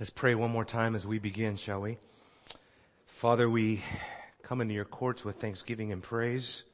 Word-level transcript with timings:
Let's 0.00 0.08
pray 0.08 0.34
one 0.34 0.50
more 0.50 0.64
time 0.64 0.94
as 0.96 1.06
we 1.06 1.18
begin, 1.18 1.56
shall 1.56 1.82
we? 1.82 1.98
Father, 3.04 3.50
we 3.50 3.82
come 4.42 4.62
into 4.62 4.72
your 4.72 4.86
courts 4.86 5.26
with 5.26 5.36
thanksgiving 5.36 5.92
and 5.92 6.02
praise. 6.02 6.64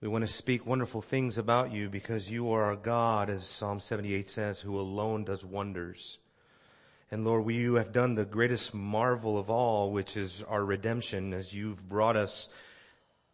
We 0.00 0.06
want 0.06 0.22
to 0.22 0.32
speak 0.32 0.64
wonderful 0.64 1.02
things 1.02 1.38
about 1.38 1.72
you 1.72 1.88
because 1.88 2.30
you 2.30 2.52
are 2.52 2.66
our 2.66 2.76
God, 2.76 3.30
as 3.30 3.44
Psalm 3.44 3.80
78 3.80 4.28
says, 4.28 4.60
who 4.60 4.78
alone 4.78 5.24
does 5.24 5.44
wonders. 5.44 6.18
And 7.10 7.24
Lord, 7.24 7.44
we, 7.44 7.56
you 7.56 7.74
have 7.74 7.90
done 7.90 8.14
the 8.14 8.24
greatest 8.24 8.72
marvel 8.72 9.36
of 9.36 9.50
all, 9.50 9.90
which 9.90 10.16
is 10.16 10.40
our 10.40 10.64
redemption 10.64 11.34
as 11.34 11.52
you've 11.52 11.88
brought 11.88 12.14
us 12.14 12.48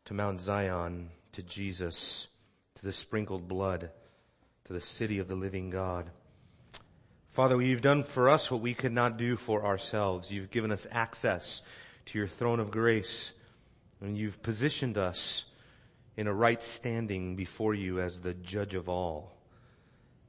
to 0.07 0.15
Mount 0.15 0.41
Zion, 0.41 1.11
to 1.33 1.43
Jesus, 1.43 2.29
to 2.77 2.87
the 2.87 2.95
sprinkled 2.95 3.47
blood, 3.47 3.91
to 4.65 4.73
the 4.73 4.81
city 4.81 5.19
of 5.19 5.29
the 5.29 5.37
living 5.37 5.69
God. 5.69 6.11
Father, 7.31 7.63
you've 7.63 7.81
done 7.81 8.03
for 8.03 8.29
us 8.29 8.51
what 8.51 8.61
we 8.61 8.75
could 8.75 8.93
not 8.93 9.17
do 9.17 9.37
for 9.37 9.65
ourselves. 9.65 10.33
You've 10.33 10.51
given 10.51 10.73
us 10.73 10.87
access 10.91 11.63
to 12.07 12.19
your 12.19 12.27
throne 12.27 12.59
of 12.59 12.73
grace 12.73 13.33
and 14.01 14.17
you've 14.19 14.43
positioned 14.43 14.99
us 14.99 15.45
in 16.17 16.27
a 16.27 16.35
right 16.35 16.61
standing 16.61 17.37
before 17.37 17.73
you 17.73 18.01
as 18.01 18.21
the 18.21 18.35
judge 18.35 18.75
of 18.75 18.89
all. 18.89 19.33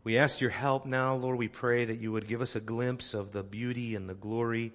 We 0.04 0.18
ask 0.18 0.42
your 0.42 0.52
help 0.52 0.86
now, 0.86 1.16
Lord. 1.16 1.40
We 1.40 1.48
pray 1.48 1.86
that 1.86 2.00
you 2.00 2.12
would 2.12 2.28
give 2.28 2.42
us 2.42 2.56
a 2.56 2.60
glimpse 2.60 3.16
of 3.16 3.32
the 3.32 3.44
beauty 3.44 3.96
and 3.96 4.08
the 4.08 4.14
glory 4.14 4.72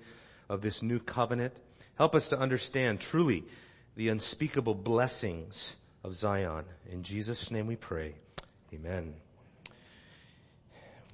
of 0.48 0.62
this 0.62 0.82
new 0.82 0.98
covenant. 0.98 1.54
Help 1.96 2.14
us 2.16 2.28
to 2.30 2.38
understand 2.38 3.00
truly 3.00 3.44
the 3.94 4.08
unspeakable 4.08 4.74
blessings 4.74 5.76
of 6.02 6.14
Zion. 6.14 6.64
In 6.90 7.04
Jesus' 7.04 7.52
name 7.52 7.68
we 7.68 7.76
pray. 7.76 8.16
Amen. 8.74 9.14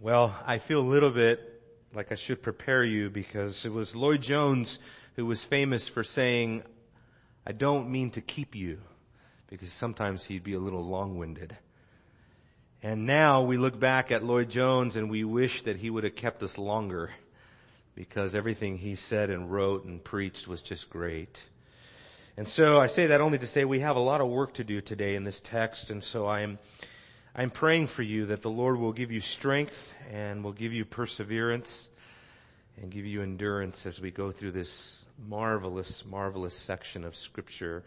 Well, 0.02 0.36
I 0.44 0.58
feel 0.58 0.80
a 0.80 0.82
little 0.82 1.12
bit 1.12 1.62
like 1.94 2.10
I 2.10 2.16
should 2.16 2.42
prepare 2.42 2.82
you 2.82 3.08
because 3.08 3.64
it 3.64 3.72
was 3.72 3.94
Lloyd 3.94 4.20
Jones 4.20 4.80
who 5.14 5.24
was 5.26 5.44
famous 5.44 5.86
for 5.86 6.02
saying, 6.02 6.64
I 7.46 7.52
don't 7.52 7.88
mean 7.88 8.10
to 8.10 8.20
keep 8.20 8.56
you 8.56 8.80
because 9.46 9.70
sometimes 9.72 10.24
he'd 10.24 10.42
be 10.42 10.54
a 10.54 10.58
little 10.58 10.84
long-winded. 10.84 11.56
And 12.82 13.06
now 13.06 13.42
we 13.42 13.56
look 13.56 13.78
back 13.78 14.10
at 14.10 14.24
Lloyd 14.24 14.50
Jones 14.50 14.96
and 14.96 15.08
we 15.08 15.22
wish 15.22 15.62
that 15.62 15.76
he 15.76 15.88
would 15.88 16.02
have 16.02 16.16
kept 16.16 16.42
us 16.42 16.58
longer 16.58 17.10
because 17.94 18.34
everything 18.34 18.78
he 18.78 18.96
said 18.96 19.30
and 19.30 19.52
wrote 19.52 19.84
and 19.84 20.02
preached 20.02 20.48
was 20.48 20.62
just 20.62 20.90
great. 20.90 21.44
And 22.36 22.48
so 22.48 22.80
I 22.80 22.88
say 22.88 23.06
that 23.06 23.20
only 23.20 23.38
to 23.38 23.46
say 23.46 23.64
we 23.64 23.78
have 23.78 23.94
a 23.94 24.00
lot 24.00 24.20
of 24.20 24.26
work 24.26 24.54
to 24.54 24.64
do 24.64 24.80
today 24.80 25.14
in 25.14 25.22
this 25.22 25.40
text 25.40 25.92
and 25.92 26.02
so 26.02 26.26
I'm 26.26 26.58
I'm 27.34 27.48
praying 27.48 27.86
for 27.86 28.02
you 28.02 28.26
that 28.26 28.42
the 28.42 28.50
Lord 28.50 28.78
will 28.78 28.92
give 28.92 29.10
you 29.10 29.22
strength 29.22 29.96
and 30.10 30.44
will 30.44 30.52
give 30.52 30.74
you 30.74 30.84
perseverance 30.84 31.88
and 32.76 32.90
give 32.90 33.06
you 33.06 33.22
endurance 33.22 33.86
as 33.86 33.98
we 33.98 34.10
go 34.10 34.30
through 34.30 34.50
this 34.50 35.02
marvelous, 35.26 36.04
marvelous 36.04 36.54
section 36.54 37.04
of 37.04 37.16
scripture. 37.16 37.84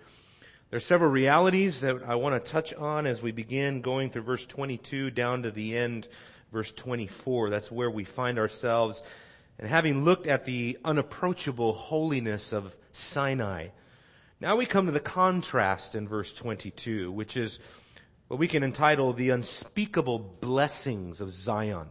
There 0.71 0.77
are 0.77 0.79
several 0.79 1.11
realities 1.11 1.81
that 1.81 2.01
I 2.07 2.15
want 2.15 2.43
to 2.43 2.51
touch 2.51 2.73
on 2.73 3.05
as 3.05 3.21
we 3.21 3.31
begin 3.31 3.81
going 3.81 4.09
through 4.09 4.23
verse 4.23 4.47
22 4.47 5.11
down 5.11 5.43
to 5.43 5.51
the 5.51 5.77
end, 5.77 6.07
verse 6.51 6.71
24. 6.71 7.51
That's 7.51 7.71
where 7.71 7.91
we 7.91 8.03
find 8.03 8.39
ourselves. 8.39 9.03
And 9.59 9.69
having 9.69 10.03
looked 10.03 10.25
at 10.25 10.45
the 10.45 10.79
unapproachable 10.83 11.73
holiness 11.73 12.51
of 12.51 12.75
Sinai, 12.93 13.67
now 14.41 14.55
we 14.55 14.65
come 14.65 14.87
to 14.87 14.91
the 14.91 14.99
contrast 14.99 15.93
in 15.93 16.07
verse 16.07 16.33
22, 16.33 17.11
which 17.11 17.37
is 17.37 17.59
what 18.27 18.39
we 18.39 18.47
can 18.47 18.63
entitle 18.63 19.13
the 19.13 19.29
unspeakable 19.29 20.19
blessings 20.19 21.21
of 21.21 21.29
Zion. 21.29 21.87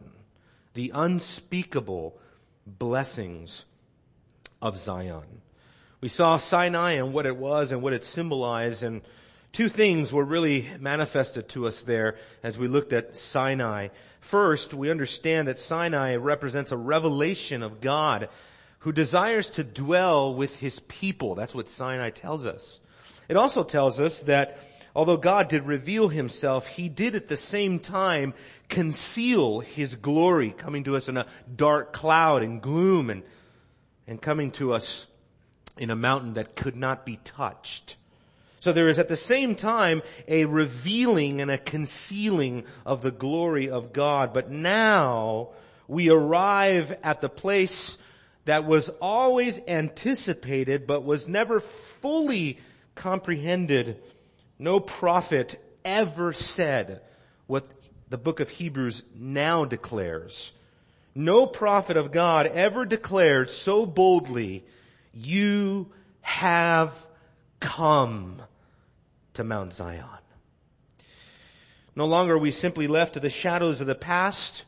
The 0.75 0.93
unspeakable 0.95 2.19
blessings 2.67 3.65
of 4.61 4.77
Zion. 4.77 5.43
We 6.01 6.09
saw 6.09 6.37
Sinai 6.37 6.93
and 6.93 7.13
what 7.13 7.27
it 7.27 7.37
was 7.37 7.71
and 7.73 7.83
what 7.83 7.93
it 7.93 8.03
symbolized 8.03 8.83
and 8.83 9.03
two 9.53 9.69
things 9.69 10.13
were 10.13 10.25
really 10.25 10.69
manifested 10.81 11.49
to 11.51 11.67
us 11.69 11.83
there 11.83 12.17
as 12.43 12.59
we 12.59 12.67
looked 12.67 12.93
at 12.93 13.15
Sinai. 13.15 13.89
First, 14.21 14.75
we 14.75 14.91
understand 14.91 15.49
that 15.49 15.59
Sinai 15.59 16.17
represents 16.17 16.73
a 16.73 16.77
revelation 16.77 17.63
of 17.63 17.81
God 17.81 18.29
who 18.81 18.93
desires 18.93 19.49
to 19.51 19.65
dwell 19.65 20.35
with 20.35 20.59
his 20.59 20.81
people. 20.81 21.37
That's 21.37 21.55
what 21.55 21.69
Sinai 21.69 22.11
tells 22.11 22.45
us. 22.45 22.81
It 23.29 23.37
also 23.37 23.65
tells 23.65 23.99
us 24.01 24.21
that 24.21 24.59
although 24.95 25.17
God 25.17 25.49
did 25.49 25.65
reveal 25.65 26.09
himself, 26.09 26.67
he 26.67 26.89
did 26.89 27.15
at 27.15 27.29
the 27.29 27.37
same 27.37 27.79
time 27.79 28.35
conceal 28.69 29.61
his 29.61 29.95
glory 29.97 30.51
coming 30.51 30.85
to 30.85 30.97
us 30.97 31.09
in 31.09 31.17
a 31.17 31.27
dark 31.55 31.93
cloud 31.93 32.43
and 32.43 32.63
gloom 32.63 33.11
and, 33.11 33.23
and 34.07 34.21
coming 34.21 34.51
to 34.53 34.73
us 34.73 35.07
in 35.77 35.91
a 35.91 35.97
mountain 35.97 36.35
that 36.35 36.57
could 36.57 36.77
not 36.77 37.05
be 37.05 37.19
touched. 37.25 37.97
So 38.61 38.73
there 38.73 38.89
is 38.89 38.99
at 38.99 39.09
the 39.09 39.17
same 39.17 39.57
time 39.57 40.01
a 40.27 40.47
revealing 40.47 41.43
and 41.43 41.51
a 41.51 41.59
concealing 41.59 42.65
of 42.87 43.03
the 43.03 43.11
glory 43.11 43.69
of 43.69 43.93
God. 43.93 44.33
But 44.33 44.51
now 44.51 45.51
we 45.87 46.09
arrive 46.09 46.97
at 47.03 47.21
the 47.21 47.29
place 47.29 47.99
that 48.47 48.65
was 48.65 48.89
always 49.01 49.61
anticipated 49.69 50.87
but 50.87 51.05
was 51.05 51.29
never 51.29 51.61
fully 51.61 52.59
comprehended 52.95 54.01
no 54.59 54.81
prophet 54.81 55.61
ever 55.85 56.33
said 56.33 57.01
what 57.47 57.69
the 58.09 58.19
book 58.19 58.41
of 58.41 58.49
Hebrews 58.49 59.05
now 59.15 59.65
declares. 59.65 60.53
No 61.15 61.47
prophet 61.47 61.97
of 61.97 62.13
God 62.13 62.47
ever 62.47 62.85
declared 62.85 63.51
so 63.51 63.87
boldly, 63.87 64.65
you 65.13 65.93
have 66.21 67.07
come 67.61 68.43
to 69.35 69.45
Mount 69.45 69.73
Zion. 69.75 70.05
No 71.97 72.07
longer 72.07 72.35
are 72.35 72.39
we 72.39 72.51
simply 72.51 72.87
left 72.87 73.15
to 73.15 73.21
the 73.21 73.31
shadows 73.31 73.81
of 73.81 73.87
the 73.87 73.95
past 73.95 74.65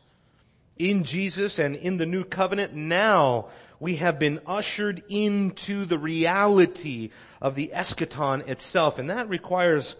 in 0.79 1.05
Jesus 1.05 1.59
and 1.59 1.75
in 1.77 1.97
the 1.97 2.07
new 2.07 2.25
covenant. 2.25 2.75
Now 2.75 3.49
we 3.79 3.97
have 3.97 4.19
been 4.19 4.41
ushered 4.47 5.03
into 5.09 5.85
the 5.85 5.99
reality 5.99 7.11
of 7.41 7.55
the 7.55 7.71
eschaton 7.75 8.47
itself, 8.49 8.99
and 8.99 9.11
that 9.11 9.29
requires 9.29 9.97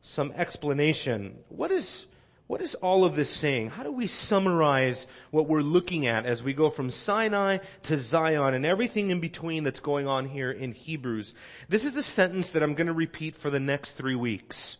some 0.00 0.32
explanation. 0.34 1.38
What 1.48 1.70
is, 1.70 2.06
what 2.48 2.60
is 2.60 2.74
all 2.76 3.04
of 3.04 3.14
this 3.14 3.30
saying? 3.30 3.70
How 3.70 3.84
do 3.84 3.92
we 3.92 4.08
summarize 4.08 5.06
what 5.30 5.46
we're 5.46 5.60
looking 5.60 6.06
at 6.06 6.26
as 6.26 6.42
we 6.42 6.52
go 6.52 6.70
from 6.70 6.90
Sinai 6.90 7.58
to 7.84 7.96
Zion 7.96 8.54
and 8.54 8.66
everything 8.66 9.10
in 9.10 9.20
between 9.20 9.62
that's 9.62 9.80
going 9.80 10.08
on 10.08 10.28
here 10.28 10.50
in 10.50 10.72
Hebrews? 10.72 11.34
This 11.68 11.84
is 11.84 11.96
a 11.96 12.02
sentence 12.02 12.50
that 12.50 12.62
I'm 12.62 12.74
going 12.74 12.88
to 12.88 12.92
repeat 12.92 13.36
for 13.36 13.50
the 13.50 13.60
next 13.60 13.92
three 13.92 14.16
weeks. 14.16 14.78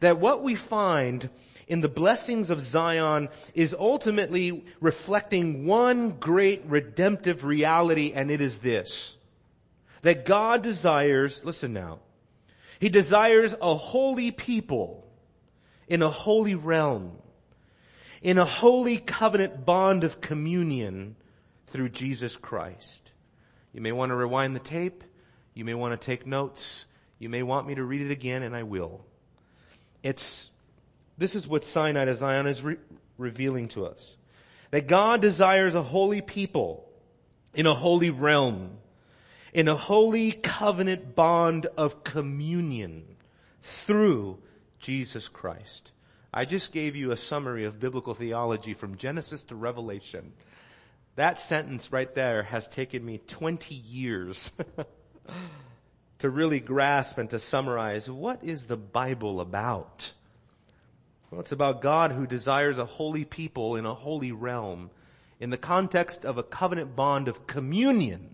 That 0.00 0.18
what 0.18 0.42
we 0.42 0.54
find 0.54 1.30
in 1.70 1.80
the 1.80 1.88
blessings 1.88 2.50
of 2.50 2.60
Zion 2.60 3.28
is 3.54 3.76
ultimately 3.78 4.64
reflecting 4.80 5.64
one 5.64 6.10
great 6.10 6.64
redemptive 6.66 7.44
reality 7.44 8.12
and 8.12 8.28
it 8.28 8.40
is 8.40 8.58
this. 8.58 9.16
That 10.02 10.24
God 10.24 10.62
desires, 10.62 11.44
listen 11.44 11.72
now, 11.72 12.00
He 12.80 12.88
desires 12.88 13.54
a 13.62 13.76
holy 13.76 14.32
people 14.32 15.06
in 15.86 16.02
a 16.02 16.08
holy 16.08 16.56
realm, 16.56 17.12
in 18.20 18.36
a 18.38 18.44
holy 18.44 18.98
covenant 18.98 19.64
bond 19.64 20.02
of 20.02 20.20
communion 20.20 21.14
through 21.68 21.90
Jesus 21.90 22.36
Christ. 22.36 23.12
You 23.72 23.80
may 23.80 23.92
want 23.92 24.10
to 24.10 24.16
rewind 24.16 24.56
the 24.56 24.60
tape. 24.60 25.04
You 25.54 25.64
may 25.64 25.74
want 25.74 25.98
to 25.98 26.04
take 26.04 26.26
notes. 26.26 26.86
You 27.20 27.28
may 27.28 27.44
want 27.44 27.68
me 27.68 27.76
to 27.76 27.84
read 27.84 28.00
it 28.00 28.10
again 28.10 28.42
and 28.42 28.56
I 28.56 28.64
will. 28.64 29.04
It's 30.02 30.49
this 31.20 31.34
is 31.34 31.46
what 31.46 31.64
Sinai 31.66 32.06
to 32.06 32.14
Zion 32.14 32.46
is 32.46 32.62
re- 32.62 32.78
revealing 33.18 33.68
to 33.68 33.84
us. 33.84 34.16
That 34.70 34.86
God 34.86 35.20
desires 35.20 35.74
a 35.74 35.82
holy 35.82 36.22
people 36.22 36.88
in 37.52 37.66
a 37.66 37.74
holy 37.74 38.08
realm, 38.08 38.78
in 39.52 39.68
a 39.68 39.74
holy 39.74 40.32
covenant 40.32 41.14
bond 41.14 41.66
of 41.76 42.04
communion 42.04 43.04
through 43.62 44.38
Jesus 44.78 45.28
Christ. 45.28 45.92
I 46.32 46.46
just 46.46 46.72
gave 46.72 46.96
you 46.96 47.10
a 47.10 47.18
summary 47.18 47.66
of 47.66 47.78
biblical 47.78 48.14
theology 48.14 48.72
from 48.72 48.96
Genesis 48.96 49.44
to 49.44 49.54
Revelation. 49.54 50.32
That 51.16 51.38
sentence 51.38 51.92
right 51.92 52.14
there 52.14 52.44
has 52.44 52.66
taken 52.66 53.04
me 53.04 53.18
20 53.18 53.74
years 53.74 54.52
to 56.20 56.30
really 56.30 56.60
grasp 56.60 57.18
and 57.18 57.28
to 57.28 57.38
summarize 57.38 58.08
what 58.08 58.42
is 58.42 58.68
the 58.68 58.78
Bible 58.78 59.38
about? 59.38 60.12
Well, 61.30 61.40
it's 61.40 61.52
about 61.52 61.80
God 61.80 62.10
who 62.10 62.26
desires 62.26 62.78
a 62.78 62.84
holy 62.84 63.24
people 63.24 63.76
in 63.76 63.86
a 63.86 63.94
holy 63.94 64.32
realm 64.32 64.90
in 65.38 65.50
the 65.50 65.56
context 65.56 66.24
of 66.24 66.38
a 66.38 66.42
covenant 66.42 66.96
bond 66.96 67.28
of 67.28 67.46
communion. 67.46 68.30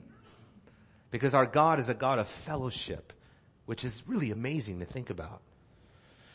Because 1.11 1.35
our 1.35 1.47
God 1.47 1.79
is 1.79 1.89
a 1.89 1.95
God 1.95 2.19
of 2.19 2.27
fellowship, 2.27 3.13
which 3.67 3.85
is 3.85 4.03
really 4.07 4.31
amazing 4.31 4.81
to 4.81 4.87
think 4.87 5.11
about. 5.11 5.43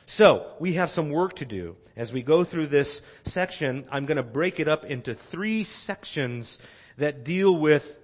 So, 0.06 0.52
we 0.60 0.74
have 0.74 0.92
some 0.92 1.10
work 1.10 1.36
to 1.38 1.46
do. 1.46 1.78
As 1.96 2.12
we 2.12 2.22
go 2.22 2.44
through 2.44 2.68
this 2.68 3.02
section, 3.24 3.86
I'm 3.92 4.06
going 4.06 4.18
to 4.18 4.24
break 4.24 4.60
it 4.60 4.68
up 4.68 4.86
into 4.86 5.14
three 5.14 5.64
sections 5.64 6.60
that 6.98 7.24
deal 7.24 7.56
with 7.56 7.98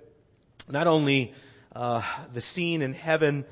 not 0.69 0.87
only 0.87 1.33
uh, 1.75 2.01
the 2.33 2.41
scene 2.41 2.81
in 2.81 2.93
heaven, 2.93 3.45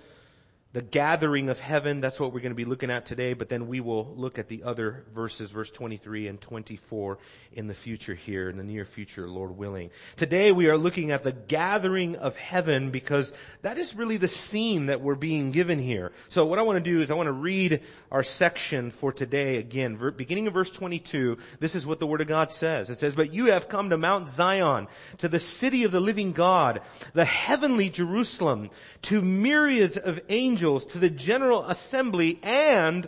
the 0.75 0.81
gathering 0.81 1.49
of 1.49 1.57
heaven. 1.57 2.01
That's 2.01 2.19
what 2.19 2.33
we're 2.33 2.41
going 2.41 2.51
to 2.51 2.53
be 2.53 2.65
looking 2.65 2.91
at 2.91 3.05
today, 3.05 3.31
but 3.31 3.47
then 3.47 3.67
we 3.67 3.79
will 3.79 4.13
look 4.17 4.37
at 4.37 4.49
the 4.49 4.63
other 4.63 5.05
verses, 5.15 5.49
verse 5.49 5.71
23 5.71 6.27
and 6.27 6.41
24 6.41 7.17
in 7.53 7.67
the 7.67 7.73
future 7.73 8.13
here, 8.13 8.49
in 8.49 8.57
the 8.57 8.63
near 8.65 8.83
future, 8.83 9.25
Lord 9.25 9.55
willing. 9.55 9.89
Today 10.17 10.51
we 10.51 10.67
are 10.67 10.77
looking 10.77 11.11
at 11.11 11.23
the 11.23 11.31
gathering 11.31 12.17
of 12.17 12.35
heaven 12.35 12.91
because 12.91 13.33
that 13.61 13.77
is 13.77 13.95
really 13.95 14.17
the 14.17 14.27
scene 14.27 14.87
that 14.87 14.99
we're 14.99 15.15
being 15.15 15.51
given 15.51 15.79
here. 15.79 16.11
So 16.27 16.45
what 16.45 16.59
I 16.59 16.63
want 16.63 16.83
to 16.83 16.91
do 16.91 16.99
is 16.99 17.09
I 17.09 17.13
want 17.13 17.27
to 17.27 17.31
read 17.31 17.79
our 18.11 18.23
section 18.23 18.91
for 18.91 19.13
today 19.13 19.55
again, 19.55 19.97
beginning 20.17 20.47
of 20.47 20.53
verse 20.53 20.69
22. 20.69 21.37
This 21.61 21.75
is 21.75 21.85
what 21.85 22.01
the 22.01 22.07
Word 22.07 22.19
of 22.19 22.27
God 22.27 22.51
says. 22.51 22.89
It 22.89 22.97
says, 22.97 23.15
But 23.15 23.33
you 23.33 23.53
have 23.53 23.69
come 23.69 23.91
to 23.91 23.97
Mount 23.97 24.27
Zion, 24.27 24.89
to 25.19 25.29
the 25.29 25.39
city 25.39 25.85
of 25.85 25.93
the 25.93 26.01
living 26.01 26.33
God, 26.33 26.81
the 27.13 27.23
heavenly 27.23 27.89
Jerusalem, 27.89 28.71
to 29.03 29.21
myriads 29.21 29.95
of 29.95 30.19
angels 30.27 30.64
angels, 30.65 30.85
to 30.85 30.97
the 30.97 31.09
general 31.11 31.63
assembly, 31.65 32.39
and 32.41 33.07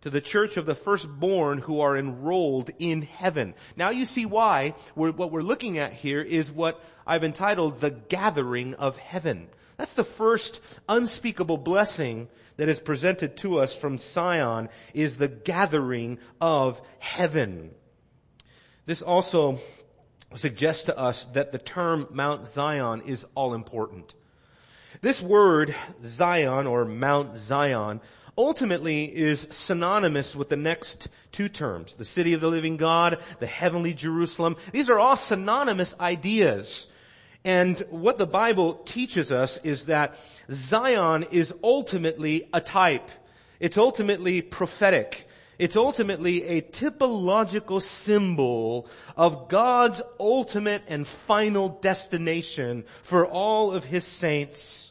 to 0.00 0.10
the 0.10 0.20
church 0.20 0.56
of 0.56 0.66
the 0.66 0.74
firstborn 0.74 1.58
who 1.58 1.80
are 1.80 1.96
enrolled 1.96 2.70
in 2.80 3.02
heaven. 3.02 3.54
Now 3.76 3.90
you 3.90 4.06
see 4.06 4.26
why 4.26 4.74
we're, 4.96 5.12
what 5.12 5.30
we're 5.30 5.42
looking 5.42 5.78
at 5.78 5.92
here 5.92 6.20
is 6.20 6.50
what 6.50 6.82
I've 7.06 7.22
entitled 7.22 7.80
the 7.80 7.90
gathering 7.90 8.74
of 8.74 8.96
heaven. 8.96 9.48
That's 9.76 9.94
the 9.94 10.04
first 10.04 10.60
unspeakable 10.88 11.58
blessing 11.58 12.28
that 12.56 12.68
is 12.68 12.80
presented 12.80 13.36
to 13.38 13.58
us 13.58 13.74
from 13.74 13.98
Zion 13.98 14.68
is 14.92 15.16
the 15.16 15.28
gathering 15.28 16.18
of 16.40 16.82
heaven. 16.98 17.70
This 18.84 19.00
also 19.00 19.60
suggests 20.34 20.84
to 20.84 20.98
us 20.98 21.26
that 21.26 21.52
the 21.52 21.58
term 21.58 22.08
Mount 22.10 22.48
Zion 22.48 23.02
is 23.02 23.26
all 23.36 23.54
important. 23.54 24.14
This 25.02 25.22
word, 25.22 25.74
Zion 26.04 26.66
or 26.66 26.84
Mount 26.84 27.38
Zion, 27.38 28.02
ultimately 28.36 29.04
is 29.04 29.46
synonymous 29.50 30.36
with 30.36 30.50
the 30.50 30.56
next 30.56 31.08
two 31.32 31.48
terms. 31.48 31.94
The 31.94 32.04
city 32.04 32.34
of 32.34 32.42
the 32.42 32.48
living 32.48 32.76
God, 32.76 33.18
the 33.38 33.46
heavenly 33.46 33.94
Jerusalem. 33.94 34.56
These 34.72 34.90
are 34.90 34.98
all 34.98 35.16
synonymous 35.16 35.94
ideas. 35.98 36.86
And 37.44 37.78
what 37.88 38.18
the 38.18 38.26
Bible 38.26 38.74
teaches 38.74 39.32
us 39.32 39.56
is 39.64 39.86
that 39.86 40.16
Zion 40.50 41.24
is 41.30 41.54
ultimately 41.64 42.50
a 42.52 42.60
type. 42.60 43.10
It's 43.58 43.78
ultimately 43.78 44.42
prophetic. 44.42 45.26
It's 45.58 45.76
ultimately 45.76 46.42
a 46.44 46.60
typological 46.60 47.80
symbol 47.80 48.86
of 49.16 49.48
God's 49.48 50.02
ultimate 50.18 50.82
and 50.88 51.06
final 51.06 51.70
destination 51.70 52.84
for 53.02 53.26
all 53.26 53.72
of 53.72 53.84
His 53.84 54.06
saints. 54.06 54.89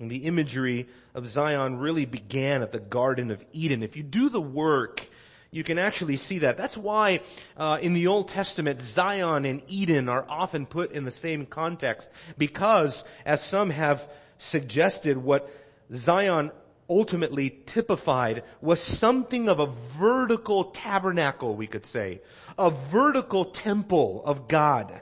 And 0.00 0.10
the 0.10 0.24
imagery 0.24 0.88
of 1.14 1.26
Zion 1.26 1.78
really 1.78 2.04
began 2.04 2.62
at 2.62 2.72
the 2.72 2.80
Garden 2.80 3.30
of 3.30 3.44
Eden. 3.52 3.82
If 3.82 3.96
you 3.96 4.02
do 4.02 4.28
the 4.28 4.40
work, 4.40 5.08
you 5.52 5.62
can 5.62 5.78
actually 5.78 6.16
see 6.16 6.40
that. 6.40 6.56
That's 6.56 6.76
why 6.76 7.20
uh, 7.56 7.78
in 7.80 7.94
the 7.94 8.08
Old 8.08 8.26
Testament, 8.26 8.80
Zion 8.80 9.44
and 9.44 9.62
Eden 9.68 10.08
are 10.08 10.26
often 10.28 10.66
put 10.66 10.90
in 10.90 11.04
the 11.04 11.12
same 11.12 11.46
context, 11.46 12.10
because 12.36 13.04
as 13.24 13.40
some 13.40 13.70
have 13.70 14.08
suggested, 14.36 15.16
what 15.16 15.48
Zion 15.92 16.50
ultimately 16.90 17.50
typified 17.66 18.42
was 18.60 18.80
something 18.80 19.48
of 19.48 19.60
a 19.60 19.66
vertical 19.66 20.64
tabernacle, 20.64 21.54
we 21.54 21.68
could 21.68 21.86
say. 21.86 22.20
A 22.58 22.70
vertical 22.70 23.44
temple 23.44 24.22
of 24.26 24.48
God. 24.48 25.00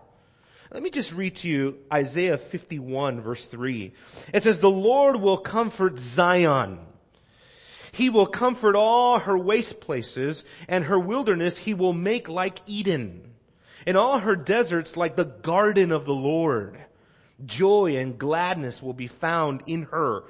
Let 0.72 0.82
me 0.82 0.88
just 0.88 1.12
read 1.12 1.36
to 1.36 1.48
you 1.48 1.78
Isaiah 1.92 2.38
51 2.38 3.20
verse 3.20 3.44
3. 3.44 3.92
It 4.32 4.42
says, 4.42 4.58
the 4.58 4.70
Lord 4.70 5.16
will 5.16 5.36
comfort 5.36 5.98
Zion. 5.98 6.78
He 7.92 8.08
will 8.08 8.24
comfort 8.24 8.74
all 8.74 9.18
her 9.18 9.36
waste 9.36 9.82
places 9.82 10.44
and 10.68 10.84
her 10.84 10.98
wilderness 10.98 11.58
he 11.58 11.74
will 11.74 11.92
make 11.92 12.26
like 12.30 12.60
Eden. 12.64 13.34
In 13.86 13.96
all 13.96 14.20
her 14.20 14.34
deserts 14.34 14.96
like 14.96 15.14
the 15.14 15.26
garden 15.26 15.92
of 15.92 16.06
the 16.06 16.14
Lord. 16.14 16.78
Joy 17.44 17.98
and 17.98 18.16
gladness 18.16 18.82
will 18.82 18.94
be 18.94 19.08
found 19.08 19.64
in 19.66 19.82
her 19.90 20.22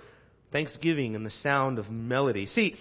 thanksgiving 0.51 1.15
and 1.15 1.25
the 1.25 1.31
sound 1.31 1.79
of 1.79 1.89
melody. 1.89 2.47
See, 2.47 2.75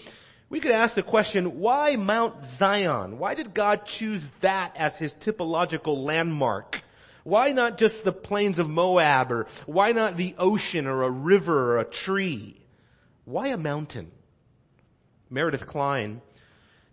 we 0.49 0.61
could 0.61 0.71
ask 0.71 0.95
the 0.95 1.03
question, 1.03 1.59
why 1.59 1.95
Mount 1.95 2.43
Zion? 2.43 3.19
Why 3.19 3.35
did 3.35 3.53
God 3.53 3.85
choose 3.85 4.31
that 4.39 4.73
as 4.75 4.97
his 4.97 5.13
typological 5.13 6.03
landmark? 6.03 6.81
Why 7.23 7.51
not 7.51 7.77
just 7.77 8.03
the 8.03 8.11
plains 8.11 8.59
of 8.59 8.69
Moab 8.69 9.31
or 9.31 9.47
why 9.65 9.91
not 9.91 10.17
the 10.17 10.35
ocean 10.37 10.87
or 10.87 11.03
a 11.03 11.09
river 11.09 11.73
or 11.73 11.79
a 11.79 11.85
tree? 11.85 12.57
Why 13.25 13.47
a 13.47 13.57
mountain? 13.57 14.11
Meredith 15.29 15.67
Kline 15.67 16.21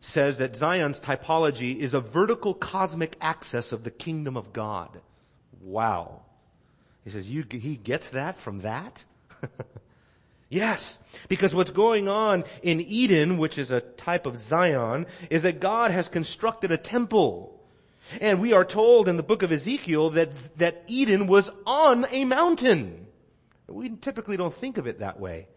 says 0.00 0.38
that 0.38 0.54
Zion's 0.54 1.00
typology 1.00 1.76
is 1.76 1.94
a 1.94 2.00
vertical 2.00 2.54
cosmic 2.54 3.16
axis 3.20 3.72
of 3.72 3.84
the 3.84 3.90
kingdom 3.90 4.36
of 4.36 4.52
God. 4.52 5.00
Wow. 5.60 6.22
He 7.04 7.10
says, 7.10 7.28
you, 7.28 7.44
he 7.50 7.76
gets 7.76 8.10
that 8.10 8.36
from 8.36 8.60
that? 8.60 9.04
Yes, 10.50 10.98
because 11.28 11.54
what's 11.54 11.70
going 11.70 12.08
on 12.08 12.44
in 12.62 12.80
Eden, 12.80 13.36
which 13.36 13.58
is 13.58 13.70
a 13.70 13.82
type 13.82 14.24
of 14.24 14.38
Zion, 14.38 15.06
is 15.28 15.42
that 15.42 15.60
God 15.60 15.90
has 15.90 16.08
constructed 16.08 16.72
a 16.72 16.78
temple. 16.78 17.57
And 18.20 18.40
we 18.40 18.52
are 18.52 18.64
told 18.64 19.08
in 19.08 19.16
the 19.16 19.22
book 19.22 19.42
of 19.42 19.52
Ezekiel 19.52 20.10
that, 20.10 20.34
that 20.58 20.84
Eden 20.86 21.26
was 21.26 21.50
on 21.66 22.06
a 22.10 22.24
mountain. 22.24 23.06
We 23.66 23.90
typically 23.90 24.36
don't 24.36 24.54
think 24.54 24.78
of 24.78 24.86
it 24.86 25.00
that 25.00 25.20
way. 25.20 25.48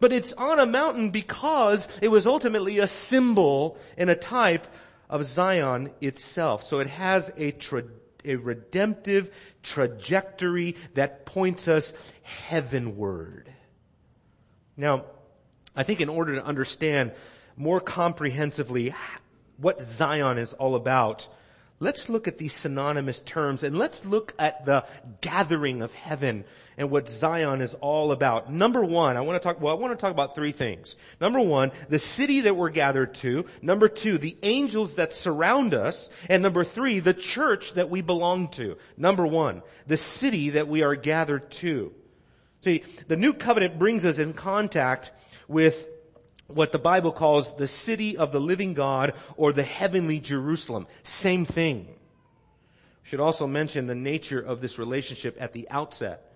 But 0.00 0.12
it's 0.12 0.32
on 0.32 0.58
a 0.58 0.66
mountain 0.66 1.10
because 1.10 1.88
it 2.02 2.08
was 2.08 2.26
ultimately 2.26 2.78
a 2.78 2.86
symbol 2.86 3.78
and 3.96 4.10
a 4.10 4.16
type 4.16 4.66
of 5.08 5.24
Zion 5.24 5.90
itself. 6.00 6.64
So 6.64 6.80
it 6.80 6.88
has 6.88 7.32
a 7.36 7.52
tra- 7.52 7.84
a 8.24 8.36
redemptive 8.36 9.30
trajectory 9.62 10.76
that 10.94 11.26
points 11.26 11.68
us 11.68 11.92
heavenward. 12.22 13.52
Now, 14.76 15.04
I 15.76 15.82
think 15.82 16.00
in 16.00 16.08
order 16.08 16.34
to 16.36 16.44
understand 16.44 17.12
more 17.56 17.80
comprehensively 17.80 18.94
what 19.58 19.80
Zion 19.82 20.38
is 20.38 20.52
all 20.54 20.74
about, 20.74 21.28
let's 21.80 22.08
look 22.08 22.28
at 22.28 22.38
these 22.38 22.52
synonymous 22.52 23.20
terms 23.20 23.62
and 23.62 23.78
let's 23.78 24.04
look 24.04 24.34
at 24.38 24.64
the 24.64 24.84
gathering 25.20 25.82
of 25.82 25.92
heaven 25.92 26.44
and 26.76 26.90
what 26.90 27.08
Zion 27.08 27.60
is 27.60 27.74
all 27.74 28.12
about. 28.12 28.52
Number 28.52 28.84
one, 28.84 29.16
I 29.16 29.20
want 29.20 29.40
to 29.40 29.46
talk, 29.46 29.60
well, 29.60 29.76
I 29.76 29.78
want 29.78 29.92
to 29.92 29.96
talk 29.96 30.10
about 30.10 30.34
three 30.34 30.52
things. 30.52 30.96
Number 31.20 31.40
one, 31.40 31.72
the 31.88 31.98
city 31.98 32.42
that 32.42 32.56
we're 32.56 32.70
gathered 32.70 33.14
to. 33.16 33.46
Number 33.62 33.88
two, 33.88 34.18
the 34.18 34.36
angels 34.42 34.94
that 34.94 35.12
surround 35.12 35.74
us. 35.74 36.10
And 36.28 36.42
number 36.42 36.64
three, 36.64 37.00
the 37.00 37.14
church 37.14 37.74
that 37.74 37.90
we 37.90 38.00
belong 38.00 38.48
to. 38.52 38.76
Number 38.96 39.26
one, 39.26 39.62
the 39.86 39.96
city 39.96 40.50
that 40.50 40.68
we 40.68 40.82
are 40.82 40.96
gathered 40.96 41.50
to. 41.52 41.92
See, 42.60 42.82
the 43.08 43.16
new 43.16 43.34
covenant 43.34 43.78
brings 43.78 44.04
us 44.04 44.18
in 44.18 44.32
contact 44.32 45.12
with 45.46 45.86
what 46.46 46.72
the 46.72 46.78
Bible 46.78 47.12
calls 47.12 47.56
the 47.56 47.66
city 47.66 48.16
of 48.16 48.32
the 48.32 48.40
living 48.40 48.74
God 48.74 49.14
or 49.36 49.52
the 49.52 49.62
heavenly 49.62 50.20
Jerusalem. 50.20 50.86
Same 51.02 51.44
thing. 51.44 51.88
Should 53.02 53.20
also 53.20 53.46
mention 53.46 53.86
the 53.86 53.94
nature 53.94 54.40
of 54.40 54.60
this 54.60 54.78
relationship 54.78 55.36
at 55.40 55.52
the 55.52 55.68
outset. 55.70 56.33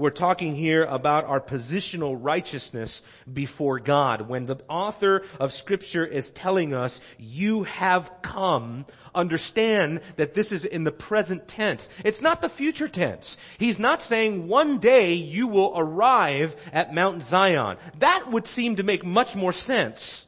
We're 0.00 0.08
talking 0.08 0.56
here 0.56 0.84
about 0.84 1.26
our 1.26 1.42
positional 1.42 2.16
righteousness 2.18 3.02
before 3.30 3.78
God. 3.78 4.30
When 4.30 4.46
the 4.46 4.56
author 4.66 5.24
of 5.38 5.52
scripture 5.52 6.06
is 6.06 6.30
telling 6.30 6.72
us, 6.72 7.02
you 7.18 7.64
have 7.64 8.10
come, 8.22 8.86
understand 9.14 10.00
that 10.16 10.32
this 10.32 10.52
is 10.52 10.64
in 10.64 10.84
the 10.84 10.90
present 10.90 11.48
tense. 11.48 11.86
It's 12.02 12.22
not 12.22 12.40
the 12.40 12.48
future 12.48 12.88
tense. 12.88 13.36
He's 13.58 13.78
not 13.78 14.00
saying 14.00 14.48
one 14.48 14.78
day 14.78 15.12
you 15.12 15.48
will 15.48 15.74
arrive 15.76 16.56
at 16.72 16.94
Mount 16.94 17.22
Zion. 17.22 17.76
That 17.98 18.24
would 18.28 18.46
seem 18.46 18.76
to 18.76 18.82
make 18.82 19.04
much 19.04 19.36
more 19.36 19.52
sense. 19.52 20.26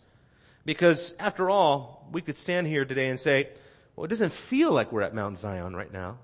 Because 0.67 1.15
after 1.19 1.49
all, 1.49 2.07
we 2.13 2.21
could 2.21 2.37
stand 2.37 2.67
here 2.67 2.85
today 2.85 3.09
and 3.09 3.19
say, 3.19 3.49
well, 3.97 4.05
it 4.05 4.09
doesn't 4.09 4.35
feel 4.35 4.71
like 4.71 4.93
we're 4.93 5.01
at 5.01 5.15
Mount 5.15 5.39
Zion 5.39 5.75
right 5.75 5.91
now 5.91 6.19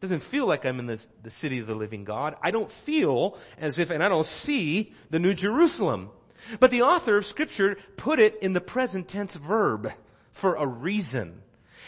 doesn't 0.00 0.22
feel 0.22 0.46
like 0.46 0.64
I'm 0.64 0.78
in 0.78 0.86
the, 0.86 1.04
the 1.22 1.30
city 1.30 1.58
of 1.58 1.66
the 1.66 1.74
living 1.74 2.04
God. 2.04 2.34
I 2.42 2.50
don't 2.50 2.70
feel 2.70 3.36
as 3.58 3.78
if, 3.78 3.90
and 3.90 4.02
I 4.02 4.08
don't 4.08 4.26
see 4.26 4.94
the 5.10 5.18
New 5.18 5.34
Jerusalem. 5.34 6.10
But 6.58 6.70
the 6.70 6.82
author 6.82 7.18
of 7.18 7.26
scripture 7.26 7.76
put 7.96 8.18
it 8.18 8.38
in 8.40 8.54
the 8.54 8.60
present 8.60 9.08
tense 9.08 9.34
verb 9.34 9.92
for 10.32 10.54
a 10.54 10.66
reason. 10.66 11.42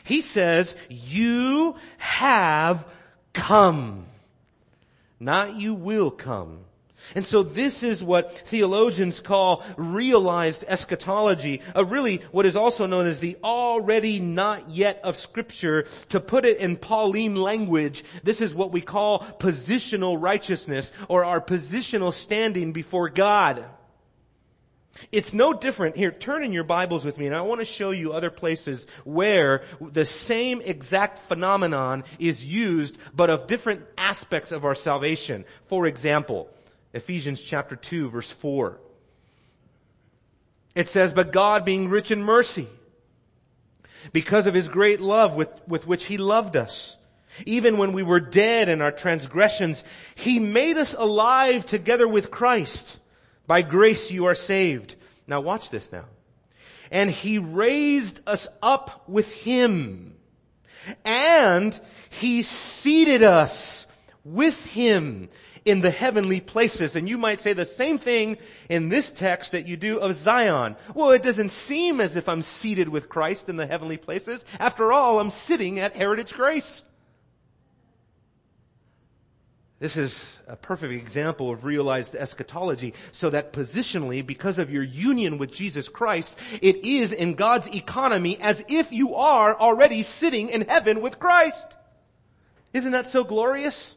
He 0.05 0.21
says, 0.21 0.77
you 0.91 1.77
have 1.97 2.87
come. 3.33 4.07
Not 5.19 5.57
you 5.57 5.75
will 5.75 6.11
come. 6.11 6.65
And 7.15 7.27
so 7.27 7.43
this 7.43 7.83
is 7.83 8.03
what 8.03 8.33
theologians 8.33 9.21
call 9.21 9.63
realized 9.77 10.65
eschatology, 10.67 11.61
a 11.75 11.85
really 11.85 12.19
what 12.31 12.47
is 12.47 12.57
also 12.57 12.87
known 12.87 13.07
as 13.07 13.19
the 13.19 13.37
already 13.45 14.21
not 14.21 14.69
yet 14.69 15.01
of 15.05 15.17
scripture. 15.17 15.87
To 16.11 16.21
put 16.21 16.45
it 16.45 16.59
in 16.59 16.77
Pauline 16.77 17.37
language, 17.37 18.05
this 18.23 18.41
is 18.41 18.55
what 18.55 18.73
we 18.73 18.81
call 18.81 19.21
positional 19.21 20.21
righteousness 20.21 20.93
or 21.09 21.25
our 21.25 21.41
positional 21.41 22.13
standing 22.13 22.73
before 22.73 23.09
God. 23.09 23.65
It's 25.11 25.33
no 25.33 25.53
different. 25.53 25.97
Here, 25.97 26.13
turn 26.13 26.45
in 26.45 26.53
your 26.53 26.65
Bibles 26.65 27.05
with 27.05 27.19
me 27.19 27.27
and 27.27 27.35
I 27.35 27.41
want 27.43 27.61
to 27.61 27.65
show 27.65 27.91
you 27.91 28.13
other 28.13 28.31
places 28.31 28.87
where 29.05 29.63
the 29.81 30.05
same 30.05 30.61
exact 30.61 31.19
phenomenon 31.19 32.05
is 32.19 32.45
used 32.45 32.99
but 33.15 33.31
of 33.31 33.47
different 33.47 33.83
aspects 33.97 34.53
of 34.53 34.65
our 34.65 34.75
salvation. 34.75 35.45
For 35.67 35.87
example, 35.87 36.51
Ephesians 36.93 37.41
chapter 37.41 37.77
2 37.77 38.11
verse 38.11 38.31
4. 38.31 38.79
It 40.75 40.89
says, 40.89 41.13
but 41.13 41.33
God 41.33 41.65
being 41.65 41.89
rich 41.89 42.11
in 42.11 42.23
mercy, 42.23 42.69
because 44.13 44.47
of 44.47 44.55
his 44.55 44.69
great 44.69 45.01
love 45.01 45.35
with, 45.35 45.51
with 45.69 45.87
which 45.87 46.05
he 46.05 46.17
loved 46.17 46.57
us, 46.57 46.97
even 47.47 47.79
when 47.79 47.93
we 47.93 48.03
were 48.03 48.21
dead 48.21 48.69
in 48.69 48.81
our 48.81 48.93
transgressions, 48.93 49.85
he 50.15 50.39
made 50.39 50.77
us 50.77 50.95
alive 50.95 51.65
together 51.65 52.07
with 52.07 52.31
Christ. 52.31 52.99
By 53.47 53.63
grace 53.63 54.11
you 54.11 54.27
are 54.27 54.35
saved. 54.35 54.97
Now 55.27 55.41
watch 55.41 55.71
this 55.71 55.93
now. 55.93 56.05
And 56.91 57.11
he 57.11 57.39
raised 57.39 58.21
us 58.27 58.49
up 58.63 59.09
with 59.09 59.33
him. 59.43 60.15
And 61.05 61.79
he 62.11 62.43
seated 62.43 63.23
us 63.23 63.87
with 64.25 64.67
him 64.67 65.29
in 65.65 65.81
the 65.81 65.91
heavenly 65.91 66.41
places. 66.41 66.97
And 66.97 67.09
you 67.09 67.19
might 67.19 67.41
say 67.41 67.53
the 67.53 67.65
same 67.65 67.99
thing 67.99 68.39
in 68.69 68.89
this 68.89 69.11
text 69.11 69.53
that 69.53 69.67
you 69.67 69.77
do 69.77 69.99
of 69.99 70.17
Zion. 70.17 70.77
Well, 70.95 71.11
it 71.13 71.23
doesn't 71.23 71.51
seem 71.51 72.01
as 72.01 72.17
if 72.17 72.29
I'm 72.29 72.43
seated 72.43 72.89
with 72.89 73.09
Christ 73.09 73.49
in 73.49 73.57
the 73.57 73.67
heavenly 73.67 73.97
places. 73.97 74.45
After 74.59 74.93
all, 74.93 75.21
I'm 75.21 75.31
sitting 75.31 75.79
at 75.81 75.97
Heritage 75.97 76.35
Grace. 76.35 76.83
This 79.79 79.97
is 79.97 80.41
a 80.47 80.55
perfect 80.55 80.93
example 80.93 81.51
of 81.51 81.65
realized 81.65 82.15
eschatology 82.15 82.95
so 83.11 83.31
that 83.31 83.53
positionally, 83.53 84.25
because 84.25 84.59
of 84.59 84.71
your 84.71 84.85
union 84.85 85.39
with 85.39 85.51
Jesus 85.51 85.89
Christ, 85.89 86.39
it 86.61 86.85
is 86.85 87.11
in 87.11 87.35
God's 87.35 87.75
economy 87.75 88.41
as 88.41 88.63
if 88.69 88.93
you 88.93 89.17
are 89.17 89.59
already 89.59 90.03
sitting 90.03 90.51
in 90.51 90.69
heaven 90.69 91.01
with 91.01 91.19
Christ. 91.19 91.77
Isn't 92.73 92.93
that 92.93 93.07
so 93.07 93.25
glorious? 93.25 93.97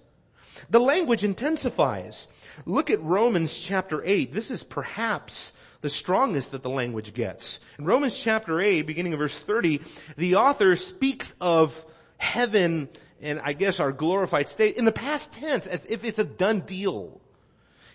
The 0.70 0.80
language 0.80 1.24
intensifies. 1.24 2.28
Look 2.66 2.90
at 2.90 3.02
Romans 3.02 3.58
chapter 3.58 4.02
8. 4.04 4.32
This 4.32 4.52
is 4.52 4.64
perhaps 4.64 5.54
the 5.82 5.90
strongest 5.90 6.52
that 6.52 6.64
the 6.64 6.70
language 6.70 7.14
gets. 7.14 7.60
In 7.78 7.86
Romans 7.86 8.18
chapter 8.18 8.60
8, 8.60 8.84
beginning 8.84 9.14
of 9.14 9.20
verse 9.20 9.40
30, 9.40 9.82
the 10.18 10.36
author 10.36 10.76
speaks 10.76 11.36
of 11.40 11.86
heaven 12.18 12.90
and 13.22 13.40
I 13.44 13.54
guess 13.54 13.80
our 13.80 13.92
glorified 13.92 14.50
state 14.50 14.78
in 14.78 14.86
the 14.86 14.92
past 14.92 15.34
tense 15.34 15.68
as 15.68 15.86
if 15.86 16.04
it's 16.04 16.20
a 16.20 16.24
done 16.24 16.62
deal. 16.62 17.22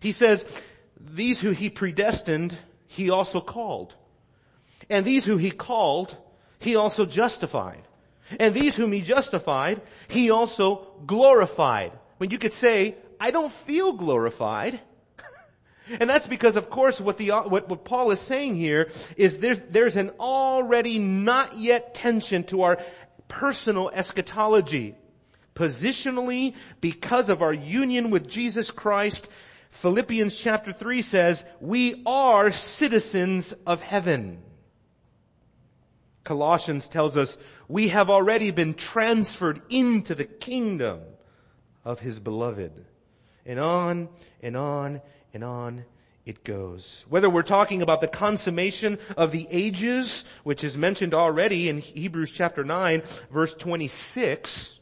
He 0.00 0.12
says, 0.12 0.44
these 0.98 1.40
who 1.40 1.50
he 1.50 1.70
predestined, 1.70 2.56
he 2.86 3.10
also 3.10 3.40
called. 3.40 3.94
And 4.88 5.04
these 5.04 5.24
who 5.24 5.36
he 5.36 5.50
called, 5.50 6.16
he 6.58 6.76
also 6.76 7.06
justified. 7.06 7.82
And 8.38 8.54
these 8.54 8.74
whom 8.74 8.92
he 8.92 9.02
justified, 9.02 9.80
he 10.08 10.30
also 10.30 10.86
glorified 11.06 11.92
when 12.20 12.30
you 12.30 12.36
could 12.36 12.52
say, 12.52 12.96
I 13.18 13.30
don't 13.30 13.50
feel 13.50 13.94
glorified. 13.94 14.78
and 16.00 16.10
that's 16.10 16.26
because 16.26 16.56
of 16.56 16.68
course 16.68 17.00
what 17.00 17.16
the, 17.16 17.30
what, 17.30 17.70
what 17.70 17.82
Paul 17.82 18.10
is 18.10 18.20
saying 18.20 18.56
here 18.56 18.90
is 19.16 19.38
there's, 19.38 19.60
there's 19.60 19.96
an 19.96 20.10
already 20.20 20.98
not 20.98 21.56
yet 21.56 21.94
tension 21.94 22.44
to 22.44 22.64
our 22.64 22.78
personal 23.26 23.88
eschatology. 23.88 24.96
Positionally, 25.54 26.54
because 26.82 27.30
of 27.30 27.40
our 27.40 27.54
union 27.54 28.10
with 28.10 28.28
Jesus 28.28 28.70
Christ, 28.70 29.26
Philippians 29.70 30.36
chapter 30.36 30.72
3 30.72 31.00
says, 31.00 31.42
we 31.58 32.02
are 32.04 32.50
citizens 32.50 33.54
of 33.66 33.80
heaven. 33.80 34.42
Colossians 36.24 36.86
tells 36.86 37.16
us 37.16 37.38
we 37.66 37.88
have 37.88 38.10
already 38.10 38.50
been 38.50 38.74
transferred 38.74 39.62
into 39.70 40.14
the 40.14 40.26
kingdom 40.26 41.00
of 41.84 42.00
his 42.00 42.18
beloved. 42.20 42.84
And 43.46 43.58
on 43.58 44.08
and 44.42 44.56
on 44.56 45.00
and 45.32 45.44
on 45.44 45.84
it 46.26 46.44
goes. 46.44 47.04
Whether 47.08 47.30
we're 47.30 47.42
talking 47.42 47.82
about 47.82 48.00
the 48.00 48.08
consummation 48.08 48.98
of 49.16 49.32
the 49.32 49.48
ages, 49.50 50.24
which 50.44 50.62
is 50.62 50.76
mentioned 50.76 51.14
already 51.14 51.68
in 51.68 51.78
Hebrews 51.78 52.30
chapter 52.30 52.62
9 52.64 53.02
verse 53.30 53.54
26, 53.54 54.80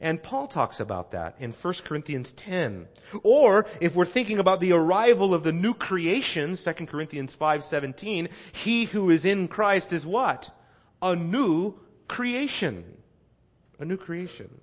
and 0.00 0.22
Paul 0.22 0.46
talks 0.46 0.78
about 0.80 1.10
that 1.10 1.36
in 1.40 1.50
1 1.50 1.74
Corinthians 1.84 2.32
10. 2.32 2.86
Or 3.22 3.66
if 3.80 3.94
we're 3.94 4.04
thinking 4.04 4.38
about 4.38 4.60
the 4.60 4.72
arrival 4.72 5.34
of 5.34 5.42
the 5.42 5.52
new 5.52 5.74
creation, 5.74 6.56
2 6.56 6.86
Corinthians 6.86 7.34
5:17, 7.34 8.28
he 8.52 8.84
who 8.84 9.10
is 9.10 9.24
in 9.24 9.48
Christ 9.48 9.92
is 9.92 10.06
what? 10.06 10.54
A 11.02 11.16
new 11.16 11.74
creation. 12.06 12.84
A 13.80 13.84
new 13.84 13.96
creation. 13.96 14.60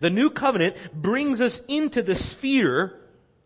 The 0.00 0.10
new 0.10 0.30
covenant 0.30 0.76
brings 0.92 1.40
us 1.40 1.62
into 1.68 2.02
the 2.02 2.14
sphere 2.14 2.98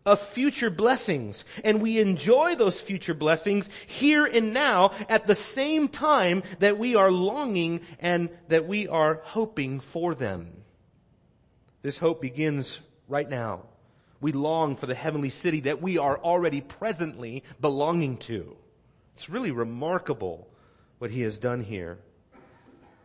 of 0.05 0.19
future 0.19 0.69
blessings. 0.69 1.45
And 1.63 1.81
we 1.81 1.99
enjoy 1.99 2.55
those 2.55 2.79
future 2.79 3.13
blessings 3.13 3.69
here 3.87 4.25
and 4.25 4.53
now 4.53 4.91
at 5.09 5.27
the 5.27 5.35
same 5.35 5.87
time 5.87 6.43
that 6.59 6.77
we 6.77 6.95
are 6.95 7.11
longing 7.11 7.81
and 7.99 8.29
that 8.47 8.67
we 8.67 8.87
are 8.87 9.21
hoping 9.23 9.79
for 9.79 10.15
them. 10.15 10.63
This 11.81 11.97
hope 11.97 12.21
begins 12.21 12.79
right 13.07 13.29
now. 13.29 13.63
We 14.19 14.31
long 14.31 14.75
for 14.75 14.85
the 14.85 14.95
heavenly 14.95 15.29
city 15.29 15.61
that 15.61 15.81
we 15.81 15.97
are 15.97 16.17
already 16.17 16.61
presently 16.61 17.43
belonging 17.59 18.17
to. 18.17 18.55
It's 19.15 19.29
really 19.29 19.51
remarkable 19.51 20.47
what 20.99 21.09
he 21.09 21.21
has 21.21 21.39
done 21.39 21.63
here. 21.63 21.97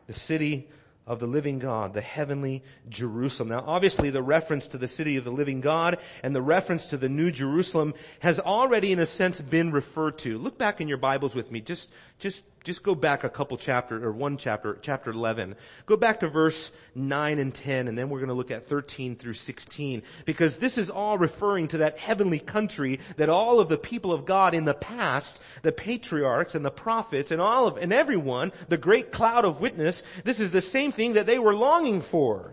The 0.06 0.12
city 0.12 0.68
of 1.06 1.20
the 1.20 1.26
living 1.26 1.58
God, 1.60 1.94
the 1.94 2.00
heavenly 2.00 2.64
Jerusalem. 2.88 3.50
Now 3.50 3.62
obviously 3.66 4.10
the 4.10 4.22
reference 4.22 4.68
to 4.68 4.78
the 4.78 4.88
city 4.88 5.16
of 5.16 5.24
the 5.24 5.30
living 5.30 5.60
God 5.60 5.98
and 6.22 6.34
the 6.34 6.42
reference 6.42 6.86
to 6.86 6.96
the 6.96 7.08
new 7.08 7.30
Jerusalem 7.30 7.94
has 8.20 8.40
already 8.40 8.92
in 8.92 8.98
a 8.98 9.06
sense 9.06 9.40
been 9.40 9.70
referred 9.70 10.18
to. 10.18 10.36
Look 10.36 10.58
back 10.58 10.80
in 10.80 10.88
your 10.88 10.98
Bibles 10.98 11.34
with 11.34 11.52
me. 11.52 11.60
Just, 11.60 11.92
just 12.18 12.44
just 12.66 12.82
go 12.82 12.96
back 12.96 13.22
a 13.22 13.28
couple 13.28 13.56
chapter 13.56 14.04
or 14.04 14.10
one 14.10 14.36
chapter, 14.36 14.76
chapter 14.82 15.12
11. 15.12 15.54
Go 15.86 15.96
back 15.96 16.18
to 16.20 16.28
verse 16.28 16.72
9 16.96 17.38
and 17.38 17.54
10 17.54 17.86
and 17.86 17.96
then 17.96 18.08
we're 18.08 18.18
going 18.18 18.28
to 18.28 18.34
look 18.34 18.50
at 18.50 18.66
13 18.66 19.14
through 19.14 19.34
16 19.34 20.02
because 20.24 20.56
this 20.56 20.76
is 20.76 20.90
all 20.90 21.16
referring 21.16 21.68
to 21.68 21.78
that 21.78 21.96
heavenly 21.96 22.40
country 22.40 22.98
that 23.18 23.28
all 23.28 23.60
of 23.60 23.68
the 23.68 23.78
people 23.78 24.12
of 24.12 24.24
God 24.24 24.52
in 24.52 24.64
the 24.64 24.74
past, 24.74 25.40
the 25.62 25.70
patriarchs 25.70 26.56
and 26.56 26.64
the 26.64 26.72
prophets 26.72 27.30
and 27.30 27.40
all 27.40 27.68
of, 27.68 27.76
and 27.76 27.92
everyone, 27.92 28.50
the 28.68 28.76
great 28.76 29.12
cloud 29.12 29.44
of 29.44 29.60
witness, 29.60 30.02
this 30.24 30.40
is 30.40 30.50
the 30.50 30.60
same 30.60 30.90
thing 30.90 31.12
that 31.12 31.26
they 31.26 31.38
were 31.38 31.54
longing 31.54 32.00
for. 32.00 32.52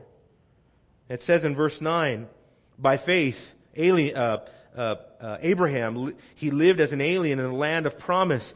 It 1.10 1.24
says 1.24 1.44
in 1.44 1.56
verse 1.56 1.82
9, 1.82 2.28
by 2.78 2.98
faith, 2.98 3.52
alien, 3.76 4.16
uh, 4.16 4.46
uh, 4.78 4.96
uh, 5.20 5.38
Abraham, 5.42 6.16
he 6.36 6.52
lived 6.52 6.82
as 6.82 6.94
an 6.94 7.02
alien 7.02 7.40
in 7.40 7.46
the 7.46 7.58
land 7.58 7.88
of 7.88 7.98
promise 7.98 8.54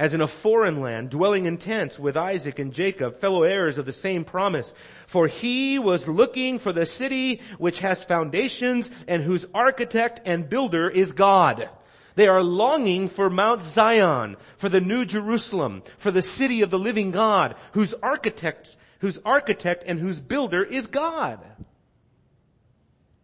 as 0.00 0.14
in 0.14 0.22
a 0.22 0.26
foreign 0.26 0.80
land, 0.80 1.10
dwelling 1.10 1.44
in 1.44 1.58
tents 1.58 1.98
with 1.98 2.16
Isaac 2.16 2.58
and 2.58 2.72
Jacob, 2.72 3.20
fellow 3.20 3.42
heirs 3.42 3.76
of 3.76 3.84
the 3.84 3.92
same 3.92 4.24
promise. 4.24 4.74
For 5.06 5.26
he 5.26 5.78
was 5.78 6.08
looking 6.08 6.58
for 6.58 6.72
the 6.72 6.86
city 6.86 7.42
which 7.58 7.80
has 7.80 8.02
foundations 8.02 8.90
and 9.06 9.22
whose 9.22 9.44
architect 9.54 10.22
and 10.24 10.48
builder 10.48 10.88
is 10.88 11.12
God. 11.12 11.68
They 12.14 12.28
are 12.28 12.42
longing 12.42 13.10
for 13.10 13.28
Mount 13.28 13.60
Zion, 13.60 14.38
for 14.56 14.70
the 14.70 14.80
new 14.80 15.04
Jerusalem, 15.04 15.82
for 15.98 16.10
the 16.10 16.22
city 16.22 16.62
of 16.62 16.70
the 16.70 16.78
living 16.78 17.10
God, 17.10 17.54
whose 17.72 17.92
architect, 18.02 18.74
whose 19.00 19.20
architect 19.22 19.84
and 19.86 20.00
whose 20.00 20.18
builder 20.18 20.64
is 20.64 20.86
God. 20.86 21.40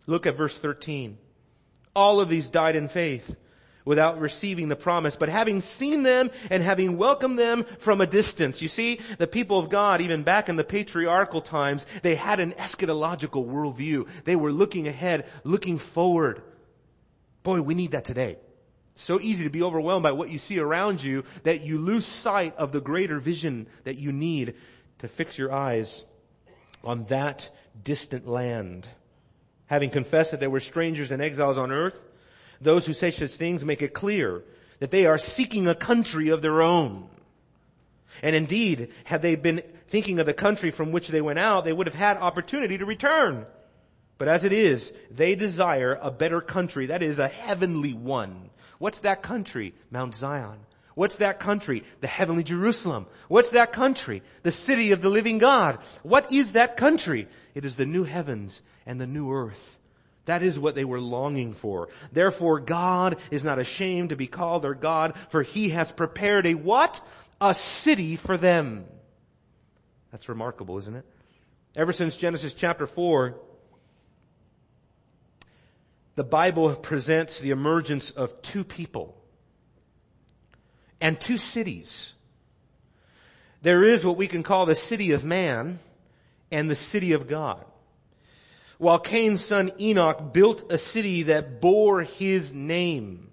Look 0.07 0.27
at 0.27 0.37
verse 0.37 0.59
13. 0.59 1.17
All 1.95 2.21
of 2.21 2.29
these 2.29 2.51
died 2.51 2.77
in 2.77 2.89
faith 2.89 3.35
without 3.87 4.21
receiving 4.21 4.69
the 4.69 4.77
promise, 4.77 5.17
but 5.17 5.31
having 5.31 5.61
seen 5.61 6.03
them 6.03 6.31
and 6.51 6.63
having 6.63 6.99
welcomed 6.99 7.39
them 7.39 7.65
from 7.79 8.03
a 8.03 8.07
distance. 8.07 8.61
You 8.61 8.69
see, 8.69 9.01
the 9.17 9.27
people 9.27 9.59
of 9.59 9.71
God, 9.71 10.03
even 10.03 10.25
back 10.25 10.51
in 10.51 10.57
the 10.57 10.65
patriarchal 10.65 11.41
times, 11.41 11.87
they 12.03 12.17
had 12.17 12.41
an 12.41 12.53
eschatological 12.53 13.47
worldview. 13.47 14.07
They 14.25 14.37
were 14.37 14.53
looking 14.53 14.89
ahead, 14.89 15.27
looking 15.45 15.79
forward. 15.79 16.43
Boy, 17.45 17.63
we 17.63 17.75
need 17.75 17.93
that 17.93 18.05
today. 18.05 18.37
So 18.97 19.21
easy 19.21 19.45
to 19.45 19.51
be 19.51 19.63
overwhelmed 19.63 20.03
by 20.03 20.13
what 20.13 20.31
you 20.31 20.39
see 20.39 20.59
around 20.59 21.03
you 21.03 21.25
that 21.45 21.65
you 21.65 21.79
lose 21.79 22.05
sight 22.05 22.57
of 22.57 22.73
the 22.73 22.81
greater 22.81 23.21
vision 23.21 23.69
that 23.85 23.99
you 23.99 24.11
need 24.11 24.55
to 24.99 25.09
fix 25.09 25.39
your 25.39 25.53
eyes 25.53 26.05
on 26.83 27.05
that 27.05 27.51
distant 27.85 28.27
land. 28.27 28.89
Having 29.67 29.91
confessed 29.91 30.31
that 30.31 30.41
they 30.41 30.49
were 30.49 30.61
strangers 30.61 31.11
and 31.11 31.21
exiles 31.21 31.59
on 31.59 31.71
earth, 31.71 32.03
Those 32.61 32.87
who 32.87 32.93
say 32.93 33.11
such 33.11 33.31
things 33.31 33.65
make 33.65 33.83
it 33.83 33.95
clear 33.95 34.43
that 34.79 34.91
they 34.91 35.07
are 35.07 35.19
seeking 35.19 35.69
a 35.69 35.75
country 35.75 36.29
of 36.29 36.43
their 36.43 36.63
own. 36.63 37.09
And 38.23 38.35
indeed, 38.35 38.91
had 39.05 39.23
they 39.23 39.37
been 39.37 39.63
thinking 39.89 40.19
of 40.19 40.27
the 40.27 40.35
country 40.35 40.71
from 40.71 40.93
which 40.93 41.09
they 41.09 41.21
went 41.21 41.39
out, 41.39 41.65
they 41.65 41.73
would 41.73 41.87
have 41.87 41.95
had 41.95 42.17
opportunity 42.17 42.79
to 42.79 42.85
return. 42.85 43.47
But 44.19 44.29
as 44.29 44.45
it 44.45 44.53
is, 44.53 44.93
they 45.11 45.35
desire 45.35 45.99
a 46.01 46.11
better 46.11 46.41
country, 46.41 46.87
that 46.87 47.03
is 47.03 47.19
a 47.19 47.29
heavenly 47.29 47.93
one. 47.93 48.51
What's 48.79 49.01
that 49.01 49.23
country? 49.23 49.75
Mount 49.91 50.15
Zion. 50.15 50.59
What's 50.95 51.17
that 51.17 51.41
country? 51.41 51.85
The 52.01 52.07
heavenly 52.07 52.43
Jerusalem. 52.43 53.07
What's 53.29 53.51
that 53.51 53.73
country? 53.73 54.23
The 54.43 54.53
city 54.53 54.93
of 54.93 55.03
the 55.03 55.11
living 55.11 55.39
God. 55.39 55.79
What 56.03 56.33
is 56.33 56.53
that 56.53 56.79
country? 56.79 57.29
It 57.55 57.67
is 57.67 57.77
the 57.77 57.85
new 57.85 58.05
heavens 58.05 58.63
and 58.87 58.99
the 58.99 59.07
new 59.07 59.31
earth. 59.31 59.76
That 60.27 60.43
is 60.43 60.59
what 60.59 60.75
they 60.75 60.85
were 60.85 61.01
longing 61.01 61.55
for. 61.55 61.89
Therefore 62.13 62.61
God 62.61 63.17
is 63.31 63.43
not 63.43 63.59
ashamed 63.59 64.11
to 64.11 64.17
be 64.17 64.27
called 64.27 64.63
their 64.63 64.75
God, 64.75 65.15
for 65.31 65.43
he 65.43 65.71
has 65.71 65.91
prepared 65.91 66.47
a 66.47 66.55
what? 66.55 67.01
A 67.41 67.55
city 67.55 68.17
for 68.17 68.37
them. 68.37 68.85
That's 70.13 70.29
remarkable, 70.29 70.79
isn't 70.79 70.97
it? 70.97 71.05
Ever 71.75 71.93
since 71.93 72.17
Genesis 72.17 72.55
chapter 72.55 72.87
4, 72.87 73.39
the 76.17 76.25
Bible 76.25 76.75
presents 76.75 77.39
the 77.39 77.51
emergence 77.51 78.11
of 78.11 78.41
two 78.43 78.65
people 78.65 79.17
and 81.01 81.21
two 81.21 81.39
cities. 81.39 82.15
There 83.63 83.85
is 83.85 84.05
what 84.05 84.17
we 84.17 84.27
can 84.27 84.43
call 84.43 84.67
the 84.67 84.75
city 84.75 85.13
of 85.13 85.25
man 85.25 85.79
and 86.51 86.71
the 86.71 86.77
city 86.77 87.13
of 87.13 87.29
God. 87.29 87.65
While 88.79 88.99
Cain's 88.99 89.45
son 89.45 89.71
Enoch 89.81 90.33
built 90.33 90.73
a 90.73 90.79
city 90.79 91.25
that 91.25 91.61
bore 91.61 92.03
his 92.03 92.53
name. 92.53 93.31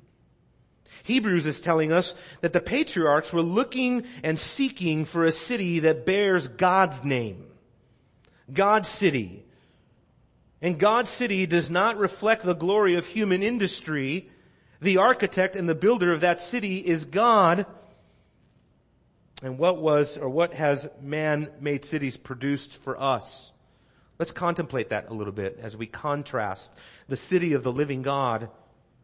Hebrews 1.03 1.45
is 1.45 1.59
telling 1.59 1.91
us 1.91 2.15
that 2.41 2.53
the 2.53 2.61
patriarchs 2.61 3.33
were 3.33 3.41
looking 3.41 4.05
and 4.23 4.39
seeking 4.39 5.03
for 5.03 5.25
a 5.25 5.33
city 5.33 5.79
that 5.79 6.05
bears 6.05 6.47
God's 6.47 7.03
name. 7.03 7.45
God's 8.51 8.87
city. 8.87 9.43
And 10.61 10.79
God's 10.79 11.09
city 11.09 11.45
does 11.45 11.69
not 11.69 11.97
reflect 11.97 12.43
the 12.43 12.55
glory 12.55 12.95
of 12.95 13.05
human 13.05 13.43
industry, 13.43 14.29
the 14.79 14.97
architect 14.97 15.55
and 15.57 15.67
the 15.67 15.75
builder 15.75 16.11
of 16.11 16.21
that 16.21 16.39
city 16.39 16.77
is 16.77 17.05
God. 17.05 17.65
And 19.41 19.57
what 19.57 19.77
was 19.77 20.17
or 20.17 20.29
what 20.29 20.53
has 20.53 20.89
man-made 21.01 21.83
cities 21.83 22.15
produced 22.15 22.77
for 22.77 22.97
us? 23.01 23.52
Let's 24.23 24.31
contemplate 24.31 24.91
that 24.91 25.09
a 25.09 25.13
little 25.13 25.33
bit 25.33 25.59
as 25.61 25.75
we 25.75 25.85
contrast 25.85 26.73
the 27.09 27.17
city 27.17 27.55
of 27.55 27.63
the 27.63 27.73
living 27.73 28.03
God 28.03 28.49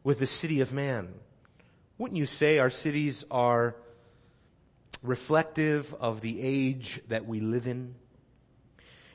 with 0.02 0.18
the 0.20 0.26
city 0.26 0.62
of 0.62 0.72
man. 0.72 1.14
Wouldn't 1.98 2.18
you 2.18 2.26
say 2.26 2.58
our 2.58 2.70
cities 2.70 3.26
are 3.30 3.76
reflective 5.04 5.94
of 5.96 6.22
the 6.22 6.42
age 6.42 7.02
that 7.10 7.26
we 7.26 7.42
live 7.42 7.68
in? 7.68 7.96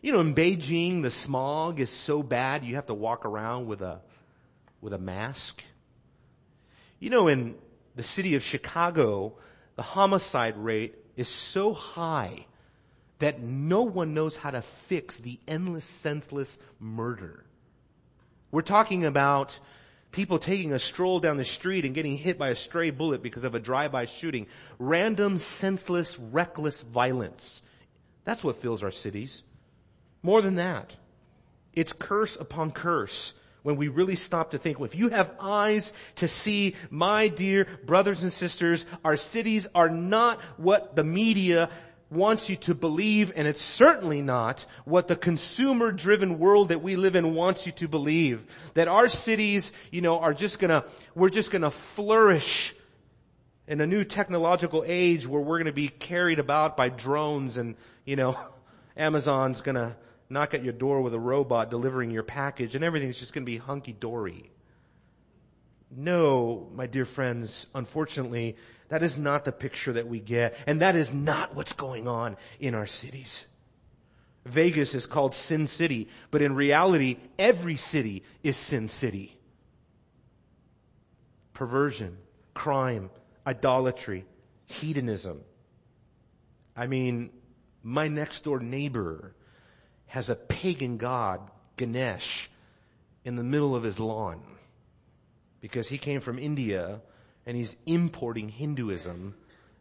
You 0.02 0.12
know, 0.12 0.20
in 0.20 0.34
Beijing, 0.34 1.00
the 1.00 1.10
smog 1.10 1.80
is 1.80 1.88
so 1.88 2.22
bad 2.22 2.64
you 2.64 2.74
have 2.74 2.88
to 2.88 2.94
walk 2.94 3.24
around 3.24 3.66
with 3.66 3.80
a, 3.80 4.02
with 4.82 4.92
a 4.92 4.98
mask. 4.98 5.64
You 7.00 7.08
know, 7.08 7.28
in 7.28 7.54
the 7.96 8.02
city 8.02 8.34
of 8.34 8.42
Chicago, 8.42 9.38
the 9.76 9.82
homicide 9.82 10.58
rate 10.58 10.96
is 11.16 11.28
so 11.28 11.72
high 11.72 12.44
that 13.24 13.40
no 13.40 13.80
one 13.80 14.12
knows 14.12 14.36
how 14.36 14.50
to 14.50 14.60
fix 14.60 15.16
the 15.16 15.40
endless, 15.48 15.86
senseless 15.86 16.58
murder. 16.78 17.42
We're 18.50 18.60
talking 18.60 19.06
about 19.06 19.58
people 20.12 20.38
taking 20.38 20.74
a 20.74 20.78
stroll 20.78 21.20
down 21.20 21.38
the 21.38 21.44
street 21.44 21.86
and 21.86 21.94
getting 21.94 22.18
hit 22.18 22.36
by 22.36 22.50
a 22.50 22.54
stray 22.54 22.90
bullet 22.90 23.22
because 23.22 23.42
of 23.42 23.54
a 23.54 23.60
drive-by 23.60 24.04
shooting. 24.04 24.46
Random, 24.78 25.38
senseless, 25.38 26.18
reckless 26.18 26.82
violence. 26.82 27.62
That's 28.24 28.44
what 28.44 28.56
fills 28.56 28.82
our 28.82 28.90
cities. 28.90 29.42
More 30.22 30.42
than 30.42 30.56
that. 30.56 30.94
It's 31.72 31.94
curse 31.94 32.36
upon 32.36 32.72
curse 32.72 33.32
when 33.62 33.76
we 33.76 33.88
really 33.88 34.16
stop 34.16 34.50
to 34.50 34.58
think, 34.58 34.78
well, 34.78 34.84
if 34.84 34.94
you 34.94 35.08
have 35.08 35.32
eyes 35.40 35.94
to 36.16 36.28
see, 36.28 36.74
my 36.90 37.28
dear 37.28 37.66
brothers 37.86 38.22
and 38.22 38.30
sisters, 38.30 38.84
our 39.02 39.16
cities 39.16 39.66
are 39.74 39.88
not 39.88 40.42
what 40.58 40.94
the 40.94 41.04
media 41.04 41.70
wants 42.14 42.48
you 42.48 42.56
to 42.56 42.74
believe, 42.74 43.32
and 43.36 43.46
it's 43.46 43.60
certainly 43.60 44.22
not 44.22 44.64
what 44.84 45.08
the 45.08 45.16
consumer 45.16 45.92
driven 45.92 46.38
world 46.38 46.68
that 46.68 46.82
we 46.82 46.96
live 46.96 47.16
in 47.16 47.34
wants 47.34 47.66
you 47.66 47.72
to 47.72 47.88
believe. 47.88 48.46
That 48.74 48.88
our 48.88 49.08
cities, 49.08 49.72
you 49.90 50.00
know, 50.00 50.20
are 50.20 50.34
just 50.34 50.58
gonna, 50.58 50.84
we're 51.14 51.28
just 51.28 51.50
gonna 51.50 51.70
flourish 51.70 52.74
in 53.66 53.80
a 53.80 53.86
new 53.86 54.04
technological 54.04 54.84
age 54.86 55.26
where 55.26 55.40
we're 55.40 55.58
gonna 55.58 55.72
be 55.72 55.88
carried 55.88 56.38
about 56.38 56.76
by 56.76 56.88
drones 56.88 57.56
and, 57.56 57.76
you 58.04 58.16
know, 58.16 58.38
Amazon's 58.96 59.60
gonna 59.60 59.96
knock 60.30 60.54
at 60.54 60.64
your 60.64 60.72
door 60.72 61.02
with 61.02 61.14
a 61.14 61.20
robot 61.20 61.70
delivering 61.70 62.10
your 62.10 62.22
package 62.22 62.74
and 62.74 62.84
everything's 62.84 63.18
just 63.18 63.34
to 63.34 63.40
be 63.40 63.56
hunky 63.56 63.92
dory. 63.92 64.50
No, 65.96 66.68
my 66.74 66.86
dear 66.86 67.04
friends, 67.04 67.68
unfortunately, 67.74 68.56
that 68.88 69.02
is 69.02 69.16
not 69.16 69.44
the 69.44 69.52
picture 69.52 69.92
that 69.92 70.08
we 70.08 70.20
get, 70.20 70.56
and 70.66 70.80
that 70.80 70.96
is 70.96 71.12
not 71.12 71.54
what's 71.54 71.72
going 71.72 72.06
on 72.06 72.36
in 72.60 72.74
our 72.74 72.86
cities. 72.86 73.46
Vegas 74.44 74.94
is 74.94 75.06
called 75.06 75.34
Sin 75.34 75.66
City, 75.66 76.08
but 76.30 76.42
in 76.42 76.54
reality, 76.54 77.16
every 77.38 77.76
city 77.76 78.22
is 78.42 78.56
Sin 78.56 78.88
City. 78.88 79.38
Perversion, 81.54 82.18
crime, 82.52 83.10
idolatry, 83.46 84.26
hedonism. 84.66 85.40
I 86.76 86.86
mean, 86.86 87.30
my 87.82 88.08
next 88.08 88.44
door 88.44 88.60
neighbor 88.60 89.34
has 90.06 90.28
a 90.28 90.36
pagan 90.36 90.98
god, 90.98 91.50
Ganesh, 91.76 92.50
in 93.24 93.36
the 93.36 93.42
middle 93.42 93.74
of 93.74 93.82
his 93.82 93.98
lawn. 93.98 94.42
Because 95.60 95.88
he 95.88 95.96
came 95.96 96.20
from 96.20 96.38
India 96.38 97.00
and 97.46 97.56
he's 97.56 97.76
importing 97.86 98.48
Hinduism 98.48 99.34